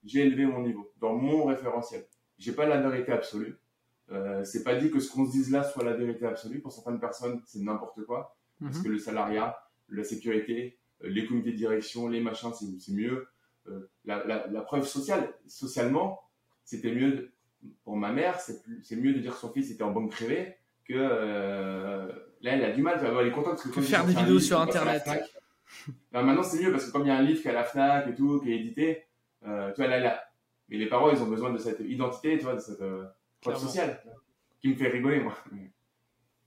j'ai 0.03 0.21
élevé 0.21 0.45
mon 0.45 0.61
niveau. 0.61 0.91
Dans 0.99 1.15
mon 1.15 1.45
référentiel, 1.45 2.05
j'ai 2.37 2.53
pas 2.53 2.65
la 2.65 2.79
vérité 2.79 3.11
absolue. 3.11 3.57
Euh, 4.11 4.43
c'est 4.45 4.63
pas 4.63 4.75
dit 4.75 4.89
que 4.89 4.99
ce 4.99 5.11
qu'on 5.11 5.25
se 5.25 5.31
dise 5.31 5.51
là 5.51 5.63
soit 5.63 5.83
la 5.83 5.93
vérité 5.93 6.25
absolue. 6.25 6.61
Pour 6.61 6.71
certaines 6.71 6.99
personnes, 6.99 7.41
c'est 7.45 7.59
n'importe 7.59 8.03
quoi. 8.05 8.37
Parce 8.61 8.77
mhm. 8.77 8.83
que 8.83 8.89
le 8.89 8.97
salariat, 8.99 9.57
la 9.89 10.03
sécurité, 10.03 10.79
euh, 11.03 11.09
les 11.09 11.25
comités 11.25 11.51
de 11.51 11.57
direction, 11.57 12.07
les 12.07 12.21
machins, 12.21 12.51
c'est 12.53 12.93
mieux. 12.93 13.27
Euh, 13.67 13.89
la, 14.05 14.25
la, 14.25 14.47
la, 14.47 14.61
preuve 14.61 14.87
sociale, 14.87 15.33
socialement, 15.45 16.21
c'était 16.63 16.93
mieux 16.93 17.33
pour 17.83 17.97
ma 17.97 18.13
mère, 18.13 18.39
c'est 18.39 18.95
mieux 18.95 19.13
de 19.13 19.19
dire 19.19 19.33
que 19.33 19.39
son 19.39 19.51
fils 19.51 19.71
était 19.71 19.83
en 19.83 19.91
banque 19.91 20.11
privée 20.11 20.55
que 20.87 20.93
euh, 20.95 22.07
là, 22.41 22.53
elle 22.53 22.63
a 22.63 22.71
du 22.71 22.81
mal. 22.81 22.99
Elle 23.03 23.27
est 23.27 23.31
contente 23.31 23.61
que, 23.61 23.81
faire 23.81 24.05
des 24.05 24.13
vidéos 24.13 24.39
sur 24.39 24.59
Internet. 24.59 25.03
maintenant, 26.11 26.43
c'est 26.43 26.61
mieux 26.61 26.71
parce 26.71 26.85
que 26.85 26.91
comme 26.91 27.03
il 27.03 27.07
y 27.07 27.11
a 27.11 27.17
un 27.17 27.21
livre 27.21 27.41
qui 27.41 27.47
est 27.47 27.51
à 27.51 27.53
la 27.53 27.63
Fnac 27.63 28.07
et 28.07 28.15
tout, 28.15 28.39
qui 28.41 28.51
est 28.51 28.59
édité, 28.59 29.05
euh, 29.45 29.71
tu 29.71 29.81
vois, 29.81 29.89
là, 29.89 29.99
là, 29.99 30.23
mais 30.69 30.77
les 30.77 30.87
parents, 30.87 31.09
ils 31.09 31.21
ont 31.21 31.27
besoin 31.27 31.51
de 31.51 31.57
cette 31.57 31.79
identité, 31.79 32.37
tu 32.37 32.43
vois, 32.43 32.55
de 32.55 32.59
cette 32.59 32.81
euh, 32.81 33.05
sociale, 33.43 34.01
qui 34.61 34.69
me 34.69 34.75
fait 34.75 34.89
rigoler, 34.89 35.19
moi. 35.19 35.35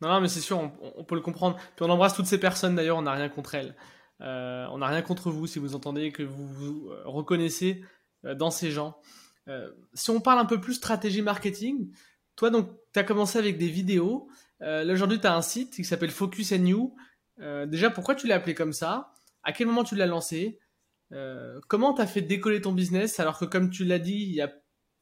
Non, 0.00 0.20
mais 0.20 0.28
c'est 0.28 0.40
sûr, 0.40 0.58
on, 0.58 0.72
on, 0.96 1.04
peut 1.04 1.14
le 1.14 1.20
comprendre. 1.20 1.56
Puis 1.76 1.84
on 1.84 1.90
embrasse 1.90 2.14
toutes 2.14 2.26
ces 2.26 2.40
personnes, 2.40 2.74
d'ailleurs, 2.74 2.96
on 2.96 3.02
n'a 3.02 3.12
rien 3.12 3.28
contre 3.28 3.54
elles. 3.54 3.76
Euh, 4.20 4.66
on 4.70 4.78
n'a 4.78 4.86
rien 4.86 5.02
contre 5.02 5.30
vous 5.30 5.46
si 5.46 5.58
vous 5.58 5.74
entendez 5.74 6.12
que 6.12 6.22
vous 6.22 6.46
vous 6.46 6.90
reconnaissez 7.04 7.82
dans 8.22 8.50
ces 8.50 8.70
gens. 8.70 8.98
si 9.94 10.10
on 10.10 10.20
parle 10.20 10.38
un 10.38 10.44
peu 10.44 10.60
plus 10.60 10.74
stratégie 10.74 11.22
marketing, 11.22 11.90
toi, 12.40 12.48
donc, 12.48 12.70
tu 12.94 12.98
as 12.98 13.04
commencé 13.04 13.38
avec 13.38 13.58
des 13.58 13.68
vidéos. 13.68 14.30
là, 14.60 14.90
aujourd'hui, 14.90 15.20
tu 15.20 15.26
as 15.26 15.36
un 15.36 15.42
site 15.42 15.74
qui 15.74 15.84
s'appelle 15.84 16.10
Focus 16.10 16.52
and 16.52 16.64
You. 16.64 16.96
déjà, 17.66 17.90
pourquoi 17.90 18.14
tu 18.14 18.26
l'as 18.26 18.36
appelé 18.36 18.54
comme 18.54 18.72
ça? 18.72 19.12
À 19.42 19.52
quel 19.52 19.66
moment 19.66 19.84
tu 19.84 19.94
l'as 19.94 20.06
lancé? 20.06 20.58
Comment 21.68 21.92
tu 21.92 22.00
as 22.00 22.06
fait 22.06 22.22
décoller 22.22 22.62
ton 22.62 22.72
business? 22.72 23.20
Alors 23.20 23.38
que, 23.38 23.44
comme 23.44 23.68
tu 23.68 23.84
l'as 23.84 23.98
dit, 23.98 24.22
il 24.22 24.34
y 24.34 24.40
a 24.40 24.50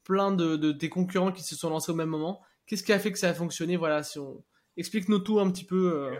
plein 0.02 0.32
de, 0.32 0.56
de, 0.56 0.72
tes 0.72 0.88
concurrents 0.88 1.30
qui 1.30 1.44
se 1.44 1.54
sont 1.54 1.70
lancés 1.70 1.92
au 1.92 1.94
même 1.94 2.08
moment. 2.08 2.42
Qu'est-ce 2.66 2.82
qui 2.82 2.92
a 2.92 2.98
fait 2.98 3.12
que 3.12 3.18
ça 3.20 3.28
a 3.28 3.34
fonctionné? 3.34 3.76
Voilà, 3.76 4.02
si 4.02 4.18
on... 4.18 4.42
explique-nous 4.76 5.20
tout 5.20 5.38
un 5.38 5.48
petit 5.48 5.64
peu. 5.64 5.92
Euh. 5.94 6.16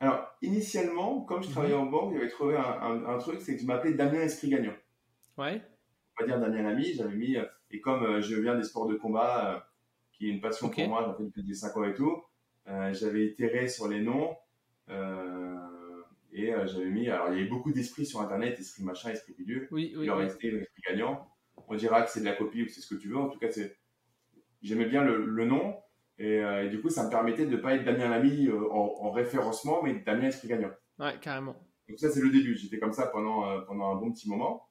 Alors, 0.00 0.26
initialement, 0.40 1.20
comme 1.20 1.42
je 1.42 1.50
travaillais 1.50 1.74
en 1.74 1.84
banque, 1.84 2.14
j'avais 2.14 2.30
trouvé 2.30 2.56
un, 2.56 3.04
un, 3.04 3.18
truc, 3.18 3.42
c'est 3.42 3.56
que 3.56 3.60
je 3.60 3.66
m'appelais 3.66 3.92
Damien 3.92 4.22
Esprit 4.22 4.48
Gagnant. 4.48 4.72
Ouais. 5.36 5.60
On 6.16 6.22
va 6.22 6.26
dire 6.26 6.40
Damien 6.40 6.62
Lamy, 6.62 6.94
j'avais 6.94 7.14
mis, 7.14 7.36
et 7.70 7.80
comme 7.82 8.22
je 8.22 8.36
viens 8.36 8.54
des 8.54 8.64
sports 8.64 8.86
de 8.86 8.94
combat, 8.94 9.68
qui 10.16 10.28
est 10.28 10.30
une 10.30 10.40
passion 10.40 10.68
pour 10.68 10.88
moi, 10.88 11.04
j'en 11.04 11.14
fais 11.14 11.24
depuis 11.24 11.54
5 11.54 11.76
ans 11.76 11.84
et 11.84 11.94
tout, 11.94 12.22
j'avais 12.66 13.26
itéré 13.26 13.68
sur 13.68 13.88
les 13.88 14.00
noms. 14.00 14.36
Euh, 14.90 15.56
et 16.34 16.52
euh, 16.52 16.66
j'avais 16.66 16.90
mis, 16.90 17.08
alors 17.08 17.28
il 17.30 17.38
y 17.38 17.40
avait 17.40 17.48
beaucoup 17.48 17.72
d'esprits 17.72 18.04
sur 18.04 18.20
Internet, 18.20 18.58
esprit 18.58 18.82
machin, 18.82 19.10
esprit 19.10 19.34
bidule. 19.38 19.68
Oui, 19.70 19.94
oui. 19.96 20.04
Il 20.04 20.10
en 20.10 20.16
restait 20.16 20.50
l'esprit 20.50 20.82
gagnant. 20.88 21.28
On 21.68 21.76
dira 21.76 22.02
que 22.02 22.10
c'est 22.10 22.20
de 22.20 22.24
la 22.24 22.34
copie 22.34 22.62
ou 22.62 22.66
que 22.66 22.72
c'est 22.72 22.80
ce 22.80 22.92
que 22.92 23.00
tu 23.00 23.08
veux. 23.08 23.16
En 23.16 23.28
tout 23.28 23.38
cas, 23.38 23.50
c'est, 23.52 23.78
j'aimais 24.60 24.86
bien 24.86 25.04
le, 25.04 25.24
le 25.24 25.46
nom. 25.46 25.76
Et, 26.18 26.40
euh, 26.40 26.66
et, 26.66 26.68
du 26.68 26.80
coup, 26.80 26.90
ça 26.90 27.04
me 27.04 27.10
permettait 27.10 27.46
de 27.46 27.52
ne 27.52 27.56
pas 27.56 27.74
être 27.74 27.84
Damien 27.84 28.08
Lamy 28.08 28.48
euh, 28.48 28.68
en, 28.72 28.96
en, 29.00 29.10
référencement, 29.12 29.82
mais 29.82 29.94
Damien 29.94 30.26
Esprit 30.26 30.48
Gagnant. 30.48 30.72
Ouais, 30.98 31.16
carrément. 31.20 31.54
Donc 31.88 31.98
ça, 32.00 32.10
c'est 32.10 32.20
le 32.20 32.30
début. 32.30 32.56
J'étais 32.56 32.78
comme 32.78 32.92
ça 32.92 33.06
pendant, 33.06 33.60
pendant 33.62 33.92
un 33.92 33.96
bon 33.96 34.10
petit 34.10 34.28
moment. 34.28 34.68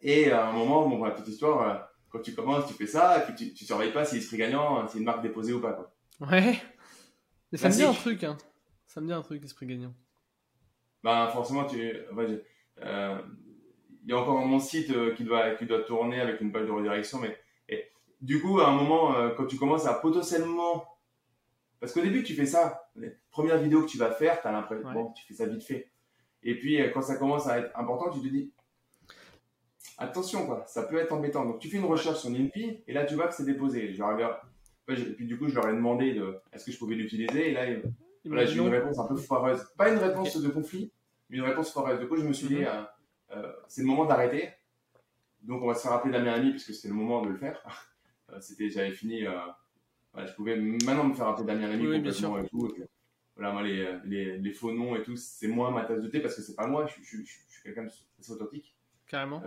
Et 0.00 0.30
à 0.30 0.48
un 0.48 0.52
moment, 0.52 0.88
bon, 0.88 1.02
la 1.02 1.10
petite 1.10 1.28
histoire, 1.28 1.88
quand 2.14 2.22
tu 2.22 2.32
commences, 2.32 2.68
tu 2.68 2.74
fais 2.74 2.86
ça, 2.86 3.18
et 3.18 3.24
puis 3.24 3.34
tu, 3.34 3.54
tu 3.54 3.64
surveilles 3.64 3.92
pas 3.92 4.04
si 4.04 4.18
Esprit 4.18 4.36
Gagnant, 4.36 4.86
c'est 4.86 4.98
une 4.98 5.04
marque 5.04 5.22
déposée 5.22 5.52
ou 5.52 5.60
pas. 5.60 5.72
Quoi. 5.72 5.92
Ouais. 6.30 6.56
Mais 7.50 7.58
ça 7.58 7.68
me 7.68 7.74
dit 7.74 7.82
un 7.82 7.92
truc, 7.92 8.22
hein. 8.22 8.38
Ça 8.86 9.00
me 9.00 9.06
dit 9.06 9.12
un 9.12 9.22
truc, 9.22 9.42
Esprit 9.42 9.66
Gagnant 9.66 9.92
ben 11.04 11.28
forcément, 11.28 11.66
tu, 11.66 11.92
euh, 12.82 13.18
il 14.02 14.10
y 14.10 14.12
a 14.12 14.16
encore 14.16 14.38
mon 14.38 14.58
site 14.58 14.90
euh, 14.90 15.14
qui 15.14 15.22
doit, 15.22 15.54
qui 15.54 15.66
doit 15.66 15.82
tourner 15.82 16.18
avec 16.18 16.40
une 16.40 16.50
page 16.50 16.66
de 16.66 16.72
redirection, 16.72 17.20
mais 17.20 17.36
et, 17.68 17.90
du 18.22 18.40
coup, 18.40 18.58
à 18.60 18.68
un 18.68 18.72
moment, 18.74 19.14
euh, 19.14 19.28
quand 19.36 19.44
tu 19.44 19.58
commences 19.58 19.84
à 19.84 19.92
potentiellement, 19.92 20.82
parce 21.78 21.92
qu'au 21.92 22.00
début, 22.00 22.22
tu 22.22 22.32
fais 22.32 22.46
ça, 22.46 22.88
les 22.96 23.12
premières 23.30 23.58
vidéos 23.58 23.82
que 23.82 23.90
tu 23.90 23.98
vas 23.98 24.12
faire, 24.12 24.40
tu 24.40 24.48
as 24.48 24.52
l'impression, 24.52 24.90
bon, 24.92 25.12
tu 25.12 25.26
fais 25.26 25.34
ça 25.34 25.46
vite 25.46 25.62
fait. 25.62 25.90
Et 26.42 26.58
puis, 26.58 26.78
quand 26.94 27.02
ça 27.02 27.16
commence 27.16 27.46
à 27.46 27.58
être 27.58 27.78
important, 27.78 28.08
tu 28.10 28.20
te 28.20 28.28
dis, 28.28 28.50
attention, 29.98 30.46
quoi, 30.46 30.64
ça 30.66 30.82
peut 30.82 30.98
être 30.98 31.12
embêtant. 31.12 31.44
Donc, 31.44 31.58
tu 31.58 31.68
fais 31.68 31.76
une 31.76 31.84
recherche 31.84 32.20
sur 32.20 32.30
NINPI, 32.30 32.82
et 32.86 32.92
là, 32.92 33.04
tu 33.04 33.14
vois 33.14 33.28
que 33.28 33.34
c'est 33.34 33.44
déposé. 33.44 33.92
Je 33.92 34.02
regarde, 34.02 34.36
et 34.88 34.94
puis, 34.94 35.26
du 35.26 35.38
coup, 35.38 35.48
je 35.48 35.54
leur 35.54 35.68
ai 35.68 35.72
demandé 35.72 36.14
de, 36.14 36.36
est-ce 36.52 36.66
que 36.66 36.72
je 36.72 36.78
pouvais 36.78 36.94
l'utiliser, 36.94 37.50
et 37.50 37.52
là, 37.52 37.66
j'ai 38.46 38.58
une 38.58 38.68
réponse 38.68 38.98
un 38.98 39.06
peu 39.06 39.16
foireuse. 39.16 39.64
Pas 39.76 39.90
une 39.90 39.98
réponse 39.98 40.36
de 40.40 40.48
conflit, 40.48 40.92
mais 41.30 41.38
une 41.38 41.44
réponse 41.44 41.72
foireuse. 41.72 42.00
Du 42.00 42.08
coup, 42.08 42.16
je 42.16 42.26
me 42.26 42.32
suis 42.32 42.48
dit, 42.48 42.56
mhm. 42.56 42.66
euh, 42.66 42.82
euh, 43.36 43.52
c'est 43.68 43.82
le 43.82 43.86
moment 43.86 44.04
d'arrêter. 44.04 44.50
Donc, 45.42 45.62
on 45.62 45.66
va 45.66 45.74
se 45.74 45.82
faire 45.82 45.92
appeler 45.92 46.12
Damien 46.12 46.34
Ami, 46.34 46.50
puisque 46.50 46.74
c'était 46.74 46.88
le 46.88 46.94
moment 46.94 47.22
de 47.22 47.28
le 47.30 47.36
faire. 47.36 47.62
Euh, 48.32 48.40
c'était, 48.40 48.70
j'avais 48.70 48.90
fini, 48.90 49.20
je 49.20 50.32
pouvais 50.34 50.56
maintenant 50.56 51.04
me 51.04 51.12
faire 51.12 51.28
appeler 51.28 51.46
Damien 51.46 51.70
Ami 51.70 51.86
oui, 51.86 51.96
complètement 51.98 52.38
et 52.38 52.48
tout. 52.48 52.72
voilà, 53.36 53.52
moi, 53.52 53.62
les, 53.62 53.98
les, 54.06 54.38
les, 54.38 54.52
faux 54.54 54.72
noms 54.72 54.96
et 54.96 55.02
tout, 55.02 55.14
c'est 55.14 55.46
moins 55.46 55.70
ma 55.70 55.84
tasse 55.84 56.00
de 56.00 56.08
thé 56.08 56.20
parce 56.20 56.34
que 56.34 56.40
c'est 56.40 56.54
pas 56.54 56.66
moi, 56.66 56.86
je, 56.86 56.94
je, 57.02 57.18
je, 57.18 57.22
suis 57.22 57.62
quelqu'un 57.62 57.84
de 57.84 58.32
authentique. 58.32 58.73
Carrément. 59.06 59.42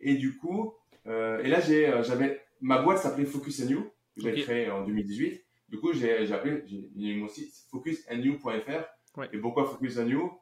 et 0.00 0.14
du 0.14 0.36
coup, 0.36 0.74
et 1.06 1.48
là, 1.48 1.60
j'ai, 1.60 2.02
j'avais, 2.02 2.42
ma 2.60 2.82
boîte 2.82 2.98
s'appelait 2.98 3.24
Focus 3.24 3.62
and 3.62 3.68
You, 3.68 3.90
que 4.14 4.22
j'avais 4.22 4.42
créée 4.42 4.70
en 4.70 4.84
2018. 4.84 5.46
Du 5.68 5.78
coup, 5.78 5.92
j'ai 5.92 6.32
appelé, 6.32 6.64
j'ai 6.66 7.14
mon 7.14 7.28
site 7.28 7.52
focusandnew.fr. 7.70 9.22
Et 9.32 9.38
pourquoi 9.38 9.66
Focus 9.66 9.98
and 9.98 10.06
You 10.06 10.32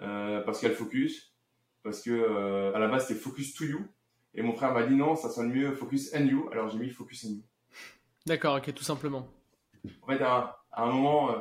euh, 0.00 0.40
Parce 0.42 0.58
qu'il 0.58 0.68
y 0.68 0.70
a 0.70 0.74
le 0.74 0.78
focus. 0.78 1.34
Parce 1.82 2.02
que 2.02 2.10
euh, 2.10 2.74
à 2.74 2.78
la 2.78 2.88
base, 2.88 3.06
c'était 3.06 3.20
Focus 3.20 3.54
to 3.54 3.64
You. 3.64 3.80
Et 4.34 4.42
mon 4.42 4.52
frère 4.52 4.72
m'a 4.72 4.86
dit 4.86 4.94
non, 4.94 5.16
ça 5.16 5.30
sonne 5.30 5.52
mieux 5.52 5.72
Focus 5.72 6.14
and 6.14 6.26
You. 6.26 6.48
Alors 6.52 6.68
j'ai 6.68 6.78
mis 6.78 6.90
Focus 6.90 7.24
and 7.24 7.28
You. 7.28 7.42
D'accord, 8.26 8.56
ok, 8.56 8.74
tout 8.74 8.84
simplement. 8.84 9.28
En 10.02 10.06
fait, 10.06 10.22
à, 10.22 10.62
un 10.72 10.86
moment, 10.86 11.32
euh, 11.32 11.38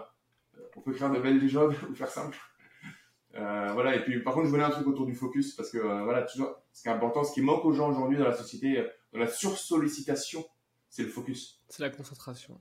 on 0.75 0.81
peut 0.81 0.93
créer 0.93 1.09
de 1.09 1.19
belles 1.19 1.45
jobs 1.47 1.75
ou 1.89 1.93
faire 1.93 2.09
simple. 2.09 2.37
Euh, 3.35 3.71
voilà, 3.73 3.95
et 3.95 4.03
puis 4.03 4.21
par 4.23 4.33
contre, 4.33 4.47
je 4.47 4.51
voulais 4.51 4.63
un 4.63 4.69
truc 4.69 4.87
autour 4.87 5.05
du 5.05 5.15
focus 5.15 5.53
parce 5.53 5.69
que 5.69 5.77
voilà, 5.77 6.23
toujours, 6.23 6.55
ce 6.73 6.81
qui 6.81 6.87
est 6.87 6.91
important, 6.91 7.23
ce 7.23 7.33
qui 7.33 7.41
manque 7.41 7.63
aux 7.65 7.73
gens 7.73 7.89
aujourd'hui 7.89 8.17
dans 8.17 8.25
la 8.25 8.35
société, 8.35 8.83
dans 9.13 9.19
la 9.19 9.27
sursollicitation, 9.27 10.45
c'est 10.89 11.03
le 11.03 11.09
focus. 11.09 11.61
C'est 11.69 11.83
la 11.83 11.89
concentration. 11.89 12.59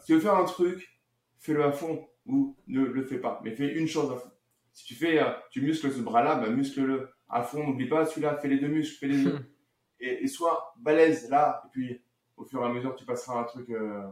Si 0.00 0.06
tu 0.06 0.14
veux 0.14 0.20
faire 0.20 0.36
un 0.36 0.44
truc, 0.44 1.00
fais-le 1.38 1.64
à 1.64 1.72
fond 1.72 2.06
ou 2.26 2.56
ne 2.66 2.82
le 2.82 3.04
fais 3.04 3.18
pas. 3.18 3.40
Mais 3.42 3.54
fais 3.54 3.72
une 3.72 3.88
chose 3.88 4.12
à 4.12 4.16
fond. 4.16 4.30
Si 4.72 4.84
tu 4.84 4.94
fais, 4.94 5.20
euh, 5.20 5.30
tu 5.50 5.62
muscles 5.62 5.90
ce 5.90 6.00
bras-là, 6.00 6.36
bah, 6.36 6.50
muscle-le 6.50 7.08
à 7.28 7.42
fond. 7.42 7.66
N'oublie 7.66 7.88
pas 7.88 8.04
celui-là, 8.04 8.36
fais 8.36 8.48
les 8.48 8.58
deux 8.58 8.68
muscles, 8.68 8.98
fais 8.98 9.08
les 9.08 9.24
deux. 9.24 9.38
et, 10.00 10.24
et 10.24 10.28
sois 10.28 10.74
balèze 10.78 11.30
là. 11.30 11.62
Et 11.66 11.68
puis, 11.70 12.02
au 12.36 12.44
fur 12.44 12.62
et 12.62 12.66
à 12.66 12.68
mesure, 12.68 12.94
tu 12.94 13.04
passeras 13.04 13.40
un 13.40 13.44
truc. 13.44 13.70
Euh, 13.70 14.06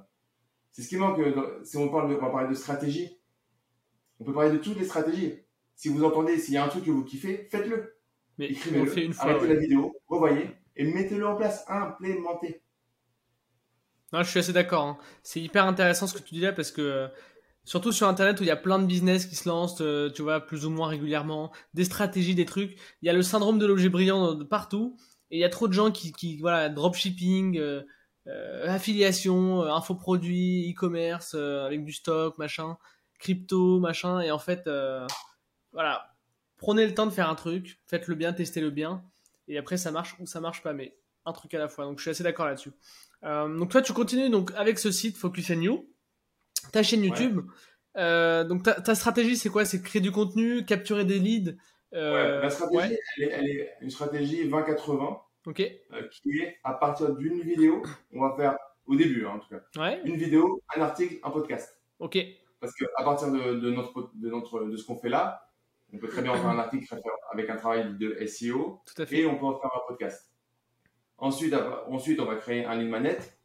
c'est 0.73 0.83
ce 0.83 0.89
qui 0.89 0.97
manque. 0.97 1.19
Euh, 1.19 1.61
si 1.63 1.77
on, 1.77 1.89
parle 1.89 2.11
de, 2.11 2.17
on 2.17 2.21
va 2.21 2.31
parler 2.31 2.49
de 2.49 2.55
stratégie, 2.55 3.19
on 4.19 4.25
peut 4.25 4.33
parler 4.33 4.51
de 4.51 4.59
toutes 4.59 4.79
les 4.79 4.85
stratégies. 4.85 5.35
Si 5.77 5.89
vous 5.89 6.05
entendez, 6.05 6.39
s'il 6.39 6.55
y 6.55 6.57
a 6.57 6.65
un 6.65 6.69
truc 6.69 6.85
que 6.85 6.91
vous 6.91 7.05
kiffez, 7.05 7.49
faites-le. 7.51 7.97
Écrivez-le. 8.39 9.21
Arrêtez 9.21 9.47
la 9.47 9.55
vidéo, 9.55 9.95
revoyez 10.09 10.51
et 10.75 10.85
mettez-le 10.85 11.27
en 11.27 11.37
place. 11.37 11.65
Implémentez. 11.69 12.63
Non, 14.13 14.23
je 14.23 14.31
suis 14.31 14.39
assez 14.39 14.53
d'accord. 14.53 14.85
Hein. 14.85 14.99
C'est 15.23 15.41
hyper 15.41 15.67
intéressant 15.67 16.07
ce 16.07 16.15
que 16.15 16.23
tu 16.23 16.35
dis 16.35 16.41
là 16.41 16.53
parce 16.53 16.71
que 16.71 17.09
surtout 17.65 17.93
sur 17.93 18.09
Internet 18.09 18.41
où 18.41 18.45
il 18.45 18.47
y 18.47 18.53
a 18.53 18.57
plein 18.57 18.79
de 18.79 18.87
business 18.87 19.27
qui 19.27 19.37
se 19.37 19.49
lancent, 19.49 19.81
euh, 19.81 20.11
tu 20.11 20.23
vois, 20.23 20.41
plus 20.41 20.65
ou 20.65 20.71
moins 20.71 20.89
régulièrement, 20.89 21.53
des 21.75 21.85
stratégies, 21.85 22.35
des 22.35 22.45
trucs. 22.45 22.79
Il 23.03 23.07
y 23.07 23.11
a 23.11 23.13
le 23.13 23.23
syndrome 23.23 23.59
de 23.59 23.67
l'objet 23.67 23.89
brillant 23.89 24.35
de 24.35 24.45
partout 24.45 24.97
et 25.31 25.39
il 25.39 25.41
y 25.41 25.45
a 25.45 25.49
trop 25.49 25.67
de 25.69 25.73
gens 25.73 25.91
qui, 25.91 26.13
qui 26.13 26.39
voilà, 26.39 26.69
dropshipping, 26.69 27.59
euh, 27.59 27.83
euh, 28.29 28.69
affiliation, 28.69 29.63
infoproduits, 29.63 30.73
e-commerce 30.73 31.35
avec 31.35 31.85
du 31.85 31.93
stock, 31.93 32.39
machin, 32.39 32.77
crypto, 33.19 33.81
machin. 33.81 34.21
Et 34.21 34.31
en 34.31 34.39
fait, 34.39 34.69
voilà, 35.73 36.15
prenez 36.57 36.87
le 36.87 36.95
temps 36.95 37.07
de 37.07 37.11
faire 37.11 37.29
un 37.29 37.35
truc, 37.35 37.81
faites-le 37.87 38.15
bien, 38.15 38.33
testez-le 38.33 38.71
bien 38.71 39.05
et 39.49 39.59
après 39.59 39.77
ça 39.77 39.91
marche 39.91 40.17
ou 40.19 40.27
ça 40.27 40.41
marche 40.41 40.63
pas, 40.63 40.73
mais 40.73 40.97
un 41.25 41.33
truc 41.33 41.53
à 41.55 41.59
la 41.59 41.69
fois. 41.69 41.85
Donc 41.85 41.99
je 41.99 42.03
suis 42.03 42.11
assez 42.11 42.23
d'accord 42.23 42.47
là-dessus. 42.47 42.73
Euh, 43.25 43.49
donc 43.57 43.71
toi, 43.71 43.83
tu 43.83 43.93
continues 43.93 44.31
donc 44.31 44.53
avec 44.57 44.79
ce 44.79 44.91
site 44.91 45.17
Focus 45.17 45.49
You, 45.49 45.89
ta 46.73 46.83
chaîne 46.83 47.05
YouTube. 47.05 47.43
Euh, 47.97 48.45
donc 48.45 48.63
ta, 48.63 48.95
stratégie, 48.95 49.37
c'est 49.37 49.49
quoi? 49.49 49.65
C'est 49.65 49.83
créer 49.83 50.03
du 50.03 50.13
contenu, 50.13 50.65
capturer 50.65 51.05
des 51.05 51.19
leads. 51.19 51.57
Euh, 51.95 52.37
ouais, 52.37 52.43
la 52.43 52.51
stratégie, 52.51 52.99
elle, 53.19 53.49
est, 53.49 53.73
une 53.81 53.91
stratégie 53.91 54.49
20-80. 54.49 55.21
Ok. 55.47 55.63
qui 56.11 56.39
est 56.41 56.59
à 56.65 56.75
partir 56.75 57.15
d'une 57.15 57.41
vidéo, 57.41 57.81
on 58.13 58.21
va 58.21 58.35
faire 58.35 58.59
au 58.85 58.97
début 58.97 59.27
hein, 59.27 59.35
en 59.37 59.39
tout 59.39 59.49
cas. 59.49 59.97
Une 60.05 60.17
vidéo, 60.17 60.61
un 60.75 60.81
article, 60.81 61.19
un 61.23 61.31
podcast. 61.31 61.81
Ok. 62.01 62.19
Parce 62.59 62.75
que 62.75 62.85
à 62.97 63.05
partir 63.05 63.31
de, 63.31 63.71
notre, 63.71 64.11
de, 64.15 64.29
notre, 64.29 64.65
de 64.65 64.77
ce 64.77 64.85
qu'on 64.85 64.97
fait 64.97 65.09
là, 65.09 65.46
on 65.97 65.99
peut 65.99 66.09
très 66.09 66.23
bien 66.23 66.33
en 66.33 66.37
faire 66.37 66.49
un 66.49 66.59
article 66.59 66.95
avec 67.33 67.49
un 67.49 67.57
travail 67.57 67.97
de 67.97 68.27
SEO 68.27 68.83
Tout 68.85 69.03
à 69.03 69.07
fait. 69.07 69.21
et 69.21 69.27
on 69.27 69.39
peut 69.39 69.47
en 69.47 69.59
faire 69.59 69.71
un 69.75 69.89
podcast. 69.89 70.31
Ensuite, 71.17 71.55
ensuite, 71.89 72.21
on 72.21 72.27
va 72.27 72.37
créer 72.37 72.67
un 72.67 72.77
lead 72.77 72.91
manette. 72.91 73.39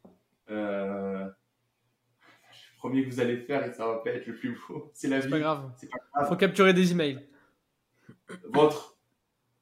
Euh, 0.50 1.24
le 1.24 2.78
premier 2.78 3.04
que 3.04 3.08
vous 3.08 3.20
allez 3.20 3.38
faire, 3.38 3.64
et 3.64 3.72
ça 3.72 3.86
va 3.86 3.98
pas 3.98 4.10
être 4.10 4.26
le 4.26 4.34
plus 4.34 4.58
beau, 4.68 4.90
c'est 4.92 5.08
la 5.08 5.20
vie. 5.20 5.30
Pas 5.30 5.38
grave. 5.38 5.72
C'est 5.78 5.88
pas 5.88 5.98
grave. 6.12 6.28
Faut 6.28 6.36
capturer 6.36 6.74
des 6.74 6.92
emails. 6.92 7.26
Votre 8.44 8.98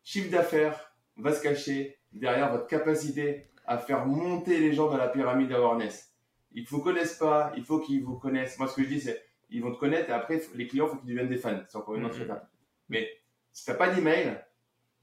chiffre 0.03 0.31
d'affaires 0.31 0.93
va 1.17 1.33
se 1.33 1.43
cacher 1.43 1.99
derrière 2.13 2.51
votre 2.51 2.67
capacité 2.67 3.51
à 3.67 3.79
faire 3.79 4.05
monter 4.07 4.59
les 4.59 4.73
gens 4.73 4.91
dans 4.91 4.97
la 4.97 5.07
pyramide 5.07 5.49
d'awareness. 5.49 6.13
Ils 6.53 6.65
ne 6.65 6.69
vous 6.69 6.83
connaissent 6.83 7.19
pas, 7.19 7.53
il 7.57 7.63
faut 7.63 7.79
qu'ils 7.79 8.03
vous 8.03 8.19
connaissent. 8.19 8.59
Moi, 8.59 8.67
ce 8.67 8.75
que 8.75 8.83
je 8.83 8.89
dis, 8.89 9.01
c'est 9.01 9.23
ils 9.51 9.63
vont 9.63 9.73
te 9.73 9.79
connaître 9.79 10.11
et 10.11 10.13
après, 10.13 10.41
les 10.55 10.67
clients, 10.67 10.87
il 10.87 10.91
faut 10.91 10.97
qu'ils 10.97 11.11
deviennent 11.11 11.29
des 11.29 11.37
fans. 11.37 11.61
C'est 11.69 11.77
encore 11.79 11.95
une 11.95 12.05
autre 12.05 12.19
mm-hmm. 12.19 12.25
étape. 12.25 12.51
Mais 12.91 13.09
si 13.53 13.65
tu 13.65 13.71
n'as 13.71 13.77
pas 13.77 13.89
d'email, 13.89 14.39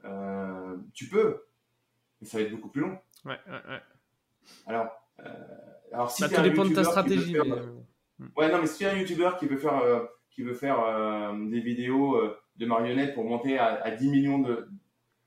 euh, 0.04 0.76
tu 0.94 1.08
peux, 1.08 1.44
mais 2.20 2.26
ça 2.26 2.38
va 2.38 2.44
être 2.44 2.52
beaucoup 2.52 2.68
plus 2.68 2.82
long. 2.82 2.98
Ouais, 3.24 3.38
ouais, 3.46 3.60
ouais. 3.68 3.80
Alors, 4.66 4.88
euh, 5.20 5.32
alors 5.92 6.10
si 6.10 6.22
bah, 6.22 6.28
tout 6.28 6.42
dépend 6.42 6.64
de 6.64 6.74
ta 6.74 6.84
stratégie. 6.84 7.32
mais... 7.32 7.50
Euh, 7.50 7.66
hmm. 8.18 8.28
Ouais, 8.36 8.50
non, 8.50 8.60
mais 8.60 8.66
si 8.66 8.78
tu 8.78 8.84
es 8.84 8.88
un 8.88 8.96
YouTuber 8.96 9.30
qui 9.38 9.46
veut 9.46 9.56
faire, 9.56 9.78
euh, 9.78 10.04
qui 10.30 10.42
veut 10.42 10.54
faire 10.54 10.78
des 11.50 11.60
vidéos 11.60 12.20
de 12.56 12.66
marionnettes 12.66 13.14
pour 13.14 13.24
monter 13.24 13.58
à, 13.58 13.82
à 13.82 13.90
10 13.90 14.08
millions 14.08 14.38
de, 14.38 14.68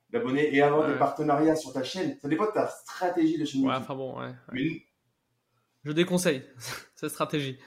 d'abonnés 0.10 0.56
et 0.56 0.62
avoir 0.62 0.88
des 0.88 0.98
partenariats 0.98 1.56
sur 1.56 1.74
ta 1.74 1.84
chaîne, 1.84 2.18
ça 2.22 2.30
dépend 2.30 2.46
de 2.46 2.52
ta 2.52 2.68
stratégie 2.68 3.38
de 3.38 3.46
chaîne 3.46 3.66
Ouais, 3.66 3.76
enfin 3.76 3.96
bon, 3.96 4.20
ouais. 4.20 4.34
Mais... 4.54 4.86
Je 5.84 5.92
déconseille 5.92 6.46
cette 6.96 7.10
stratégie. 7.10 7.60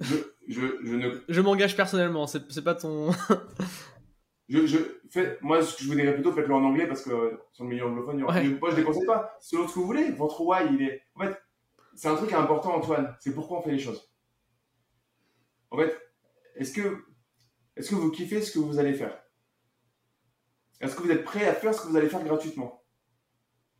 Je, 0.00 0.16
je, 0.48 0.60
je 0.82 0.94
ne. 0.94 1.20
Je 1.28 1.40
m'engage 1.40 1.76
personnellement, 1.76 2.26
c'est, 2.26 2.50
c'est 2.50 2.62
pas 2.62 2.74
ton. 2.74 3.10
je, 4.48 4.66
je 4.66 4.78
fais, 5.10 5.38
moi, 5.40 5.62
ce 5.62 5.76
que 5.76 5.84
je 5.84 5.88
vous 5.88 5.94
dirais 5.94 6.14
plutôt, 6.14 6.32
faites-le 6.32 6.54
en 6.54 6.64
anglais 6.64 6.86
parce 6.86 7.02
que 7.02 7.40
sur 7.52 7.64
le 7.64 7.70
milieu 7.70 7.86
anglophone, 7.86 8.18
il 8.18 8.20
y 8.20 8.24
aura 8.24 8.34
ouais. 8.34 8.48
moi, 8.60 8.70
je 8.70 8.76
déconseille 8.76 9.06
pas. 9.06 9.36
C'est 9.40 9.56
l'autre 9.56 9.72
que 9.72 9.78
vous 9.78 9.86
voulez. 9.86 10.10
Votre 10.10 10.40
why, 10.42 10.66
il 10.72 10.82
est, 10.82 11.02
en 11.14 11.20
fait, 11.20 11.36
c'est 11.94 12.08
un 12.08 12.16
truc 12.16 12.32
est 12.32 12.36
important, 12.36 12.74
Antoine. 12.74 13.16
C'est 13.20 13.34
pourquoi 13.34 13.58
on 13.58 13.62
fait 13.62 13.72
les 13.72 13.78
choses. 13.78 14.12
En 15.70 15.76
fait, 15.78 15.96
est-ce 16.56 16.72
que, 16.72 17.04
est-ce 17.76 17.90
que 17.90 17.94
vous 17.94 18.10
kiffez 18.10 18.42
ce 18.42 18.52
que 18.52 18.58
vous 18.58 18.78
allez 18.78 18.94
faire? 18.94 19.18
Est-ce 20.80 20.96
que 20.96 21.02
vous 21.02 21.10
êtes 21.10 21.24
prêt 21.24 21.46
à 21.46 21.54
faire 21.54 21.74
ce 21.74 21.82
que 21.82 21.88
vous 21.88 21.96
allez 21.96 22.08
faire 22.08 22.24
gratuitement? 22.24 22.82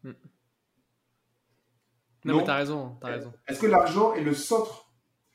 Hmm. 0.02 0.12
Non, 2.24 2.36
mais 2.36 2.44
t'as 2.44 2.56
raison, 2.56 2.98
as 3.02 3.08
raison. 3.08 3.32
Est-ce 3.48 3.60
que 3.60 3.66
l'argent 3.66 4.14
est 4.14 4.22
le 4.22 4.34
centre? 4.34 4.92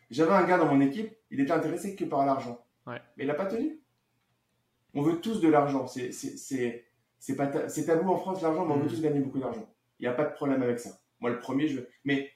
J'avais 0.09 0.31
un 0.31 0.45
gars 0.45 0.57
dans 0.57 0.73
mon 0.73 0.79
équipe, 0.79 1.13
il 1.29 1.41
était 1.41 1.51
intéressé 1.51 1.95
que 1.95 2.05
par 2.05 2.25
l'argent. 2.25 2.65
Ouais. 2.85 3.01
Mais 3.17 3.25
il 3.25 3.27
n'a 3.27 3.33
pas 3.33 3.45
tenu. 3.45 3.81
On 4.97 5.03
veut 5.03 5.21
tous 5.21 5.41
de 5.41 5.47
l'argent. 5.47 5.85
C'est, 5.85 6.11
c'est, 6.11 6.83
c'est, 7.19 7.35
pas 7.35 7.69
c'est 7.69 7.85
tabou 7.85 8.09
en 8.09 8.17
France, 8.17 8.41
l'argent, 8.41 8.65
mais 8.65 8.73
on 8.73 8.79
veut 8.79 8.85
mm. 8.85 8.89
tous 8.89 9.01
gagner 9.01 9.19
beaucoup 9.19 9.37
d'argent. 9.37 9.71
Il 9.99 10.03
n'y 10.03 10.07
a 10.07 10.13
pas 10.13 10.25
de 10.25 10.33
problème 10.33 10.63
avec 10.63 10.79
ça. 10.79 10.99
Moi, 11.19 11.29
le 11.29 11.39
premier, 11.39 11.67
je. 11.67 11.81
Mais 12.03 12.31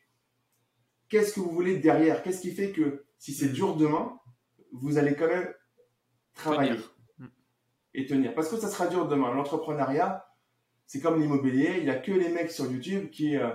qu'est-ce 1.09 1.33
que 1.33 1.39
vous 1.39 1.49
voulez 1.49 1.77
derrière? 1.77 2.21
Qu'est-ce 2.21 2.41
qui 2.41 2.51
fait 2.51 2.71
que 2.71 3.03
si 3.17 3.33
c'est 3.33 3.47
mm. 3.47 3.53
dur 3.53 3.75
demain, 3.75 4.19
vous 4.73 4.99
allez 4.99 5.15
quand 5.15 5.27
même 5.27 5.51
travailler 6.35 6.79
mm. 7.17 7.25
et 7.95 8.05
tenir? 8.05 8.35
Parce 8.35 8.47
que 8.47 8.57
ça 8.57 8.69
sera 8.69 8.85
dur 8.85 9.07
demain. 9.07 9.33
L'entrepreneuriat, 9.33 10.27
c'est 10.85 11.01
comme 11.01 11.19
l'immobilier. 11.19 11.77
Il 11.79 11.85
n'y 11.85 11.89
a 11.89 11.97
que 11.97 12.11
les 12.11 12.29
mecs 12.29 12.51
sur 12.51 12.71
YouTube 12.71 13.09
qui. 13.09 13.37
Euh, 13.37 13.49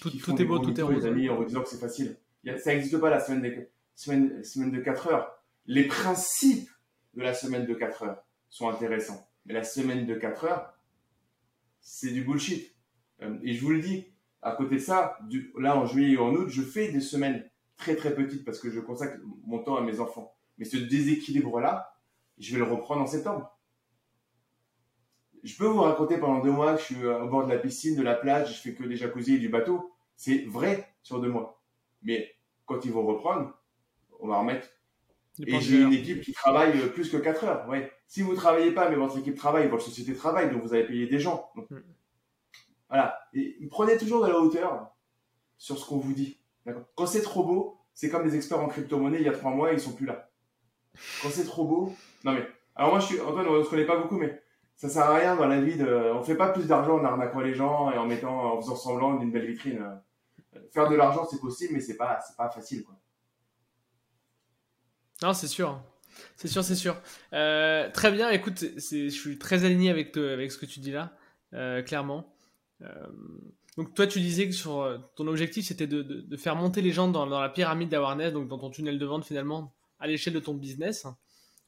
tout, 0.00 0.40
est 0.40 0.44
beau, 0.46 0.60
tout 0.60 0.80
est 0.80 0.82
rose. 0.82 1.04
amis 1.04 1.28
en 1.28 1.36
vous 1.36 1.44
disant 1.44 1.62
que 1.62 1.68
c'est 1.68 1.78
facile. 1.78 2.16
ça 2.56 2.72
n'existe 2.72 2.98
pas 2.98 3.10
la 3.10 3.20
semaine 3.20 3.42
de, 3.42 3.68
semaine, 3.94 4.42
semaine 4.42 4.70
de 4.70 4.80
4 4.80 5.08
heures. 5.08 5.30
Les 5.66 5.86
principes 5.86 6.71
de 7.14 7.22
la 7.22 7.34
semaine 7.34 7.66
de 7.66 7.74
4 7.74 8.02
heures 8.04 8.24
sont 8.48 8.68
intéressants. 8.68 9.28
Mais 9.46 9.54
la 9.54 9.64
semaine 9.64 10.06
de 10.06 10.14
4 10.14 10.44
heures, 10.44 10.74
c'est 11.80 12.10
du 12.10 12.22
bullshit. 12.22 12.74
Euh, 13.22 13.38
et 13.42 13.54
je 13.54 13.62
vous 13.62 13.70
le 13.70 13.80
dis, 13.80 14.06
à 14.40 14.52
côté 14.52 14.76
de 14.76 14.80
ça, 14.80 15.18
là 15.58 15.76
en 15.76 15.86
juillet 15.86 16.14
et 16.14 16.18
en 16.18 16.32
août, 16.34 16.48
je 16.48 16.62
fais 16.62 16.90
des 16.90 17.00
semaines 17.00 17.48
très 17.76 17.96
très 17.96 18.14
petites 18.14 18.44
parce 18.44 18.58
que 18.58 18.70
je 18.70 18.80
consacre 18.80 19.18
mon 19.44 19.62
temps 19.62 19.76
à 19.76 19.82
mes 19.82 20.00
enfants. 20.00 20.34
Mais 20.58 20.64
ce 20.64 20.76
déséquilibre-là, 20.76 21.94
je 22.38 22.52
vais 22.52 22.58
le 22.58 22.70
reprendre 22.70 23.02
en 23.02 23.06
septembre. 23.06 23.56
Je 25.42 25.56
peux 25.56 25.66
vous 25.66 25.80
raconter 25.80 26.18
pendant 26.18 26.40
deux 26.40 26.52
mois 26.52 26.74
que 26.74 26.80
je 26.80 26.84
suis 26.84 27.04
au 27.06 27.28
bord 27.28 27.44
de 27.44 27.52
la 27.52 27.58
piscine, 27.58 27.96
de 27.96 28.02
la 28.02 28.14
plage, 28.14 28.56
je 28.56 28.60
fais 28.60 28.74
que 28.74 28.84
des 28.84 28.96
jacuzzi 28.96 29.34
et 29.34 29.38
du 29.38 29.48
bateau. 29.48 29.92
C'est 30.16 30.44
vrai 30.44 30.94
sur 31.02 31.20
deux 31.20 31.28
mois. 31.28 31.60
Mais 32.02 32.32
quand 32.64 32.84
ils 32.84 32.92
vont 32.92 33.04
reprendre, 33.04 33.52
on 34.20 34.28
va 34.28 34.38
remettre. 34.38 34.68
Et 35.38 35.60
j'ai 35.60 35.80
une 35.80 35.92
équipe 35.92 36.20
qui 36.20 36.32
travaille 36.32 36.78
plus 36.90 37.10
que 37.10 37.16
4 37.16 37.44
heures. 37.44 37.68
Ouais. 37.68 37.90
Si 38.06 38.22
vous 38.22 38.34
travaillez 38.34 38.72
pas, 38.72 38.90
mais 38.90 38.96
votre 38.96 39.18
équipe 39.18 39.36
travaille, 39.36 39.68
votre 39.68 39.84
société 39.84 40.14
travaille, 40.14 40.50
donc 40.50 40.62
vous 40.62 40.74
allez 40.74 40.84
payer 40.84 41.06
des 41.06 41.18
gens. 41.18 41.50
Hmm. 41.54 41.78
Voilà. 42.88 43.18
Et 43.32 43.66
prenez 43.70 43.96
toujours 43.96 44.22
de 44.24 44.30
la 44.30 44.38
hauteur 44.38 44.94
sur 45.56 45.78
ce 45.78 45.86
qu'on 45.86 45.96
vous 45.96 46.12
dit. 46.12 46.38
Quand 46.94 47.06
c'est 47.06 47.22
trop 47.22 47.44
beau, 47.44 47.78
c'est 47.94 48.10
comme 48.10 48.24
des 48.24 48.36
experts 48.36 48.60
en 48.60 48.68
crypto-monnaie 48.68 49.18
il 49.18 49.24
y 49.24 49.28
a 49.28 49.32
trois 49.32 49.50
mois, 49.50 49.72
ils 49.72 49.80
sont 49.80 49.92
plus 49.92 50.06
là. 50.06 50.28
Quand 51.22 51.30
c'est 51.30 51.44
trop 51.44 51.64
beau, 51.64 51.94
non 52.24 52.32
mais, 52.32 52.46
alors 52.76 52.90
moi 52.90 53.00
je 53.00 53.06
suis, 53.06 53.20
Antoine, 53.20 53.46
on 53.48 53.64
se 53.64 53.70
connaît 53.70 53.86
pas 53.86 53.96
beaucoup, 53.96 54.18
mais 54.18 54.42
ça 54.76 54.88
sert 54.88 55.04
à 55.04 55.14
rien 55.14 55.36
dans 55.36 55.46
la 55.46 55.60
vie 55.60 55.76
de, 55.76 56.12
on 56.12 56.22
fait 56.22 56.34
pas 56.34 56.50
plus 56.50 56.66
d'argent 56.66 56.98
en 56.98 57.04
arnaquant 57.04 57.40
les 57.40 57.54
gens 57.54 57.90
et 57.90 57.96
en 57.96 58.06
mettant, 58.06 58.54
en 58.54 58.60
faisant 58.60 58.76
semblant 58.76 59.14
d'une 59.14 59.30
belle 59.30 59.46
vitrine. 59.46 60.00
Faire 60.70 60.88
de 60.88 60.94
l'argent, 60.94 61.26
c'est 61.30 61.40
possible, 61.40 61.74
mais 61.74 61.80
c'est 61.80 61.96
pas, 61.96 62.20
c'est 62.20 62.36
pas 62.36 62.50
facile, 62.50 62.84
quoi. 62.84 62.94
Non, 65.22 65.32
c'est 65.32 65.48
sûr. 65.48 65.80
C'est 66.36 66.48
sûr, 66.48 66.64
c'est 66.64 66.74
sûr. 66.74 67.00
Euh, 67.32 67.88
très 67.90 68.10
bien, 68.10 68.30
écoute, 68.30 68.64
je 68.76 69.08
suis 69.08 69.38
très 69.38 69.64
aligné 69.64 69.90
avec, 69.90 70.16
avec 70.16 70.50
ce 70.50 70.58
que 70.58 70.66
tu 70.66 70.80
dis 70.80 70.90
là, 70.90 71.16
euh, 71.54 71.82
clairement. 71.82 72.34
Euh, 72.82 72.88
donc 73.76 73.94
toi, 73.94 74.06
tu 74.06 74.20
disais 74.20 74.46
que 74.48 74.54
sur 74.54 75.00
ton 75.14 75.26
objectif, 75.28 75.66
c'était 75.66 75.86
de, 75.86 76.36
faire 76.36 76.56
monter 76.56 76.82
les 76.82 76.90
gens 76.90 77.08
dans, 77.08 77.26
la 77.26 77.48
pyramide 77.48 77.88
d'awareness, 77.88 78.32
donc 78.32 78.48
dans 78.48 78.58
ton 78.58 78.70
tunnel 78.70 78.98
de 78.98 79.06
vente 79.06 79.24
finalement, 79.24 79.72
à 79.98 80.06
l'échelle 80.06 80.34
de 80.34 80.40
ton 80.40 80.54
business. 80.54 81.06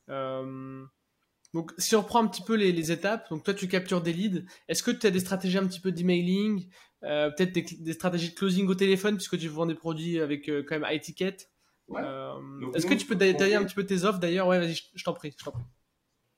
Donc, 0.09 1.73
si 1.79 1.95
on 1.95 2.01
reprend 2.01 2.21
un 2.21 2.27
petit 2.27 2.43
peu 2.43 2.57
les, 2.57 2.91
étapes, 2.91 3.31
donc 3.31 3.45
toi, 3.45 3.55
tu 3.55 3.69
captures 3.69 4.03
des 4.03 4.13
leads. 4.13 4.45
Est-ce 4.67 4.83
que 4.83 4.91
tu 4.91 5.07
as 5.07 5.13
des 5.13 5.21
stratégies 5.21 5.59
un 5.59 5.67
petit 5.67 5.81
peu 5.81 5.93
d'emailing, 5.93 6.69
peut-être 7.01 7.53
des, 7.53 7.93
stratégies 7.93 8.31
de 8.31 8.35
closing 8.35 8.67
au 8.67 8.75
téléphone, 8.75 9.15
puisque 9.15 9.39
tu 9.39 9.49
vends 9.49 9.67
des 9.67 9.77
produits 9.77 10.21
avec 10.21 10.47
quand 10.47 10.79
même 10.79 10.87
high 10.91 11.01
ticket? 11.01 11.37
Euh, 11.91 12.33
Est-ce 12.75 12.87
que 12.87 12.95
tu 12.95 13.07
peux 13.07 13.15
détailler 13.15 13.55
un 13.55 13.65
petit 13.65 13.75
peu 13.75 13.85
tes 13.85 14.05
offres 14.05 14.19
d'ailleurs? 14.19 14.49
Ouais, 14.49 14.59
vas-y, 14.59 14.75
je, 14.95 15.05
t'en 15.05 15.13
prie, 15.13 15.35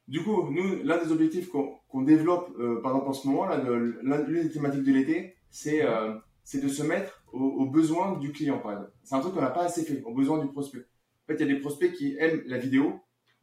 Du 0.09 0.22
coup, 0.22 0.51
nous, 0.51 0.82
l'un 0.84 1.03
des 1.03 1.12
objectifs 1.12 1.49
qu'on 1.51 2.03
développe, 2.03 2.57
par 2.82 2.92
exemple 2.92 3.09
en 3.09 3.12
ce 3.12 3.26
moment, 3.26 3.49
l'une 4.03 4.42
des 4.42 4.51
thématiques 4.51 4.84
de 4.84 4.92
l'été, 4.92 5.36
c'est 5.51 5.82
de 5.82 6.68
se 6.68 6.82
mettre 6.82 7.22
aux, 7.32 7.66
besoins 7.66 8.18
du 8.18 8.32
client, 8.32 8.59
par 8.59 8.72
exemple. 8.72 8.92
C'est 9.05 9.14
un 9.14 9.20
truc 9.20 9.34
qu'on 9.34 9.40
n'a 9.40 9.51
pas 9.51 9.64
assez 9.64 9.84
fait, 9.84 10.03
aux 10.05 10.14
besoins 10.14 10.38
du 10.38 10.49
prospect. 10.49 10.78
En 10.78 11.26
fait, 11.26 11.34
il 11.34 11.47
y 11.47 11.51
a 11.51 11.55
des 11.55 11.61
prospects 11.61 11.92
qui 11.92 12.16
aiment 12.18 12.42
la 12.47 12.59
vidéo, 12.59 13.01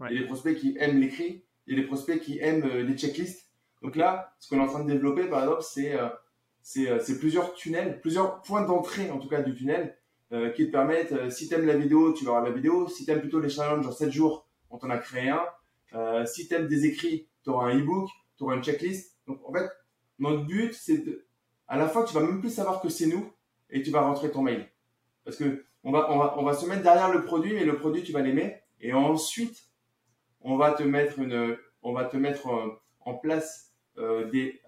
il 0.10 0.16
y 0.16 0.18
a 0.18 0.22
des 0.22 0.28
prospects 0.28 0.58
qui 0.58 0.76
aiment 0.80 1.00
l'écrit, 1.00 1.44
il 1.68 1.76
y 1.76 1.80
a 1.80 1.82
des 1.82 1.88
prospects 1.88 2.20
qui 2.20 2.40
aiment 2.40 2.66
euh, 2.66 2.84
les 2.84 2.98
checklists. 2.98 3.50
Donc 3.82 3.96
là, 3.96 4.34
ce 4.40 4.50
qu'on 4.50 4.58
est 4.58 4.64
en 4.64 4.68
train 4.68 4.84
de 4.84 4.92
développer, 4.92 5.26
par 5.26 5.44
exemple, 5.44 5.64
c'est 5.64 5.94
euh, 5.94 6.08
euh, 6.78 7.00
c'est 7.02 7.20
plusieurs 7.20 7.54
tunnels, 7.54 8.00
plusieurs 8.02 8.42
points 8.42 8.66
d'entrée, 8.66 9.10
en 9.12 9.20
tout 9.20 9.28
cas, 9.28 9.42
du 9.42 9.54
tunnel, 9.54 9.98
qui 10.56 10.68
te 10.68 10.72
permettent, 10.72 11.30
si 11.32 11.48
tu 11.48 11.54
aimes 11.54 11.66
la 11.66 11.78
vidéo, 11.78 12.14
tu 12.14 12.26
vas 12.26 12.32
avoir 12.32 12.44
la 12.44 12.52
vidéo. 12.52 12.88
Si 12.88 13.06
tu 13.06 13.12
aimes 13.12 13.22
plutôt 13.22 13.40
les 13.40 13.50
challenges 13.50 13.86
en 13.86 13.92
7 13.92 14.12
jours, 14.12 14.48
on 14.70 14.78
t'en 14.78 14.90
a 14.90 14.98
créé 14.98 15.30
un. 15.30 16.26
si 16.26 16.48
tu 16.48 16.54
aimes 16.54 16.68
des 16.68 16.86
écrits, 16.86 17.28
tu 17.44 17.50
auras 17.50 17.72
un 17.72 17.80
e-book, 17.80 18.10
tu 18.38 18.44
auras 18.44 18.56
une 18.56 18.64
checklist. 18.64 19.18
Donc, 19.28 19.40
en 19.48 19.54
fait, 19.54 19.70
notre 20.20 20.46
but, 20.46 20.74
c'est 20.74 21.04
à 21.68 21.78
la 21.78 21.88
fin, 21.88 22.04
tu 22.04 22.14
vas 22.14 22.22
même 22.22 22.40
plus 22.40 22.50
savoir 22.50 22.82
que 22.82 22.90
c'est 22.90 23.08
nous 23.08 23.32
et 23.70 23.82
tu 23.82 23.92
vas 23.92 24.02
rentrer 24.02 24.32
ton 24.32 24.42
mail. 24.42 24.68
Parce 25.24 25.38
que 25.38 25.66
on 25.84 25.92
va, 25.92 26.12
on 26.12 26.18
va, 26.18 26.36
on 26.38 26.44
va 26.44 26.54
se 26.54 26.66
mettre 26.66 26.84
derrière 26.84 27.12
le 27.12 27.24
produit, 27.24 27.54
mais 27.54 27.66
le 27.66 27.78
produit, 27.78 28.04
tu 28.04 28.12
vas 28.12 28.22
l'aimer. 28.22 28.58
Et 28.80 28.94
ensuite, 28.94 29.70
on 30.42 30.58
va 30.58 30.72
te 30.72 30.84
mettre 30.84 31.20
une, 31.20 31.58
on 31.82 31.94
va 31.94 32.06
te 32.06 32.18
mettre 32.18 32.48
euh, 32.48 32.82
en 33.02 33.16
place 33.16 33.74
euh, 33.98 34.30
des, 34.30 34.62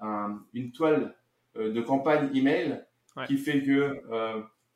une 0.53 0.71
toile 0.71 1.15
euh, 1.57 1.71
de 1.71 1.81
campagne 1.81 2.29
email 2.35 2.83
qui 3.27 3.37
fait 3.37 3.63
que 3.63 4.01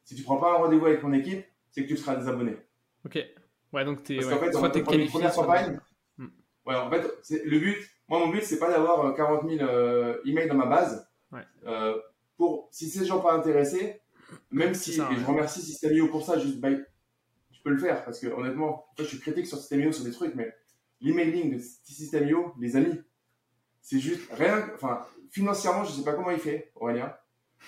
si 0.09 0.15
tu 0.15 0.23
prends 0.23 0.37
pas 0.37 0.53
un 0.53 0.57
rendez-vous 0.57 0.87
avec 0.87 1.03
mon 1.03 1.13
équipe, 1.13 1.45
c'est 1.69 1.83
que 1.83 1.87
tu 1.87 1.95
seras 1.95 2.15
désabonné. 2.15 2.57
Ok. 3.05 3.19
Ouais, 3.71 3.85
donc 3.85 4.03
tu 4.03 4.13
es. 4.13 4.17
Parce 4.17 4.27
qu'en 4.27 4.39
fait, 4.39 4.51
soit 4.51 4.71
t'es 4.71 4.81
première 4.81 5.31
campagne. 5.31 5.79
Hmm. 6.17 6.29
Ouais, 6.65 6.75
en 6.75 6.89
fait, 6.89 7.05
le 7.45 7.59
but. 7.59 7.77
Moi, 8.07 8.17
mon 8.17 8.29
but, 8.29 8.41
c'est 8.41 8.57
pas 8.57 8.71
d'avoir 8.71 9.13
40 9.13 9.47
000 9.47 9.69
emails 10.25 10.47
dans 10.47 10.55
ma 10.55 10.65
base. 10.65 11.07
pour, 12.37 12.69
si 12.71 12.89
ces 12.89 13.05
gens 13.05 13.19
pas 13.19 13.33
intéressés, 13.33 14.01
même 14.49 14.73
si, 14.73 14.93
et 14.93 14.95
je 14.95 15.25
remercie 15.25 15.61
Systemio 15.61 16.07
pour 16.07 16.25
ça, 16.25 16.39
juste, 16.39 16.59
bah, 16.59 16.69
je 16.71 17.61
peux 17.63 17.69
le 17.69 17.77
faire 17.77 18.03
parce 18.03 18.19
que 18.19 18.25
honnêtement, 18.25 18.87
je 18.97 19.03
suis 19.03 19.19
critique 19.19 19.45
sur 19.45 19.59
Systemio 19.59 19.91
sur 19.91 20.05
des 20.05 20.11
trucs, 20.11 20.33
mais 20.33 20.51
l'emailing 21.01 21.55
de 21.55 21.59
Systemio, 21.83 22.55
les 22.59 22.75
amis, 22.75 22.99
c'est 23.79 23.99
juste 23.99 24.27
rien. 24.31 24.71
Enfin, 24.73 25.05
financièrement, 25.29 25.83
je 25.83 25.91
sais 25.91 26.03
pas 26.03 26.13
comment 26.13 26.31
il 26.31 26.39
fait, 26.39 26.71
Aurélien. 26.73 27.13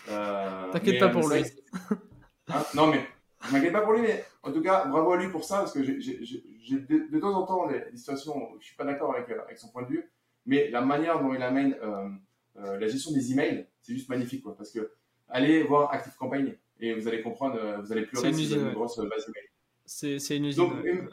Euh, 0.09 0.71
T'inquiète 0.71 0.99
pas 0.99 1.09
pour 1.09 1.29
lui. 1.29 1.43
Hein, 2.53 2.63
non, 2.75 2.87
mais 2.87 3.05
je 3.47 3.51
m'inquiète 3.51 3.73
pas 3.73 3.81
pour 3.81 3.93
lui, 3.93 4.01
mais 4.01 4.23
en 4.43 4.51
tout 4.51 4.61
cas, 4.61 4.85
bravo 4.85 5.13
à 5.13 5.17
lui 5.17 5.29
pour 5.29 5.43
ça, 5.43 5.59
parce 5.59 5.73
que 5.73 5.83
j'ai 5.83 6.79
de, 6.79 7.11
de, 7.11 7.19
temps 7.19 7.33
en 7.33 7.45
temps 7.45 7.67
des, 7.67 7.97
situations 7.97 8.35
où 8.37 8.59
je 8.59 8.65
suis 8.65 8.75
pas 8.75 8.85
d'accord 8.85 9.15
avec, 9.15 9.29
euh, 9.29 9.41
avec 9.43 9.57
son 9.57 9.69
point 9.69 9.83
de 9.83 9.87
vue, 9.87 10.09
mais 10.45 10.69
la 10.69 10.81
manière 10.81 11.21
dont 11.21 11.33
il 11.33 11.41
amène 11.41 11.75
euh, 11.81 12.09
euh, 12.57 12.77
la 12.77 12.87
gestion 12.87 13.11
des 13.11 13.31
emails, 13.31 13.67
c'est 13.81 13.93
juste 13.93 14.09
magnifique, 14.09 14.43
quoi. 14.43 14.55
Parce 14.55 14.71
que 14.71 14.91
allez 15.29 15.63
voir 15.63 15.91
Active 15.91 16.15
Campaign 16.17 16.55
et 16.79 16.93
vous 16.93 17.07
allez 17.07 17.21
comprendre, 17.21 17.81
vous 17.81 17.91
allez 17.91 18.05
pleurer 18.05 18.33
si 18.33 18.47
vous 18.47 18.53
avez 18.53 18.63
une 18.63 18.73
grosse 18.73 18.97
base 18.97 19.27
email. 19.27 20.19
C'est 20.19 20.37
une 20.37 20.45
usine. 20.45 21.09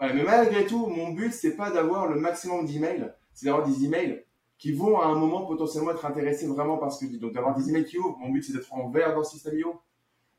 mais 0.00 0.22
malgré 0.22 0.66
tout, 0.66 0.86
mon 0.86 1.10
but, 1.10 1.32
c'est 1.32 1.56
pas 1.56 1.70
d'avoir 1.70 2.08
le 2.08 2.18
maximum 2.18 2.66
d'emails, 2.66 3.12
c'est 3.32 3.46
d'avoir 3.46 3.66
des 3.66 3.84
emails 3.84 4.24
qui 4.58 4.72
vont 4.72 4.98
à 4.98 5.06
un 5.06 5.14
moment 5.14 5.44
potentiellement 5.46 5.90
être 5.90 6.04
intéressés 6.06 6.46
vraiment 6.46 6.78
par 6.78 6.92
ce 6.92 7.00
que 7.00 7.06
je 7.06 7.12
dis. 7.12 7.18
Donc 7.18 7.32
d'avoir 7.32 7.56
des 7.56 7.68
emails 7.68 7.84
qui 7.84 7.98
ouvrent, 7.98 8.18
mon 8.18 8.30
but 8.30 8.42
c'est 8.42 8.52
d'être 8.52 8.72
en 8.72 8.88
vert 8.90 9.14
dans 9.14 9.24
System.io. 9.24 9.80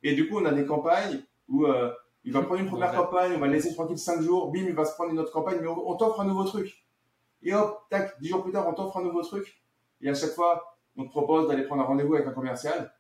Et 0.06 0.14
du 0.14 0.30
coup, 0.30 0.40
on 0.40 0.46
a 0.46 0.54
des 0.54 0.66
campagnes 0.66 1.22
où 1.50 1.66
euh, 1.66 1.92
il 2.24 2.32
va 2.32 2.42
prendre 2.44 2.62
une 2.62 2.68
première 2.68 2.94
campagne, 2.94 3.34
on 3.36 3.40
va 3.40 3.48
laisser 3.48 3.74
tranquille 3.74 3.98
5 3.98 4.22
jours, 4.22 4.52
bim, 4.52 4.64
il 4.68 4.74
va 4.74 4.86
se 4.86 4.94
prendre 4.94 5.12
une 5.12 5.20
autre 5.20 5.32
campagne, 5.32 5.58
mais 5.62 5.68
on, 5.68 5.96
t'offre 5.96 6.22
un 6.22 6.26
nouveau 6.26 6.44
truc. 6.44 6.86
Et 7.42 7.54
hop, 7.54 7.82
tac, 7.90 8.20
10 8.22 8.30
jours 8.30 8.44
plus 8.44 8.52
tard, 8.52 8.68
on 8.68 8.74
t'offre 8.74 8.98
un 8.98 9.04
nouveau 9.04 9.22
truc. 9.22 9.62
Et 10.02 10.10
à 10.10 10.14
chaque 10.14 10.32
fois, 10.32 10.78
on 10.96 11.06
te 11.06 11.10
propose 11.10 11.48
d'aller 11.48 11.64
prendre 11.64 11.82
un 11.82 11.86
rendez-vous 11.86 12.16
avec 12.16 12.28
un 12.28 12.32
commercial 12.32 12.94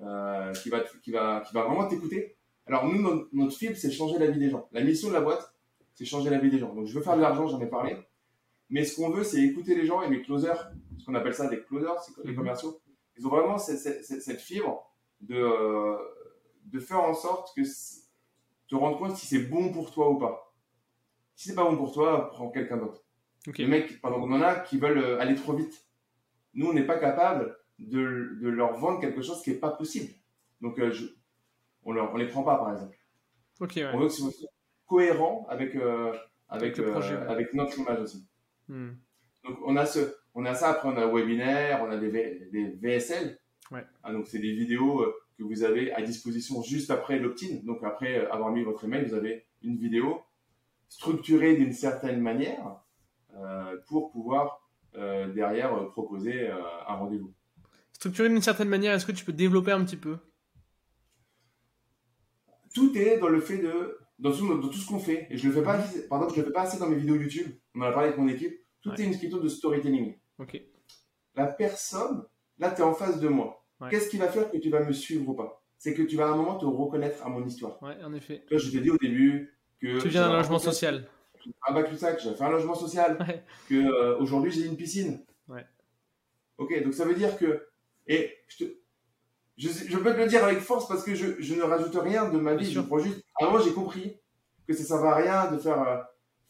euh, 0.00 0.52
qui, 0.54 0.70
va, 0.70 0.80
qui, 0.80 1.12
va, 1.12 1.42
qui 1.46 1.54
va 1.54 1.64
vraiment 1.64 1.86
t'écouter 1.86 2.36
alors 2.66 2.86
nous, 2.86 3.00
notre, 3.02 3.28
notre 3.32 3.56
fibre, 3.56 3.76
c'est 3.76 3.90
changer 3.90 4.18
la 4.18 4.28
vie 4.28 4.38
des 4.38 4.50
gens. 4.50 4.68
La 4.72 4.82
mission 4.82 5.08
de 5.08 5.14
la 5.14 5.20
boîte, 5.20 5.52
c'est 5.94 6.04
changer 6.04 6.30
la 6.30 6.38
vie 6.38 6.50
des 6.50 6.58
gens. 6.58 6.74
Donc 6.74 6.86
je 6.86 6.94
veux 6.94 7.02
faire 7.02 7.16
de 7.16 7.20
l'argent, 7.20 7.46
j'en 7.48 7.60
ai 7.60 7.66
parlé. 7.66 7.96
Mais 8.70 8.84
ce 8.84 8.96
qu'on 8.96 9.10
veut, 9.10 9.24
c'est 9.24 9.42
écouter 9.42 9.74
les 9.74 9.84
gens 9.84 10.02
et 10.02 10.08
les 10.08 10.22
closers, 10.22 10.70
ce 10.98 11.04
qu'on 11.04 11.14
appelle 11.14 11.34
ça 11.34 11.48
des 11.48 11.60
closers, 11.62 12.00
c'est 12.00 12.24
les 12.24 12.30
mhm. 12.30 12.38
commerciaux. 12.38 12.80
Ils 13.16 13.26
ont 13.26 13.30
vraiment 13.30 13.58
cette, 13.58 14.40
fibre 14.40 14.90
de, 15.22 15.36
euh, 15.36 15.96
de 16.66 16.80
faire 16.80 17.02
en 17.02 17.14
sorte 17.14 17.54
que 17.56 17.62
te 18.68 18.74
rendre 18.74 18.98
compte 18.98 19.16
si 19.16 19.26
c'est 19.26 19.44
bon 19.44 19.72
pour 19.72 19.92
toi 19.92 20.10
ou 20.10 20.18
pas. 20.18 20.54
Si 21.34 21.48
c'est 21.48 21.54
pas 21.54 21.64
bon 21.64 21.76
pour 21.76 21.92
toi, 21.92 22.30
prends 22.30 22.50
quelqu'un 22.50 22.76
d'autre. 22.76 23.02
Les 23.56 23.66
mecs, 23.66 24.00
pardon, 24.00 24.22
on 24.22 24.32
en 24.32 24.42
a 24.42 24.56
qui 24.56 24.78
veulent 24.78 24.98
euh, 24.98 25.20
aller 25.20 25.34
trop 25.34 25.54
vite. 25.54 25.86
Nous, 26.54 26.66
on 26.66 26.72
n'est 26.72 26.86
pas 26.86 26.98
capable 26.98 27.56
de, 27.78 28.38
de, 28.40 28.48
leur 28.48 28.76
vendre 28.76 29.00
quelque 29.00 29.22
chose 29.22 29.42
qui 29.42 29.50
n'est 29.50 29.56
pas 29.56 29.70
possible. 29.70 30.12
Donc, 30.60 30.78
euh, 30.78 30.92
je, 30.92 31.06
on 31.84 31.92
ne 31.92 32.18
les 32.18 32.28
prend 32.28 32.42
pas, 32.42 32.56
par 32.56 32.72
exemple. 32.72 32.96
On 33.60 33.98
veut 33.98 34.06
que 34.06 34.12
ce 34.12 34.30
soit 34.30 34.50
cohérent 34.86 35.46
avec, 35.48 35.74
euh, 35.74 36.12
avec, 36.48 36.78
euh, 36.78 37.26
avec 37.28 37.54
notre 37.54 37.78
image 37.78 38.00
aussi. 38.00 38.28
Hmm. 38.68 38.90
Donc, 39.44 39.58
on 39.64 39.76
a, 39.76 39.86
ce, 39.86 40.14
on 40.34 40.44
a 40.44 40.54
ça, 40.54 40.70
après, 40.70 40.88
on 40.88 40.96
a 40.96 41.06
le 41.06 41.12
webinaire, 41.12 41.82
on 41.82 41.90
a 41.90 41.96
des, 41.96 42.10
des 42.10 42.78
VSL. 42.80 43.38
Ouais. 43.72 43.84
Ah, 44.02 44.12
donc, 44.12 44.26
c'est 44.26 44.38
des 44.38 44.52
vidéos 44.52 45.00
euh, 45.02 45.14
que 45.38 45.42
vous 45.44 45.62
avez 45.64 45.92
à 45.92 46.02
disposition 46.02 46.62
juste 46.62 46.90
après 46.90 47.18
l'opt-in. 47.18 47.56
Donc, 47.64 47.82
après 47.82 48.18
euh, 48.18 48.32
avoir 48.32 48.50
mis 48.52 48.62
votre 48.62 48.84
email, 48.84 49.04
vous 49.06 49.14
avez 49.14 49.46
une 49.62 49.76
vidéo 49.76 50.20
structurée 50.88 51.56
d'une 51.56 51.72
certaine 51.72 52.20
manière 52.20 52.76
euh, 53.34 53.76
pour 53.88 54.10
pouvoir 54.12 54.68
euh, 54.94 55.32
derrière 55.32 55.74
euh, 55.74 55.88
proposer 55.90 56.48
un 56.50 56.94
rendez-vous. 56.94 57.32
Structuré 57.92 58.28
d'une 58.28 58.42
certaine 58.42 58.68
manière, 58.68 58.92
est-ce 58.92 59.06
que 59.06 59.12
tu 59.12 59.24
peux 59.24 59.32
développer 59.32 59.72
un 59.72 59.84
petit 59.84 59.96
peu? 59.96 60.18
Tout 62.74 62.96
est 62.96 63.18
dans 63.18 63.28
le 63.28 63.40
fait 63.40 63.58
de 63.58 63.98
dans 64.18 64.32
tout, 64.32 64.46
dans 64.48 64.68
tout 64.68 64.78
ce 64.78 64.86
qu'on 64.86 64.98
fait. 64.98 65.26
Et 65.30 65.36
je 65.36 65.46
le 65.48 65.54
fais 65.54 65.62
pas, 65.62 65.78
par 66.08 66.18
exemple, 66.18 66.34
je 66.34 66.40
le 66.40 66.46
fais 66.46 66.52
pas 66.52 66.62
assez 66.62 66.78
dans 66.78 66.88
mes 66.88 66.96
vidéos 66.96 67.16
YouTube. 67.16 67.50
On 67.74 67.80
en 67.80 67.84
a 67.84 67.92
parlé 67.92 68.08
avec 68.08 68.18
mon 68.18 68.28
équipe. 68.28 68.54
Tout 68.80 68.90
Ouais. 68.90 69.00
est 69.00 69.04
une 69.04 69.12
écriture 69.14 69.40
de 69.40 69.48
storytelling. 69.48 70.18
Ok. 70.38 70.60
La 71.34 71.46
personne, 71.46 72.24
là, 72.58 72.70
tu 72.70 72.80
es 72.80 72.84
en 72.84 72.94
face 72.94 73.20
de 73.20 73.28
moi. 73.28 73.61
Ouais. 73.82 73.90
Qu'est-ce 73.90 74.08
qui 74.08 74.16
va 74.16 74.28
faire 74.28 74.50
que 74.50 74.56
tu 74.58 74.70
vas 74.70 74.80
me 74.84 74.92
suivre 74.92 75.28
ou 75.28 75.34
pas? 75.34 75.62
C'est 75.78 75.92
que 75.94 76.02
tu 76.02 76.16
vas 76.16 76.26
à 76.26 76.28
un 76.32 76.36
moment 76.36 76.56
te 76.56 76.64
reconnaître 76.64 77.24
à 77.26 77.28
mon 77.28 77.44
histoire. 77.44 77.82
Ouais, 77.82 77.96
en 78.04 78.14
effet. 78.14 78.44
Vois, 78.48 78.58
je 78.58 78.70
t'ai 78.70 78.80
dit 78.80 78.90
au 78.90 78.96
début 78.98 79.58
que 79.80 80.00
Tu 80.00 80.08
viens 80.08 80.28
d'un 80.28 80.36
logement 80.36 80.58
social. 80.60 81.08
Un 81.68 81.74
bac 81.74 81.88
plus 81.88 81.96
sac, 81.98 82.20
j'avais 82.22 82.36
fait 82.36 82.44
un 82.44 82.50
logement 82.50 82.74
social. 82.76 83.16
Ouais. 83.20 83.42
Que 83.68 83.74
euh, 83.74 84.16
aujourd'hui 84.18 84.52
j'ai 84.52 84.66
une 84.66 84.76
piscine. 84.76 85.24
Ouais. 85.48 85.66
Ok, 86.58 86.82
donc 86.84 86.94
ça 86.94 87.04
veut 87.04 87.14
dire 87.14 87.36
que 87.36 87.66
et 88.06 88.30
je 88.48 88.64
te 88.64 88.70
je, 89.58 89.68
sais- 89.68 89.86
je 89.88 89.98
peux 89.98 90.12
te 90.12 90.18
le 90.18 90.26
dire 90.26 90.44
avec 90.44 90.60
force 90.60 90.86
parce 90.88 91.02
que 91.04 91.14
je, 91.14 91.40
je 91.40 91.54
ne 91.54 91.62
rajoute 91.62 91.94
rien 91.96 92.28
de 92.30 92.38
ma 92.38 92.54
vie. 92.54 92.70
Je 92.70 92.80
prends 92.80 92.98
juste. 92.98 93.22
Moment 93.40 93.58
j'ai 93.60 93.72
compris 93.72 94.16
que 94.68 94.72
ça 94.74 94.82
ne 94.82 94.86
servait 94.86 95.08
à 95.08 95.14
rien 95.16 95.50
de 95.52 95.58
faire. 95.58 95.82
euh, 95.82 95.96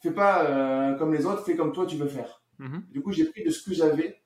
fais 0.03 0.11
pas 0.13 0.45
euh, 0.45 0.95
comme 0.99 1.15
les 1.15 1.25
autres, 1.25 1.45
fais 1.45 1.57
comme 1.57 1.73
toi 1.73 1.87
tu 1.87 1.97
veux 1.97 2.07
faire. 2.09 2.43
Mhm. 2.59 2.85
Du 2.91 3.01
coup, 3.03 3.13
j'ai 3.13 3.25
pris 3.25 3.43
de 3.45 3.51
ce 3.51 3.63
que 3.65 3.75
j'avais 3.75 4.22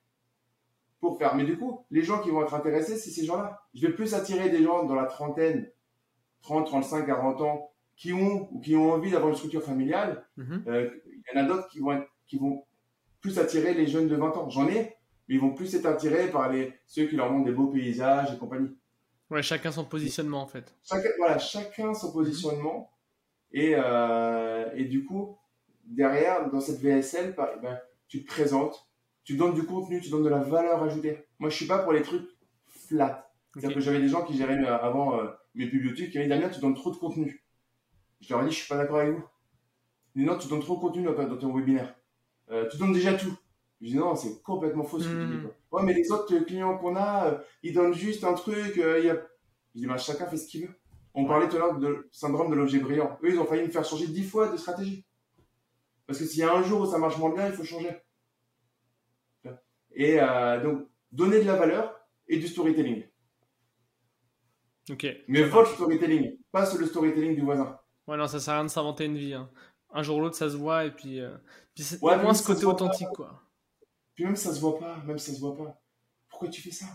pour 0.99 1.17
faire. 1.17 1.35
Mais 1.35 1.43
du 1.45 1.57
coup, 1.57 1.85
les 1.91 2.01
gens 2.03 2.21
qui 2.21 2.29
vont 2.29 2.41
être 2.43 2.53
intéressés, 2.53 2.97
c'est 2.97 3.09
ces 3.11 3.25
gens-là. 3.25 3.61
Je 3.73 3.87
vais 3.87 3.93
plus 3.93 4.13
attirer 4.13 4.49
des 4.49 4.63
gens 4.63 4.83
dans 4.85 4.95
la 4.95 5.05
trentaine, 5.05 5.69
30, 6.41 6.65
35, 6.67 7.05
40 7.05 7.41
ans, 7.41 7.71
qui 7.95 8.13
ont 8.13 8.47
ou 8.51 8.59
qui 8.59 8.75
ont 8.75 8.91
envie 8.91 9.11
d'avoir 9.11 9.29
une 9.29 9.35
structure 9.35 9.63
familiale. 9.63 10.25
Mhm. 10.37 10.63
Euh, 10.67 10.89
Il 11.05 11.35
y 11.35 11.39
en 11.39 11.43
a 11.43 11.47
d'autres 11.47 11.67
qui 11.67 11.79
vont, 11.79 11.91
être- 11.93 12.07
qui 12.27 12.37
vont 12.37 12.63
plus 13.21 13.37
attirer 13.39 13.73
les 13.73 13.87
jeunes 13.87 14.07
de 14.07 14.15
20 14.15 14.35
ans. 14.37 14.49
J'en 14.49 14.67
ai, 14.67 14.95
mais 15.27 15.35
ils 15.35 15.39
vont 15.41 15.53
plus 15.53 15.73
être 15.75 15.85
attirés 15.87 16.29
par 16.31 16.49
les, 16.51 16.73
ceux 16.85 17.05
qui 17.07 17.15
leur 17.15 17.29
montrent 17.31 17.45
des 17.45 17.51
beaux 17.51 17.67
paysages 17.67 18.33
et 18.33 18.37
compagnie. 18.37 18.77
Ouais, 19.29 19.41
chacun 19.43 19.71
son 19.71 19.83
positionnement 19.83 20.41
en 20.41 20.47
fait. 20.47 20.73
Chacun, 20.83 21.09
voilà, 21.17 21.37
chacun 21.37 21.93
son 21.93 22.13
positionnement. 22.13 22.91
Et, 23.51 23.73
euh, 23.75 24.69
et 24.75 24.85
du 24.85 25.03
coup, 25.03 25.37
derrière, 25.83 26.49
dans 26.49 26.61
cette 26.61 26.79
VSL, 26.79 27.35
par- 27.35 27.49
eh 27.57 27.59
ben, 27.59 27.77
tu 28.07 28.23
te 28.23 28.27
présentes, 28.27 28.86
tu 29.27 29.35
donnes 29.35 29.53
du 29.53 29.65
contenu, 29.65 29.99
tu 29.99 30.09
donnes 30.09 30.23
de 30.23 30.29
la 30.29 30.39
valeur 30.39 30.81
ajoutée. 30.81 31.25
Moi, 31.37 31.49
je 31.49 31.57
suis 31.57 31.65
pas 31.67 31.79
pour 31.79 31.91
les 31.91 32.01
trucs 32.01 32.29
flat. 32.65 33.29
C'est-à-dire 33.53 33.75
que 33.75 33.81
j'avais 33.81 33.99
des 33.99 34.07
gens 34.07 34.23
qui 34.23 34.37
géraient 34.37 34.57
euh, 34.57 34.77
avant 34.77 35.19
euh, 35.19 35.27
mes 35.53 35.65
YouTube 35.65 36.09
qui 36.09 36.17
m'avaient 36.17 36.29
dit 36.29 36.33
Damien, 36.33 36.47
tu 36.47 36.61
donnes 36.61 36.75
trop 36.75 36.91
de 36.91 36.95
contenu. 36.95 37.43
Je 38.21 38.33
leur 38.33 38.41
ai 38.41 38.45
dit, 38.45 38.51
je 38.51 38.59
suis 38.59 38.69
pas 38.69 38.77
d'accord 38.77 38.99
avec 38.99 39.15
vous. 39.15 39.25
Ils 40.15 40.19
disent 40.19 40.29
non, 40.29 40.37
tu 40.37 40.47
donnes 40.47 40.61
trop 40.61 40.75
de 40.75 40.79
contenu 40.79 41.03
dans, 41.03 41.11
dans 41.11 41.35
ton 41.35 41.53
webinaire. 41.53 41.93
Euh, 42.51 42.69
tu 42.71 42.77
donnes 42.77 42.93
déjà 42.93 43.15
tout. 43.15 43.37
Je 43.81 43.87
dis 43.87 43.95
non, 43.97 44.15
c'est 44.15 44.41
complètement 44.43 44.85
faux 44.85 45.01
ce 45.01 45.09
que 45.09 45.25
tu 45.25 45.35
dis. 45.35 45.41
quoi. 45.41 45.79
Ouais, 45.79 45.85
mais 45.85 45.93
les 45.93 46.09
autres 46.09 46.33
clients 46.45 46.77
qu'on 46.77 46.95
a, 46.95 47.25
euh, 47.27 47.37
ils 47.63 47.73
donnent 47.73 47.93
juste 47.93 48.23
un 48.23 48.33
truc. 48.33 48.77
il 48.77 49.05
y 49.05 49.09
a... 49.09 49.15
Je 49.75 49.81
dis, 49.81 49.87
bah, 49.87 49.97
chacun 49.97 50.27
fait 50.27 50.37
ce 50.37 50.47
qu'il 50.47 50.67
veut. 50.67 50.73
On 51.13 51.25
parlait 51.25 51.49
tout 51.49 51.57
à 51.57 51.59
l'heure 51.59 51.77
de 51.77 52.07
syndrome 52.13 52.49
de 52.49 52.55
l'objet 52.55 52.79
brillant. 52.79 53.19
Eux, 53.23 53.31
ils 53.31 53.39
ont 53.39 53.45
failli 53.45 53.63
me 53.63 53.71
faire 53.71 53.83
changer 53.83 54.07
dix 54.07 54.23
fois 54.23 54.47
de 54.47 54.55
stratégie. 54.55 55.05
Parce 56.05 56.17
que 56.17 56.25
s'il 56.25 56.39
y 56.39 56.43
a 56.43 56.53
un 56.53 56.63
jour 56.63 56.79
où 56.79 56.85
ça 56.85 56.97
marche 56.97 57.17
moins 57.17 57.33
bien, 57.33 57.47
il 57.47 57.53
faut 57.53 57.65
changer. 57.65 57.89
Et 59.99 60.21
euh, 60.21 60.61
donc, 60.63 60.87
donner 61.11 61.39
de 61.41 61.45
la 61.45 61.55
valeur 61.55 61.99
et 62.27 62.37
du 62.37 62.47
storytelling. 62.47 63.03
Ok. 64.89 65.05
Mais 65.27 65.43
votre 65.43 65.73
storytelling, 65.73 66.37
pas 66.51 66.69
le 66.77 66.85
storytelling 66.85 67.35
du 67.35 67.41
voisin. 67.41 67.77
Ouais, 68.07 68.15
non, 68.15 68.27
ça 68.27 68.39
sert 68.39 68.53
à 68.53 68.57
rien 68.57 68.65
de 68.65 68.69
s'inventer 68.69 69.05
une 69.05 69.17
vie. 69.17 69.33
hein. 69.33 69.49
Un 69.91 70.03
jour 70.03 70.17
ou 70.17 70.21
l'autre, 70.21 70.35
ça 70.35 70.49
se 70.49 70.55
voit 70.55 70.85
et 70.85 70.91
puis, 70.91 71.19
euh, 71.19 71.35
puis 71.73 71.83
c'est 71.83 72.01
Ouais, 72.01 72.15
au 72.15 72.19
moins 72.21 72.33
ce 72.33 72.45
côté 72.45 72.65
authentique 72.65 73.07
quoi. 73.15 73.41
Puis 74.15 74.25
même 74.25 74.35
ça 74.35 74.53
se 74.53 74.59
voit 74.59 74.77
pas, 74.79 74.97
même 75.05 75.17
ça 75.17 75.33
se 75.33 75.39
voit 75.39 75.55
pas. 75.57 75.81
Pourquoi 76.29 76.49
tu 76.49 76.61
fais 76.61 76.71
ça? 76.71 76.85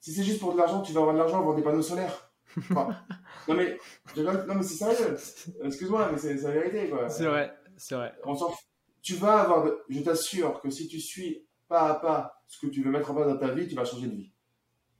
Si 0.00 0.12
c'est 0.12 0.24
juste 0.24 0.40
pour 0.40 0.52
de 0.52 0.58
l'argent, 0.58 0.80
tu 0.82 0.92
vas 0.92 1.00
avoir 1.00 1.14
de 1.14 1.18
l'argent 1.20 1.42
pour 1.42 1.54
des 1.54 1.62
panneaux 1.62 1.82
solaires. 1.82 2.32
Enfin, 2.56 2.96
non 3.48 3.54
mais, 3.54 3.78
non 4.16 4.54
mais 4.54 4.62
c'est 4.62 4.74
sérieux. 4.74 5.16
Excuse-moi, 5.62 6.10
mais 6.12 6.18
c'est 6.18 6.34
la 6.34 6.50
vérité 6.50 6.88
quoi. 6.88 7.08
C'est 7.08 7.26
vrai, 7.26 7.54
c'est 7.76 7.94
vrai. 7.94 8.14
On 8.24 8.34
s'en 8.34 8.50
fout. 8.50 8.58
Tu 9.02 9.14
vas 9.14 9.40
avoir, 9.42 9.64
de- 9.64 9.78
je 9.88 10.00
t'assure 10.00 10.60
que 10.60 10.70
si 10.70 10.86
tu 10.88 11.00
suis 11.00 11.44
pas 11.72 11.88
à 11.90 11.94
pas 11.94 12.42
ce 12.46 12.58
que 12.60 12.70
tu 12.70 12.82
veux 12.82 12.90
mettre 12.90 13.10
en 13.10 13.14
place 13.14 13.28
dans 13.28 13.38
ta 13.38 13.52
vie, 13.54 13.66
tu 13.66 13.74
vas 13.74 13.84
changer 13.86 14.08
de 14.08 14.14
vie. 14.16 14.30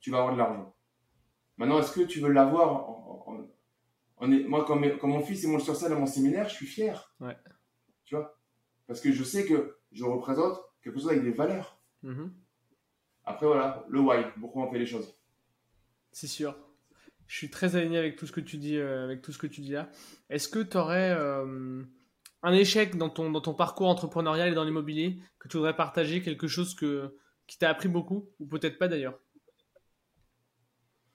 Tu 0.01 0.11
vas 0.11 0.19
avoir 0.19 0.33
de 0.33 0.39
l'argent. 0.39 0.75
Maintenant, 1.59 1.79
est-ce 1.81 1.93
que 1.93 2.01
tu 2.01 2.21
veux 2.21 2.33
l'avoir 2.33 2.73
en, 2.89 3.25
en- 3.29 3.33
en- 3.35 4.25
en- 4.25 4.49
Moi, 4.49 4.65
quand, 4.67 4.77
mes- 4.77 4.97
quand 4.97 5.09
mon 5.09 5.21
fils 5.21 5.45
est 5.45 5.49
monte 5.49 5.61
sur 5.61 5.77
scène 5.77 5.93
à 5.93 5.97
mon 5.97 6.07
séminaire, 6.07 6.49
je 6.49 6.55
suis 6.55 6.67
fier. 6.67 7.15
Ouais. 7.21 7.37
Tu 8.05 8.15
vois? 8.17 8.39
Parce 8.87 9.01
que 9.03 9.13
je 9.13 9.23
sais 9.23 9.45
que 9.47 9.77
je 9.93 10.05
représente 10.05 10.59
quelque 10.83 10.99
chose 10.99 11.11
avec 11.11 11.23
des 11.23 11.33
valeurs. 11.33 11.79
Mhm. 12.03 12.33
Après, 13.25 13.47
voilà, 13.47 13.85
le 13.89 14.01
why, 14.01 14.25
pourquoi 14.41 14.65
on 14.67 14.71
fait 14.73 14.79
les 14.79 14.87
choses. 14.87 15.15
C'est 16.11 16.27
sûr. 16.27 16.57
Je 17.27 17.37
suis 17.37 17.51
très 17.51 17.77
aligné 17.77 17.99
avec 17.99 18.17
tout 18.17 18.27
ce 18.27 18.33
que 18.33 18.41
tu 18.41 18.57
dis, 18.57 18.77
euh, 18.79 19.05
avec 19.05 19.23
tout 19.23 19.31
ce 19.33 19.39
que 19.39 19.47
tu 19.47 19.61
dis 19.61 19.73
là. 19.73 19.89
Est-ce 20.31 20.49
que 20.49 20.59
tu 20.59 20.77
aurais 20.77 21.13
un 22.43 22.53
échec 22.53 22.97
dans 22.97 23.09
ton, 23.09 23.31
dans 23.31 23.41
ton 23.41 23.55
parcours 23.55 23.89
entrepreneurial 23.89 24.49
et 24.51 24.55
dans 24.55 24.65
l'immobilier 24.65 25.21
que 25.39 25.49
tu 25.49 25.57
voudrais 25.57 25.77
partager, 25.77 26.23
quelque 26.23 26.49
chose 26.49 26.75
que, 26.75 27.17
qui 27.47 27.59
t'a 27.59 27.69
appris 27.71 27.89
beaucoup, 27.89 28.31
ou 28.41 28.47
peut-être 28.47 28.79
pas 28.79 28.89
d'ailleurs? 28.89 29.19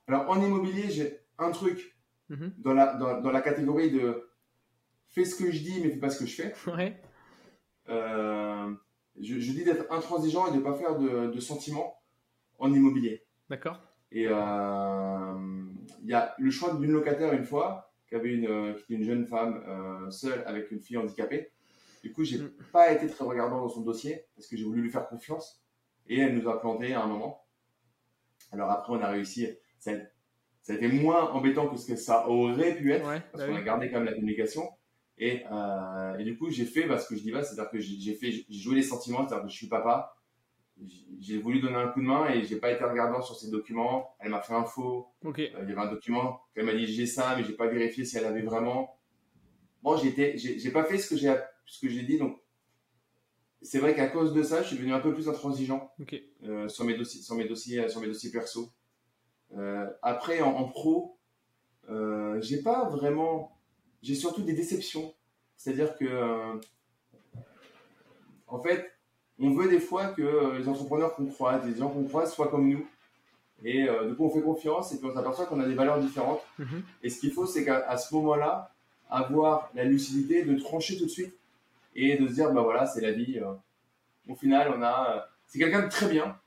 Alors, 0.07 0.29
en 0.29 0.41
immobilier, 0.41 0.89
j'ai 0.89 1.19
un 1.37 1.51
truc 1.51 1.95
Mhm. 2.29 2.53
dans 2.57 2.73
la, 2.73 2.93
dans, 2.95 3.21
dans 3.21 3.31
la 3.31 3.39
catégorie 3.39 3.89
de 3.89 4.29
fais 5.07 5.23
ce 5.23 5.35
que 5.35 5.49
je 5.49 5.59
dis, 5.61 5.79
mais 5.81 5.91
fais 5.91 5.97
pas 5.97 6.09
ce 6.09 6.19
que 6.19 6.25
je 6.25 6.35
fais. 6.35 6.53
Ouais. 6.67 7.01
Euh, 7.89 8.73
je, 9.21 9.39
je 9.39 9.51
dis 9.53 9.63
d'être 9.63 9.89
intransigeant 9.91 10.47
et 10.47 10.51
de 10.51 10.57
ne 10.57 10.61
pas 10.61 10.73
faire 10.73 10.97
de, 10.97 11.27
de 11.31 11.39
sentiments 11.39 12.01
en 12.59 12.73
immobilier. 12.73 13.25
D'accord. 13.49 13.79
Et 14.11 14.27
euh, 14.27 15.65
il 16.03 16.09
y 16.09 16.13
a 16.13 16.35
le 16.37 16.51
choix 16.51 16.73
d'une 16.75 16.91
locataire 16.91 17.33
une 17.33 17.45
fois, 17.45 17.86
qui 18.07 18.15
avait 18.15 18.29
une, 18.33 18.47
euh, 18.47 18.73
qui 18.73 18.83
était 18.83 18.93
une 18.95 19.03
jeune 19.03 19.25
femme 19.27 19.63
euh, 19.67 20.09
seule 20.11 20.43
avec 20.45 20.71
une 20.71 20.79
fille 20.79 20.97
handicapée. 20.97 21.51
Du 22.03 22.11
coup, 22.11 22.23
j'ai 22.23 22.39
Mm. 22.39 22.51
pas 22.71 22.91
été 22.93 23.07
très 23.07 23.25
regardant 23.25 23.59
dans 23.61 23.69
son 23.69 23.81
dossier 23.81 24.25
parce 24.35 24.47
que 24.47 24.55
j'ai 24.57 24.63
voulu 24.63 24.81
lui 24.81 24.89
faire 24.91 25.07
confiance 25.07 25.61
et 26.07 26.19
elle 26.19 26.35
nous 26.37 26.47
a 26.49 26.59
planté 26.59 26.93
à 26.93 27.03
un 27.03 27.07
moment. 27.07 27.43
Alors 28.51 28.71
après, 28.71 28.93
on 28.93 29.01
a 29.01 29.09
réussi. 29.09 29.47
Ça, 29.79 29.91
a- 29.91 29.95
ça 30.61 30.73
a 30.73 30.75
été 30.77 30.87
moins 30.87 31.29
embêtant 31.31 31.67
que 31.69 31.77
ce 31.77 31.85
que 31.87 31.95
ça 31.95 32.27
aurait 32.29 32.75
pu 32.75 32.91
être 32.93 33.05
Ouais. 33.07 33.21
parce 33.31 33.43
bah 33.43 33.47
qu'on 33.47 33.53
oui. 33.55 33.59
a 33.61 33.63
gardé 33.63 33.89
quand 33.89 33.97
même 33.97 34.05
la 34.05 34.13
communication. 34.13 34.69
Et, 35.17 35.43
euh, 35.51 36.17
et 36.17 36.23
du 36.23 36.37
coup, 36.37 36.49
j'ai 36.49 36.65
fait 36.65 36.87
bah, 36.87 36.99
ce 36.99 37.07
que 37.09 37.15
je 37.15 37.21
dis 37.23 37.31
là, 37.31 37.41
c'est-à-dire 37.43 37.71
que 37.71 37.79
j'ai 37.79 37.99
j'ai 37.99 38.13
fait, 38.13 38.31
j'ai 38.31 38.45
joué 38.49 38.75
les 38.75 38.83
sentiments, 38.83 39.27
c'est-à-dire 39.27 39.45
que 39.45 39.51
je 39.51 39.57
suis 39.57 39.67
papa. 39.67 40.13
J'ai- 41.19 41.39
voulu 41.39 41.59
donner 41.59 41.75
un 41.75 41.87
coup 41.87 42.01
de 42.01 42.05
main 42.05 42.29
et 42.29 42.43
j'ai 42.43 42.57
pas 42.57 42.71
été 42.71 42.83
regardant 42.83 43.21
sur 43.21 43.35
ses 43.35 43.49
documents. 43.49 44.15
Elle 44.19 44.29
m'a 44.29 44.41
fait 44.41 44.53
un 44.53 44.63
faux. 44.63 45.07
Ok. 45.25 45.39
Euh, 45.39 45.47
il 45.63 45.69
y 45.69 45.71
avait 45.71 45.81
un 45.81 45.87
document 45.91 46.41
qu'elle 46.53 46.65
m'a 46.65 46.73
dit 46.73 46.85
j'ai 46.85 47.05
ça, 47.07 47.35
mais 47.35 47.43
j'ai 47.43 47.53
pas 47.53 47.67
vérifié 47.67 48.05
si 48.05 48.17
elle 48.17 48.25
avait 48.25 48.41
vraiment. 48.43 48.97
Bon, 49.81 49.97
j'étais, 49.97 50.37
j'ai 50.37 50.59
j'ai 50.59 50.71
pas 50.71 50.83
fait 50.83 50.97
ce 50.99 51.09
que 51.09 51.15
j'ai, 51.17 51.35
ce 51.65 51.79
que 51.79 51.89
j'ai 51.89 52.03
dit, 52.03 52.17
donc 52.19 52.37
c'est 53.61 53.79
vrai 53.79 53.95
qu'à 53.95 54.07
cause 54.07 54.33
de 54.33 54.43
ça, 54.43 54.61
je 54.61 54.67
suis 54.67 54.75
devenu 54.77 54.93
un 54.93 54.99
peu 54.99 55.13
plus 55.13 55.27
intransigeant 55.27 55.91
Ok. 55.99 56.15
euh, 56.43 56.67
sur 56.69 56.83
mes 56.85 56.95
dossiers, 56.95 57.21
sur 57.21 57.35
mes 57.35 57.45
dossiers, 57.45 57.89
sur 57.89 57.99
mes 58.01 58.07
dossiers 58.07 58.29
perso. 58.31 58.69
Euh, 59.55 59.89
après, 60.03 60.41
en, 60.41 60.49
en 60.55 60.65
pro, 60.67 61.17
euh, 61.89 62.39
j'ai 62.41 62.61
pas 62.61 62.87
vraiment, 62.89 63.57
j'ai 64.03 64.13
surtout 64.15 64.43
des 64.43 64.53
déceptions. 64.53 65.13
C'est-à-dire 65.55 65.95
que, 65.97 66.05
euh, 66.05 66.53
en 68.47 68.61
fait, 68.61 68.91
on 69.39 69.51
veut 69.51 69.69
des 69.69 69.79
fois 69.79 70.07
que 70.07 70.21
euh, 70.21 70.57
les 70.57 70.67
entrepreneurs 70.67 71.15
qu'on 71.15 71.25
croise, 71.27 71.65
les 71.65 71.75
gens 71.77 71.89
qu'on 71.89 72.03
croise 72.05 72.33
soient 72.33 72.47
comme 72.47 72.67
nous. 72.69 72.85
Et 73.63 73.87
euh, 73.89 74.07
du 74.09 74.15
coup, 74.15 74.25
on 74.25 74.29
fait 74.29 74.41
confiance 74.41 74.91
et 74.93 74.97
puis 74.99 75.07
on 75.11 75.13
s'aperçoit 75.15 75.45
qu'on 75.47 75.59
a 75.59 75.65
des 75.67 75.73
valeurs 75.75 75.99
différentes. 75.99 76.41
Mhm. 76.59 76.83
Et 77.03 77.09
ce 77.09 77.19
qu'il 77.19 77.31
faut, 77.31 77.45
c'est 77.45 77.65
qu'à 77.65 77.97
ce 77.97 78.13
moment-là, 78.15 78.71
avoir 79.09 79.69
la 79.73 79.83
lucidité 79.83 80.43
de 80.43 80.57
trancher 80.59 80.97
tout 80.97 81.05
de 81.05 81.09
suite 81.09 81.33
et 81.95 82.17
de 82.17 82.27
se 82.27 82.33
dire, 82.33 82.51
bah 82.51 82.61
voilà, 82.61 82.85
c'est 82.85 83.01
la 83.01 83.11
vie. 83.11 83.39
euh. 83.39 83.53
Au 84.29 84.35
final, 84.35 84.73
on 84.77 84.81
a. 84.81 85.15
euh, 85.15 85.19
c'est 85.47 85.57
quelqu'un 85.59 85.83
de 85.83 85.89
très 85.89 86.07
bien, 86.09 86.37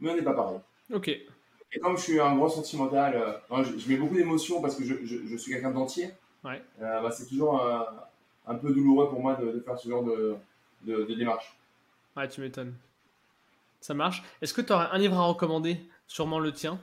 mais 0.00 0.10
on 0.10 0.16
n'est 0.16 0.22
pas 0.22 0.34
pareil. 0.34 0.58
Ok. 0.92 1.08
Et 1.08 1.80
comme 1.80 1.96
je 1.96 2.02
suis 2.02 2.20
un 2.20 2.34
grand 2.36 2.48
sentimental, 2.48 3.40
je, 3.62 3.78
je 3.78 3.88
mets 3.90 3.96
beaucoup 3.96 4.14
d'émotions 4.16 4.60
parce 4.62 4.74
que 4.74 4.84
je, 4.84 4.94
je- 5.04 5.26
je 5.26 5.36
suis 5.36 5.52
quelqu'un 5.52 5.70
d'entier. 5.70 6.10
Ouais. 6.44 6.62
bah, 6.80 7.10
c'est 7.10 7.26
toujours 7.26 7.62
un 8.46 8.54
peu 8.54 8.72
douloureux 8.72 9.08
pour 9.10 9.20
moi 9.20 9.34
de, 9.34 9.52
de 9.52 9.60
faire 9.60 9.78
ce 9.78 9.88
genre 9.88 10.02
de, 10.02 10.34
de, 10.82 11.04
de 11.04 11.14
démarche. 11.14 11.57
Ouais, 12.18 12.28
tu 12.28 12.40
m'étonnes. 12.40 12.74
Ça 13.80 13.94
marche. 13.94 14.24
Est-ce 14.42 14.52
que 14.52 14.60
tu 14.60 14.72
aurais 14.72 14.88
un 14.90 14.98
livre 14.98 15.16
à 15.16 15.22
recommander? 15.26 15.80
Sûrement 16.08 16.40
le 16.40 16.52
tien. 16.52 16.80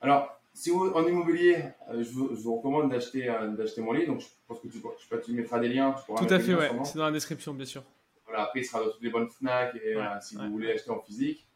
Alors, 0.00 0.40
si 0.54 0.70
vous, 0.70 0.88
en 0.88 1.06
immobilier, 1.06 1.64
euh, 1.90 2.02
je, 2.02 2.10
vous, 2.10 2.34
je 2.34 2.40
vous 2.40 2.56
recommande 2.56 2.90
d'acheter 2.90 3.28
euh, 3.28 3.48
d'acheter 3.48 3.82
mon 3.82 3.92
livre. 3.92 4.12
Donc, 4.12 4.20
je 4.22 4.26
pense 4.46 4.60
que 4.60 4.68
tu, 4.68 4.78
je 4.78 5.02
sais 5.02 5.08
pas, 5.10 5.18
tu 5.18 5.32
mettras 5.32 5.58
des 5.58 5.68
liens. 5.68 5.94
Tout 6.06 6.26
à 6.30 6.38
fait, 6.38 6.54
ouais. 6.54 6.70
C'est 6.84 6.96
dans 6.96 7.04
la 7.04 7.12
description, 7.12 7.52
bien 7.52 7.66
sûr. 7.66 7.82
Voilà, 8.24 8.44
après, 8.44 8.60
il 8.60 8.64
sera 8.64 8.82
dans 8.82 8.90
toutes 8.90 9.02
les 9.02 9.10
bonnes 9.10 9.28
FNAC 9.28 9.74
et 9.74 9.96
Ouais, 9.96 10.02
euh, 10.02 10.20
si 10.22 10.36
ouais. 10.38 10.46
vous 10.46 10.52
voulez 10.52 10.72
acheter 10.72 10.90
en 10.90 11.00
physique. 11.00 11.46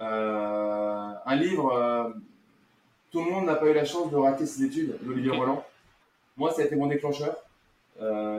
Un 0.00 1.36
livre, 1.36 2.12
tout 3.12 3.24
le 3.24 3.30
monde 3.30 3.46
n'a 3.46 3.54
pas 3.54 3.66
eu 3.66 3.74
la 3.74 3.84
chance 3.84 4.10
de 4.10 4.16
rater 4.16 4.46
ses 4.46 4.64
études 4.64 4.98
d'Olivier. 5.02 5.30
Roland. 5.30 5.64
Moi, 6.36 6.50
ça 6.52 6.62
a 6.62 6.64
été 6.64 6.74
mon 6.74 6.86
déclencheur. 6.88 7.36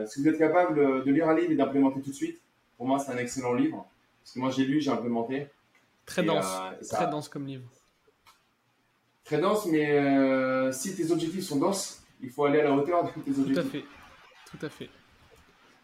Si 0.06 0.20
vous 0.20 0.28
êtes 0.28 0.38
capable 0.38 1.04
de 1.04 1.10
lire 1.10 1.26
un 1.28 1.34
livre 1.34 1.52
et 1.52 1.56
d'implémenter 1.56 2.02
tout 2.02 2.10
de 2.10 2.14
suite, 2.14 2.40
pour 2.78 2.86
moi, 2.86 2.98
c'est 2.98 3.12
un 3.12 3.18
excellent 3.18 3.52
livre. 3.52 3.86
Parce 4.22 4.32
que 4.32 4.38
moi, 4.38 4.50
j'ai 4.50 4.64
lu, 4.64 4.80
j'ai 4.80 4.90
implémenté. 4.90 5.48
Très 6.06 6.22
Et, 6.22 6.26
dense. 6.26 6.46
euh, 6.46 6.70
ça- 6.82 6.96
Très 6.96 7.10
dense 7.10 7.28
comme 7.28 7.46
livre. 7.46 7.68
Très 9.24 9.38
dense, 9.38 9.66
mais 9.66 9.98
euh, 9.98 10.72
si 10.72 10.96
tes 10.96 11.10
objectifs 11.10 11.44
sont 11.44 11.58
denses, 11.58 12.02
il 12.22 12.30
faut 12.30 12.46
aller 12.46 12.60
à 12.60 12.64
la 12.64 12.72
hauteur 12.72 13.04
de 13.04 13.10
tes 13.10 13.20
Tout 13.30 13.36
à 13.36 13.42
objectifs. 13.42 13.70
fait. 13.72 13.84
Tout 14.56 14.64
à 14.66 14.68
fait. 14.70 14.88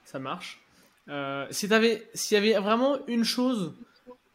Ça 0.04 0.18
marche. 0.18 0.62
Euh, 1.08 1.46
si 1.50 1.68
s'il 2.14 2.34
y 2.34 2.38
avait 2.38 2.58
vraiment 2.58 2.98
une 3.06 3.24
chose, 3.24 3.74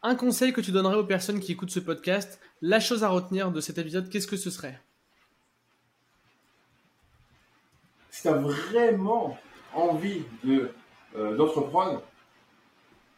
un 0.04 0.14
conseil 0.16 0.54
que 0.54 0.62
tu 0.62 0.72
donnerais 0.72 0.96
aux 0.98 1.04
personnes 1.06 1.40
qui 1.40 1.54
écoutent 1.54 1.72
ce 1.72 1.80
podcast, 1.80 2.40
la 2.62 2.80
chose 2.80 3.04
à 3.04 3.10
retenir 3.10 3.52
de 3.52 3.60
cet 3.62 3.80
épisode, 3.80 4.10
qu'est-ce 4.10 4.28
que 4.28 4.38
ce 4.38 4.52
serait? 4.52 4.80
Si 8.12 8.22
tu 8.24 8.28
as 8.28 8.34
vraiment 8.34 9.38
envie 9.74 10.24
de, 10.44 10.72
euh, 11.16 11.36
d'entreprendre, 11.38 12.04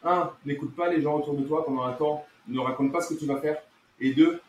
un, 0.03 0.31
n'écoute 0.45 0.75
pas 0.75 0.89
les 0.89 1.01
gens 1.01 1.15
autour 1.17 1.35
de 1.35 1.43
toi 1.43 1.65
pendant 1.65 1.83
un 1.83 1.93
temps, 1.93 2.25
ne 2.47 2.59
raconte 2.59 2.91
pas 2.91 3.01
ce 3.01 3.13
que 3.13 3.19
tu 3.19 3.25
vas 3.25 3.39
faire. 3.39 3.61
Et 3.99 4.13
deux, 4.13 4.41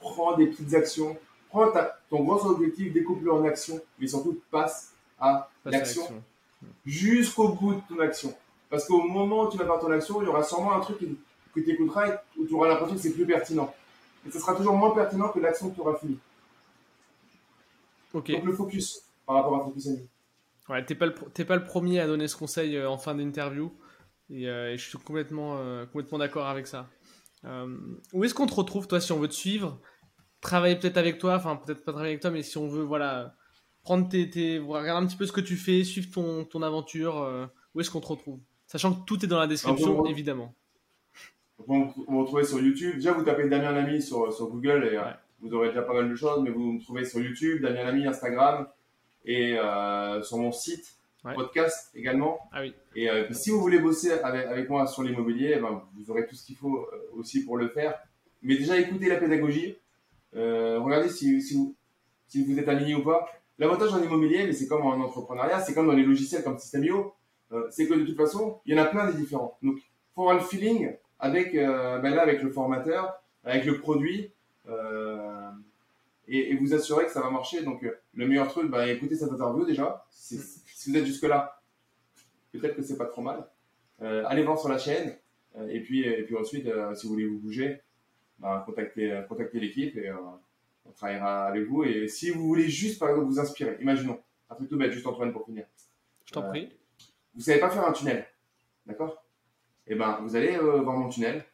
prends 0.00 0.36
des 0.36 0.46
petites 0.46 0.72
actions. 0.74 1.16
Prends 1.48 1.70
ta- 1.72 1.98
ton 2.08 2.22
gros 2.22 2.46
objectif, 2.46 2.92
découpe-le 2.92 3.32
en 3.32 3.44
actions, 3.44 3.80
mais 3.98 4.06
surtout 4.06 4.40
passe 4.50 4.92
à 5.18 5.50
Passe 5.64 5.74
à 5.74 5.78
l'action 5.78 6.22
jusqu'au 6.86 7.48
bout 7.48 7.74
de 7.74 7.80
ton 7.88 7.98
action. 8.00 8.34
Parce 8.68 8.86
qu'au 8.86 9.02
moment 9.02 9.44
où 9.44 9.50
tu 9.50 9.58
vas 9.58 9.64
faire 9.64 9.80
ton 9.80 9.90
action, 9.90 10.22
il 10.22 10.26
y 10.26 10.28
aura 10.28 10.44
sûrement 10.44 10.72
un 10.74 10.80
truc 10.80 10.98
que 10.98 11.60
tu 11.60 11.70
écouteras 11.70 12.08
et 12.08 12.12
où 12.38 12.46
tu 12.46 12.54
auras 12.54 12.68
l'impression 12.68 12.94
que 12.94 13.02
c'est 13.02 13.12
plus 13.12 13.26
pertinent. 13.26 13.74
Et 14.26 14.30
ce 14.30 14.38
sera 14.38 14.54
toujours 14.54 14.76
moins 14.76 14.94
pertinent 14.94 15.30
que 15.30 15.40
l'action 15.40 15.70
que 15.70 15.74
tu 15.74 15.80
auras 15.80 15.96
finie. 15.98 16.18
Ok. 18.12 18.30
Donc 18.30 18.44
le 18.44 18.52
focus 18.52 19.02
par 19.26 19.36
rapport 19.36 19.56
à 19.56 19.64
Focus 19.64 19.86
Annie. 19.88 20.08
Ouais, 20.68 20.84
t'es 20.84 20.94
pas, 20.94 21.06
le, 21.06 21.12
pr- 21.12 21.30
t'es 21.32 21.44
pas 21.44 21.56
le 21.56 21.64
premier 21.64 21.98
à 22.00 22.06
donner 22.06 22.28
ce 22.28 22.36
conseil 22.36 22.76
euh, 22.76 22.88
en 22.88 22.98
fin 22.98 23.14
d'interview. 23.14 23.72
Et, 24.32 24.48
euh, 24.48 24.72
et 24.72 24.78
je 24.78 24.88
suis 24.88 24.98
complètement, 24.98 25.58
euh, 25.58 25.86
complètement 25.86 26.18
d'accord 26.18 26.46
avec 26.46 26.66
ça. 26.66 26.88
Euh, 27.44 27.76
où 28.12 28.22
est-ce 28.24 28.34
qu'on 28.34 28.46
te 28.46 28.54
retrouve, 28.54 28.86
toi, 28.86 29.00
si 29.00 29.12
on 29.12 29.18
veut 29.18 29.28
te 29.28 29.34
suivre? 29.34 29.80
Travailler 30.40 30.76
peut-être 30.76 30.96
avec 30.98 31.18
toi, 31.18 31.34
enfin, 31.36 31.56
peut-être 31.56 31.84
pas 31.84 31.92
travailler 31.92 32.12
avec 32.12 32.22
toi, 32.22 32.30
mais 32.30 32.42
si 32.42 32.56
on 32.58 32.68
veut, 32.68 32.82
voilà, 32.84 33.34
prendre 33.82 34.08
tes. 34.08 34.30
tes 34.30 34.58
regarder 34.58 35.04
un 35.04 35.06
petit 35.06 35.16
peu 35.16 35.26
ce 35.26 35.32
que 35.32 35.40
tu 35.40 35.56
fais, 35.56 35.84
suivre 35.84 36.10
ton, 36.12 36.44
ton 36.44 36.62
aventure, 36.62 37.48
où 37.74 37.80
est-ce 37.80 37.90
qu'on 37.90 38.00
te 38.00 38.06
retrouve? 38.06 38.40
Sachant 38.66 38.94
que 38.94 39.04
tout 39.04 39.22
est 39.24 39.28
dans 39.28 39.38
la 39.40 39.46
description, 39.48 39.90
Alors, 39.92 40.04
vous- 40.04 40.10
évidemment. 40.10 40.54
Vous 41.66 41.74
me 42.08 42.20
retrouvez 42.20 42.44
sur 42.44 42.58
YouTube. 42.60 42.94
Déjà, 42.96 43.12
vous 43.12 43.22
tapez 43.24 43.48
Damien 43.48 43.72
Lamy 43.72 44.00
sur, 44.00 44.32
sur 44.32 44.46
Google 44.48 44.88
et 44.92 44.96
Ouais. 44.98 45.14
vous 45.40 45.52
aurez 45.52 45.68
déjà 45.68 45.82
pas 45.82 45.92
mal 45.92 46.08
de 46.08 46.14
choses, 46.14 46.40
mais 46.42 46.50
vous 46.50 46.72
me 46.72 46.80
trouvez 46.80 47.04
sur 47.04 47.20
YouTube, 47.20 47.60
Damien 47.62 47.84
Lamy, 47.84 48.06
Instagram 48.06 48.66
et 49.26 49.58
euh, 49.58 50.22
sur 50.22 50.38
mon 50.38 50.52
site, 50.52 50.96
Ouais. 51.24 51.34
podcast 51.34 51.90
également. 51.94 52.38
Ah 52.50 52.62
oui. 52.62 52.74
Et 52.96 53.10
euh, 53.10 53.30
si 53.32 53.50
vous 53.50 53.60
voulez 53.60 53.78
bosser 53.78 54.10
avec, 54.10 54.46
avec 54.46 54.70
moi 54.70 54.86
sur 54.86 55.02
l'immobilier, 55.02 55.56
ben, 55.56 55.82
vous 55.94 56.10
aurez 56.10 56.26
tout 56.26 56.34
ce 56.34 56.46
qu'il 56.46 56.56
faut 56.56 56.78
euh, 56.78 57.10
aussi 57.14 57.44
pour 57.44 57.58
le 57.58 57.68
faire. 57.68 57.98
Mais 58.42 58.56
déjà, 58.56 58.78
écoutez 58.78 59.08
la 59.08 59.16
pédagogie. 59.16 59.76
Euh, 60.34 60.78
regardez 60.80 61.10
si, 61.10 61.42
si, 61.42 61.56
vous, 61.56 61.74
si 62.26 62.44
vous 62.44 62.58
êtes 62.58 62.68
aligné 62.68 62.94
ou 62.94 63.02
pas. 63.02 63.28
L'avantage 63.58 63.92
en 63.92 64.02
immobilier, 64.02 64.46
mais 64.46 64.52
c'est 64.52 64.66
comme 64.66 64.82
en 64.82 64.94
entrepreneuriat, 64.94 65.60
c'est 65.60 65.74
comme 65.74 65.86
dans 65.86 65.92
les 65.92 66.04
logiciels 66.04 66.42
comme 66.42 66.58
System.io, 66.58 67.12
euh, 67.52 67.66
c'est 67.70 67.86
que 67.86 67.92
de 67.92 68.04
toute 68.04 68.16
façon, 68.16 68.58
il 68.64 68.74
y 68.74 68.80
en 68.80 68.82
a 68.82 68.86
plein 68.86 69.10
des 69.10 69.18
différents. 69.18 69.58
Donc, 69.62 69.76
faut 70.14 70.22
avoir 70.22 70.36
le 70.36 70.42
feeling 70.42 70.94
avec, 71.18 71.54
ben 71.54 72.14
là, 72.14 72.22
avec 72.22 72.42
le 72.42 72.50
formateur, 72.50 73.20
avec 73.44 73.66
le 73.66 73.78
produit, 73.78 74.32
euh, 74.68 75.50
et, 76.28 76.54
vous 76.56 76.74
assurer 76.74 77.06
que 77.06 77.12
ça 77.12 77.20
va 77.20 77.30
marcher. 77.30 77.62
Donc, 77.62 77.84
le 78.14 78.26
meilleur 78.26 78.48
truc, 78.48 78.70
bah, 78.70 78.86
écoutez 78.86 79.16
cette 79.16 79.32
interview 79.32 79.64
déjà. 79.64 80.06
Si, 80.10 80.38
si 80.80 80.90
vous 80.90 80.96
êtes 80.96 81.04
jusque-là, 81.04 81.60
peut-être 82.52 82.74
que 82.74 82.80
c'est 82.80 82.96
pas 82.96 83.04
trop 83.04 83.20
mal. 83.20 83.46
Euh, 84.00 84.24
allez 84.26 84.42
voir 84.42 84.58
sur 84.58 84.70
la 84.70 84.78
chaîne, 84.78 85.14
euh, 85.56 85.68
et 85.68 85.80
puis, 85.80 86.00
et 86.04 86.22
puis 86.22 86.34
ensuite, 86.38 86.66
euh, 86.66 86.94
si 86.94 87.06
vous 87.06 87.12
voulez 87.12 87.26
vous 87.26 87.38
bouger, 87.38 87.82
bah, 88.38 88.62
contactez, 88.64 89.22
contactez 89.28 89.60
l'équipe 89.60 89.94
et 89.98 90.08
euh, 90.08 90.16
on 90.86 90.90
travaillera 90.92 91.44
avec 91.44 91.68
vous. 91.68 91.84
Et 91.84 92.08
si 92.08 92.30
vous 92.30 92.46
voulez 92.46 92.70
juste, 92.70 92.98
par 92.98 93.10
exemple, 93.10 93.26
vous 93.26 93.38
inspirer, 93.38 93.76
imaginons, 93.82 94.18
un 94.48 94.54
truc 94.54 94.70
tout 94.70 94.78
bête, 94.78 94.90
juste 94.90 95.06
Antoine 95.06 95.34
pour 95.34 95.44
finir. 95.44 95.66
Je 96.24 96.32
t'en 96.32 96.48
prie. 96.48 96.72
Vous 97.34 97.42
savez 97.42 97.60
pas 97.60 97.68
faire 97.68 97.86
un 97.86 97.92
tunnel, 97.92 98.26
d'accord? 98.86 99.22
Eh 99.86 99.94
ben, 99.94 100.18
vous 100.22 100.34
allez 100.34 100.56
voir 100.56 100.96
mon 100.96 101.10
tunnel, 101.10 101.44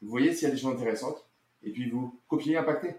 vous 0.00 0.08
voyez 0.08 0.34
s'il 0.34 0.48
y 0.48 0.50
a 0.50 0.54
des 0.54 0.60
choses 0.60 0.74
intéressantes, 0.74 1.24
et 1.62 1.70
puis 1.70 1.88
vous 1.88 2.20
copiez, 2.26 2.56
impactez. 2.56 2.96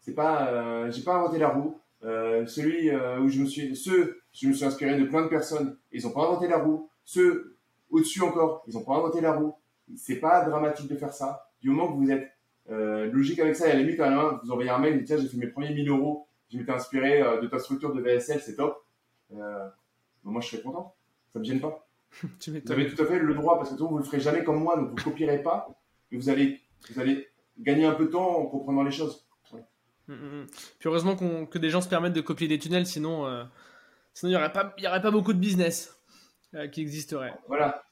C'est 0.00 0.14
pas, 0.14 0.90
j'ai 0.90 1.02
pas 1.02 1.16
inventé 1.16 1.36
la 1.36 1.50
roue. 1.50 1.78
Euh, 2.06 2.46
celui 2.46 2.90
euh, 2.90 3.18
où 3.18 3.28
je 3.28 3.40
me 3.40 3.46
suis, 3.46 3.74
ceux, 3.74 4.20
je 4.32 4.46
me 4.46 4.52
suis 4.52 4.64
inspiré 4.64 4.98
de 4.98 5.04
plein 5.04 5.22
de 5.22 5.28
personnes, 5.28 5.76
ils 5.90 6.06
ont 6.06 6.12
pas 6.12 6.22
inventé 6.22 6.46
la 6.46 6.58
roue. 6.58 6.88
Ceux 7.04 7.56
au-dessus 7.90 8.22
encore, 8.22 8.64
ils 8.68 8.78
ont 8.78 8.84
pas 8.84 8.94
inventé 8.94 9.20
la 9.20 9.32
roue. 9.32 9.54
C'est 9.96 10.16
pas 10.16 10.44
dramatique 10.44 10.88
de 10.88 10.96
faire 10.96 11.12
ça. 11.12 11.50
Du 11.60 11.70
moment 11.70 11.92
que 11.92 11.98
vous 11.98 12.10
êtes 12.10 12.30
euh, 12.70 13.10
logique 13.10 13.40
avec 13.40 13.56
ça, 13.56 13.68
et 13.68 13.72
à 13.72 13.74
la 13.74 13.80
limite, 13.80 13.98
à 14.00 14.10
la 14.10 14.16
main, 14.16 14.40
vous 14.42 14.50
envoyez 14.52 14.70
un 14.70 14.78
mail, 14.78 14.92
vous 14.92 14.98
dites, 15.00 15.08
tiens, 15.08 15.16
j'ai 15.16 15.28
fait 15.28 15.36
mes 15.36 15.48
premiers 15.48 15.74
1000 15.74 15.88
euros, 15.88 16.28
je 16.52 16.58
m'étais 16.58 16.72
inspiré 16.72 17.20
de 17.42 17.46
ta 17.46 17.58
structure 17.58 17.92
de 17.92 18.00
VSL, 18.00 18.40
c'est 18.40 18.56
top. 18.56 18.84
Ben, 19.30 19.72
moi, 20.22 20.40
je 20.40 20.48
serais 20.48 20.62
content. 20.62 20.94
Ça 21.32 21.38
me 21.38 21.44
gêne 21.44 21.60
pas. 21.60 21.88
Tu 22.38 22.50
Vous 22.50 22.72
avez 22.72 22.88
tout 22.88 23.02
à 23.02 23.06
fait 23.06 23.18
le 23.18 23.34
droit, 23.34 23.58
parce 23.58 23.70
que 23.70 23.82
vous 23.82 23.98
le 23.98 24.04
ferez 24.04 24.20
jamais 24.20 24.44
comme 24.44 24.62
moi, 24.62 24.76
donc 24.76 24.90
vous 24.90 25.10
copierez 25.10 25.42
pas, 25.42 25.68
vous 26.12 26.28
allez, 26.28 26.60
vous 26.90 27.00
allez 27.00 27.28
gagner 27.58 27.84
un 27.84 27.94
peu 27.94 28.06
de 28.06 28.10
temps 28.10 28.38
en 28.38 28.46
comprenant 28.46 28.82
les 28.82 28.90
choses. 28.92 29.25
Mm, 30.08 30.12
mm, 30.14 30.42
mm. 30.42 30.46
Puis 30.78 30.88
heureusement 30.88 31.16
que 31.46 31.58
des 31.58 31.70
gens 31.70 31.80
se 31.80 31.88
permettent 31.88 32.12
de 32.12 32.20
copier 32.20 32.48
des 32.48 32.58
tunnels, 32.58 32.86
sinon 32.86 33.26
euh, 33.26 33.44
sinon 34.14 34.30
il 34.30 34.34
n'y 34.34 34.36
aurait, 34.36 34.52
pas- 34.52 34.74
il 34.78 34.84
y 34.84 34.86
aurait 34.86 35.02
pas 35.02 35.10
beaucoup 35.10 35.32
de 35.32 35.38
business 35.38 35.96
euh, 36.54 36.68
qui 36.68 36.80
existerait. 36.80 37.34
Voilà. 37.48 37.82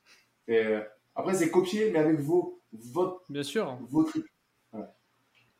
Et, 0.46 0.58
euh, 0.58 0.80
après, 1.16 1.34
c'est 1.34 1.50
copier, 1.50 1.90
mais 1.92 2.00
avec 2.00 2.18
vos, 2.20 2.60
votre, 2.72 3.22
Bien 3.30 3.42
sûr. 3.42 3.78
vos 3.88 4.02
trucs. 4.04 4.26
Voilà. 4.72 4.94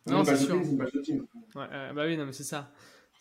Non, 0.06 0.24
c'est 0.24 0.36
sûr. 0.36 0.60
c'est 0.62 0.68
une 0.70 0.78
page. 0.78 0.90
Ouais, 1.54 1.66
euh, 1.72 1.92
bah 1.92 2.04
oui, 2.06 2.16
non, 2.16 2.26
mais 2.26 2.32
c'est 2.32 2.42
ça. 2.44 2.70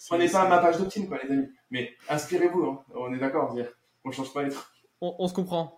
Prenez 0.08 0.28
pas 0.30 0.50
ma 0.50 0.58
page 0.58 0.78
d'optime, 0.80 1.08
quoi, 1.08 1.20
les 1.24 1.32
amis. 1.32 1.48
Mais 1.70 1.94
inspirez-vous, 2.10 2.64
hein. 2.66 2.84
on 2.96 3.14
est 3.14 3.20
d'accord. 3.20 3.56
On 4.04 4.12
change 4.12 4.34
pas 4.34 4.44
les 4.44 4.50
trucs. 4.50 4.66
On, 5.00 5.16
on 5.20 5.28
se 5.28 5.34
comprend. 5.34 5.78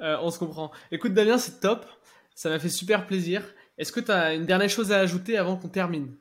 Euh, 0.00 0.16
on 0.20 0.30
se 0.30 0.38
comprend. 0.38 0.70
Écoute, 0.92 1.14
Damien, 1.14 1.38
c'est 1.38 1.60
top. 1.60 1.86
Ça 2.34 2.50
m'a 2.50 2.58
fait 2.58 2.68
super 2.68 3.06
plaisir. 3.06 3.42
Est-ce 3.78 3.90
que 3.92 4.00
tu 4.00 4.10
as 4.12 4.34
une 4.34 4.44
dernière 4.46 4.68
chose 4.68 4.92
à 4.92 4.98
ajouter 4.98 5.38
avant 5.38 5.56
qu'on 5.56 5.68
termine? 5.68 6.14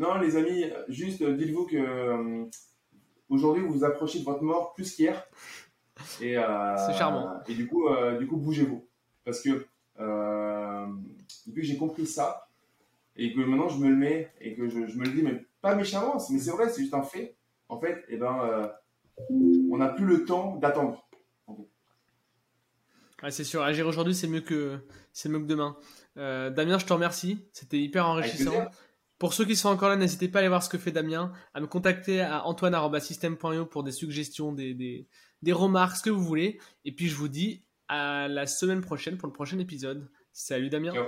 Non, 0.00 0.18
les 0.18 0.34
amis, 0.34 0.64
juste 0.88 1.20
euh, 1.20 1.36
dites-vous 1.36 1.66
que 1.66 1.76
euh, 1.76 2.46
aujourd'hui 3.28 3.62
vous 3.62 3.74
vous 3.74 3.84
approchez 3.84 4.20
de 4.20 4.24
votre 4.24 4.42
mort 4.42 4.72
plus 4.72 4.94
qu'hier. 4.94 5.28
Et, 6.22 6.38
euh, 6.38 6.74
C'est 6.78 6.94
charmant. 6.94 7.34
Et 7.46 7.54
du 7.54 7.68
coup, 7.68 7.86
euh, 7.86 8.16
du 8.16 8.26
coup, 8.26 8.38
bougez-vous, 8.38 8.88
parce 9.26 9.42
que 9.42 9.66
depuis 11.46 11.60
que 11.60 11.66
j'ai 11.66 11.76
compris 11.76 12.06
ça 12.06 12.48
et 13.14 13.34
que 13.34 13.40
maintenant 13.40 13.68
je 13.68 13.78
me 13.78 13.90
le 13.90 13.96
mets 13.96 14.32
et 14.40 14.54
que 14.54 14.70
je, 14.70 14.86
je 14.86 14.96
me 14.96 15.04
le 15.04 15.10
dis, 15.10 15.20
mais 15.20 15.44
pas 15.60 15.74
méchamment, 15.74 16.16
mais 16.30 16.38
c'est 16.38 16.50
vrai, 16.50 16.70
c'est 16.70 16.80
juste 16.80 16.94
un 16.94 17.02
fait. 17.02 17.36
En 17.68 17.78
fait, 17.78 18.02
eh 18.08 18.16
ben, 18.16 18.72
on 19.28 19.76
n'a 19.76 19.88
plus 19.88 20.06
le 20.06 20.24
temps 20.24 20.56
d'attendre. 20.56 21.06
Ouais, 23.22 23.30
C'est 23.30 23.44
sûr, 23.44 23.62
agir 23.62 23.86
aujourd'hui, 23.86 24.14
c'est 24.14 24.28
mieux 24.28 24.40
que 24.40 24.78
c'est 25.12 25.28
mieux 25.28 25.40
que 25.40 25.44
demain. 25.44 25.76
Damien, 26.16 26.78
je 26.78 26.86
te 26.86 26.92
remercie. 26.94 27.44
C'était 27.52 27.78
hyper 27.78 28.06
enrichissant. 28.06 28.70
Pour 29.20 29.34
ceux 29.34 29.44
qui 29.44 29.54
sont 29.54 29.68
encore 29.68 29.90
là, 29.90 29.96
n'hésitez 29.96 30.28
pas 30.28 30.38
à 30.38 30.40
aller 30.40 30.48
voir 30.48 30.62
ce 30.62 30.70
que 30.70 30.78
fait 30.78 30.92
Damien, 30.92 31.30
à 31.52 31.60
me 31.60 31.66
contacter 31.66 32.22
à 32.22 32.46
antoine.system.io 32.46 33.66
pour 33.66 33.84
des 33.84 33.92
suggestions, 33.92 34.50
des, 34.50 34.72
des, 34.72 35.06
des 35.42 35.52
remarques, 35.52 35.96
ce 35.96 36.02
que 36.02 36.08
vous 36.10 36.24
voulez. 36.24 36.58
Et 36.86 36.92
puis 36.92 37.06
je 37.06 37.14
vous 37.16 37.28
dis 37.28 37.62
à 37.86 38.28
la 38.28 38.46
semaine 38.46 38.80
prochaine 38.80 39.18
pour 39.18 39.28
le 39.28 39.34
prochain 39.34 39.58
épisode. 39.58 40.10
Salut 40.32 40.70
Damien. 40.70 40.94
Ciao. 40.94 41.04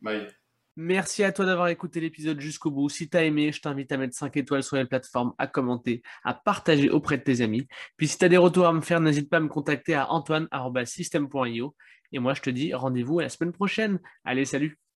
Bye. 0.00 0.26
Merci 0.74 1.22
à 1.22 1.32
toi 1.32 1.44
d'avoir 1.44 1.68
écouté 1.68 2.00
l'épisode 2.00 2.40
jusqu'au 2.40 2.70
bout. 2.70 2.88
Si 2.88 3.10
tu 3.10 3.16
as 3.18 3.24
aimé, 3.24 3.52
je 3.52 3.60
t'invite 3.60 3.92
à 3.92 3.98
mettre 3.98 4.16
5 4.16 4.34
étoiles 4.38 4.62
sur 4.62 4.76
les 4.76 4.86
plateformes, 4.86 5.34
à 5.36 5.46
commenter, 5.46 6.02
à 6.24 6.32
partager 6.32 6.88
auprès 6.88 7.18
de 7.18 7.24
tes 7.24 7.42
amis. 7.42 7.68
Puis 7.98 8.08
si 8.08 8.16
tu 8.16 8.24
as 8.24 8.30
des 8.30 8.38
retours 8.38 8.66
à 8.66 8.72
me 8.72 8.80
faire, 8.80 9.00
n'hésite 9.00 9.28
pas 9.28 9.36
à 9.36 9.40
me 9.40 9.48
contacter 9.48 9.92
à 9.92 10.10
antoine.system.io. 10.10 11.76
Et 12.12 12.18
moi, 12.20 12.32
je 12.32 12.40
te 12.40 12.48
dis 12.48 12.72
rendez-vous 12.72 13.18
à 13.18 13.24
la 13.24 13.28
semaine 13.28 13.52
prochaine. 13.52 14.00
Allez, 14.24 14.46
salut 14.46 14.80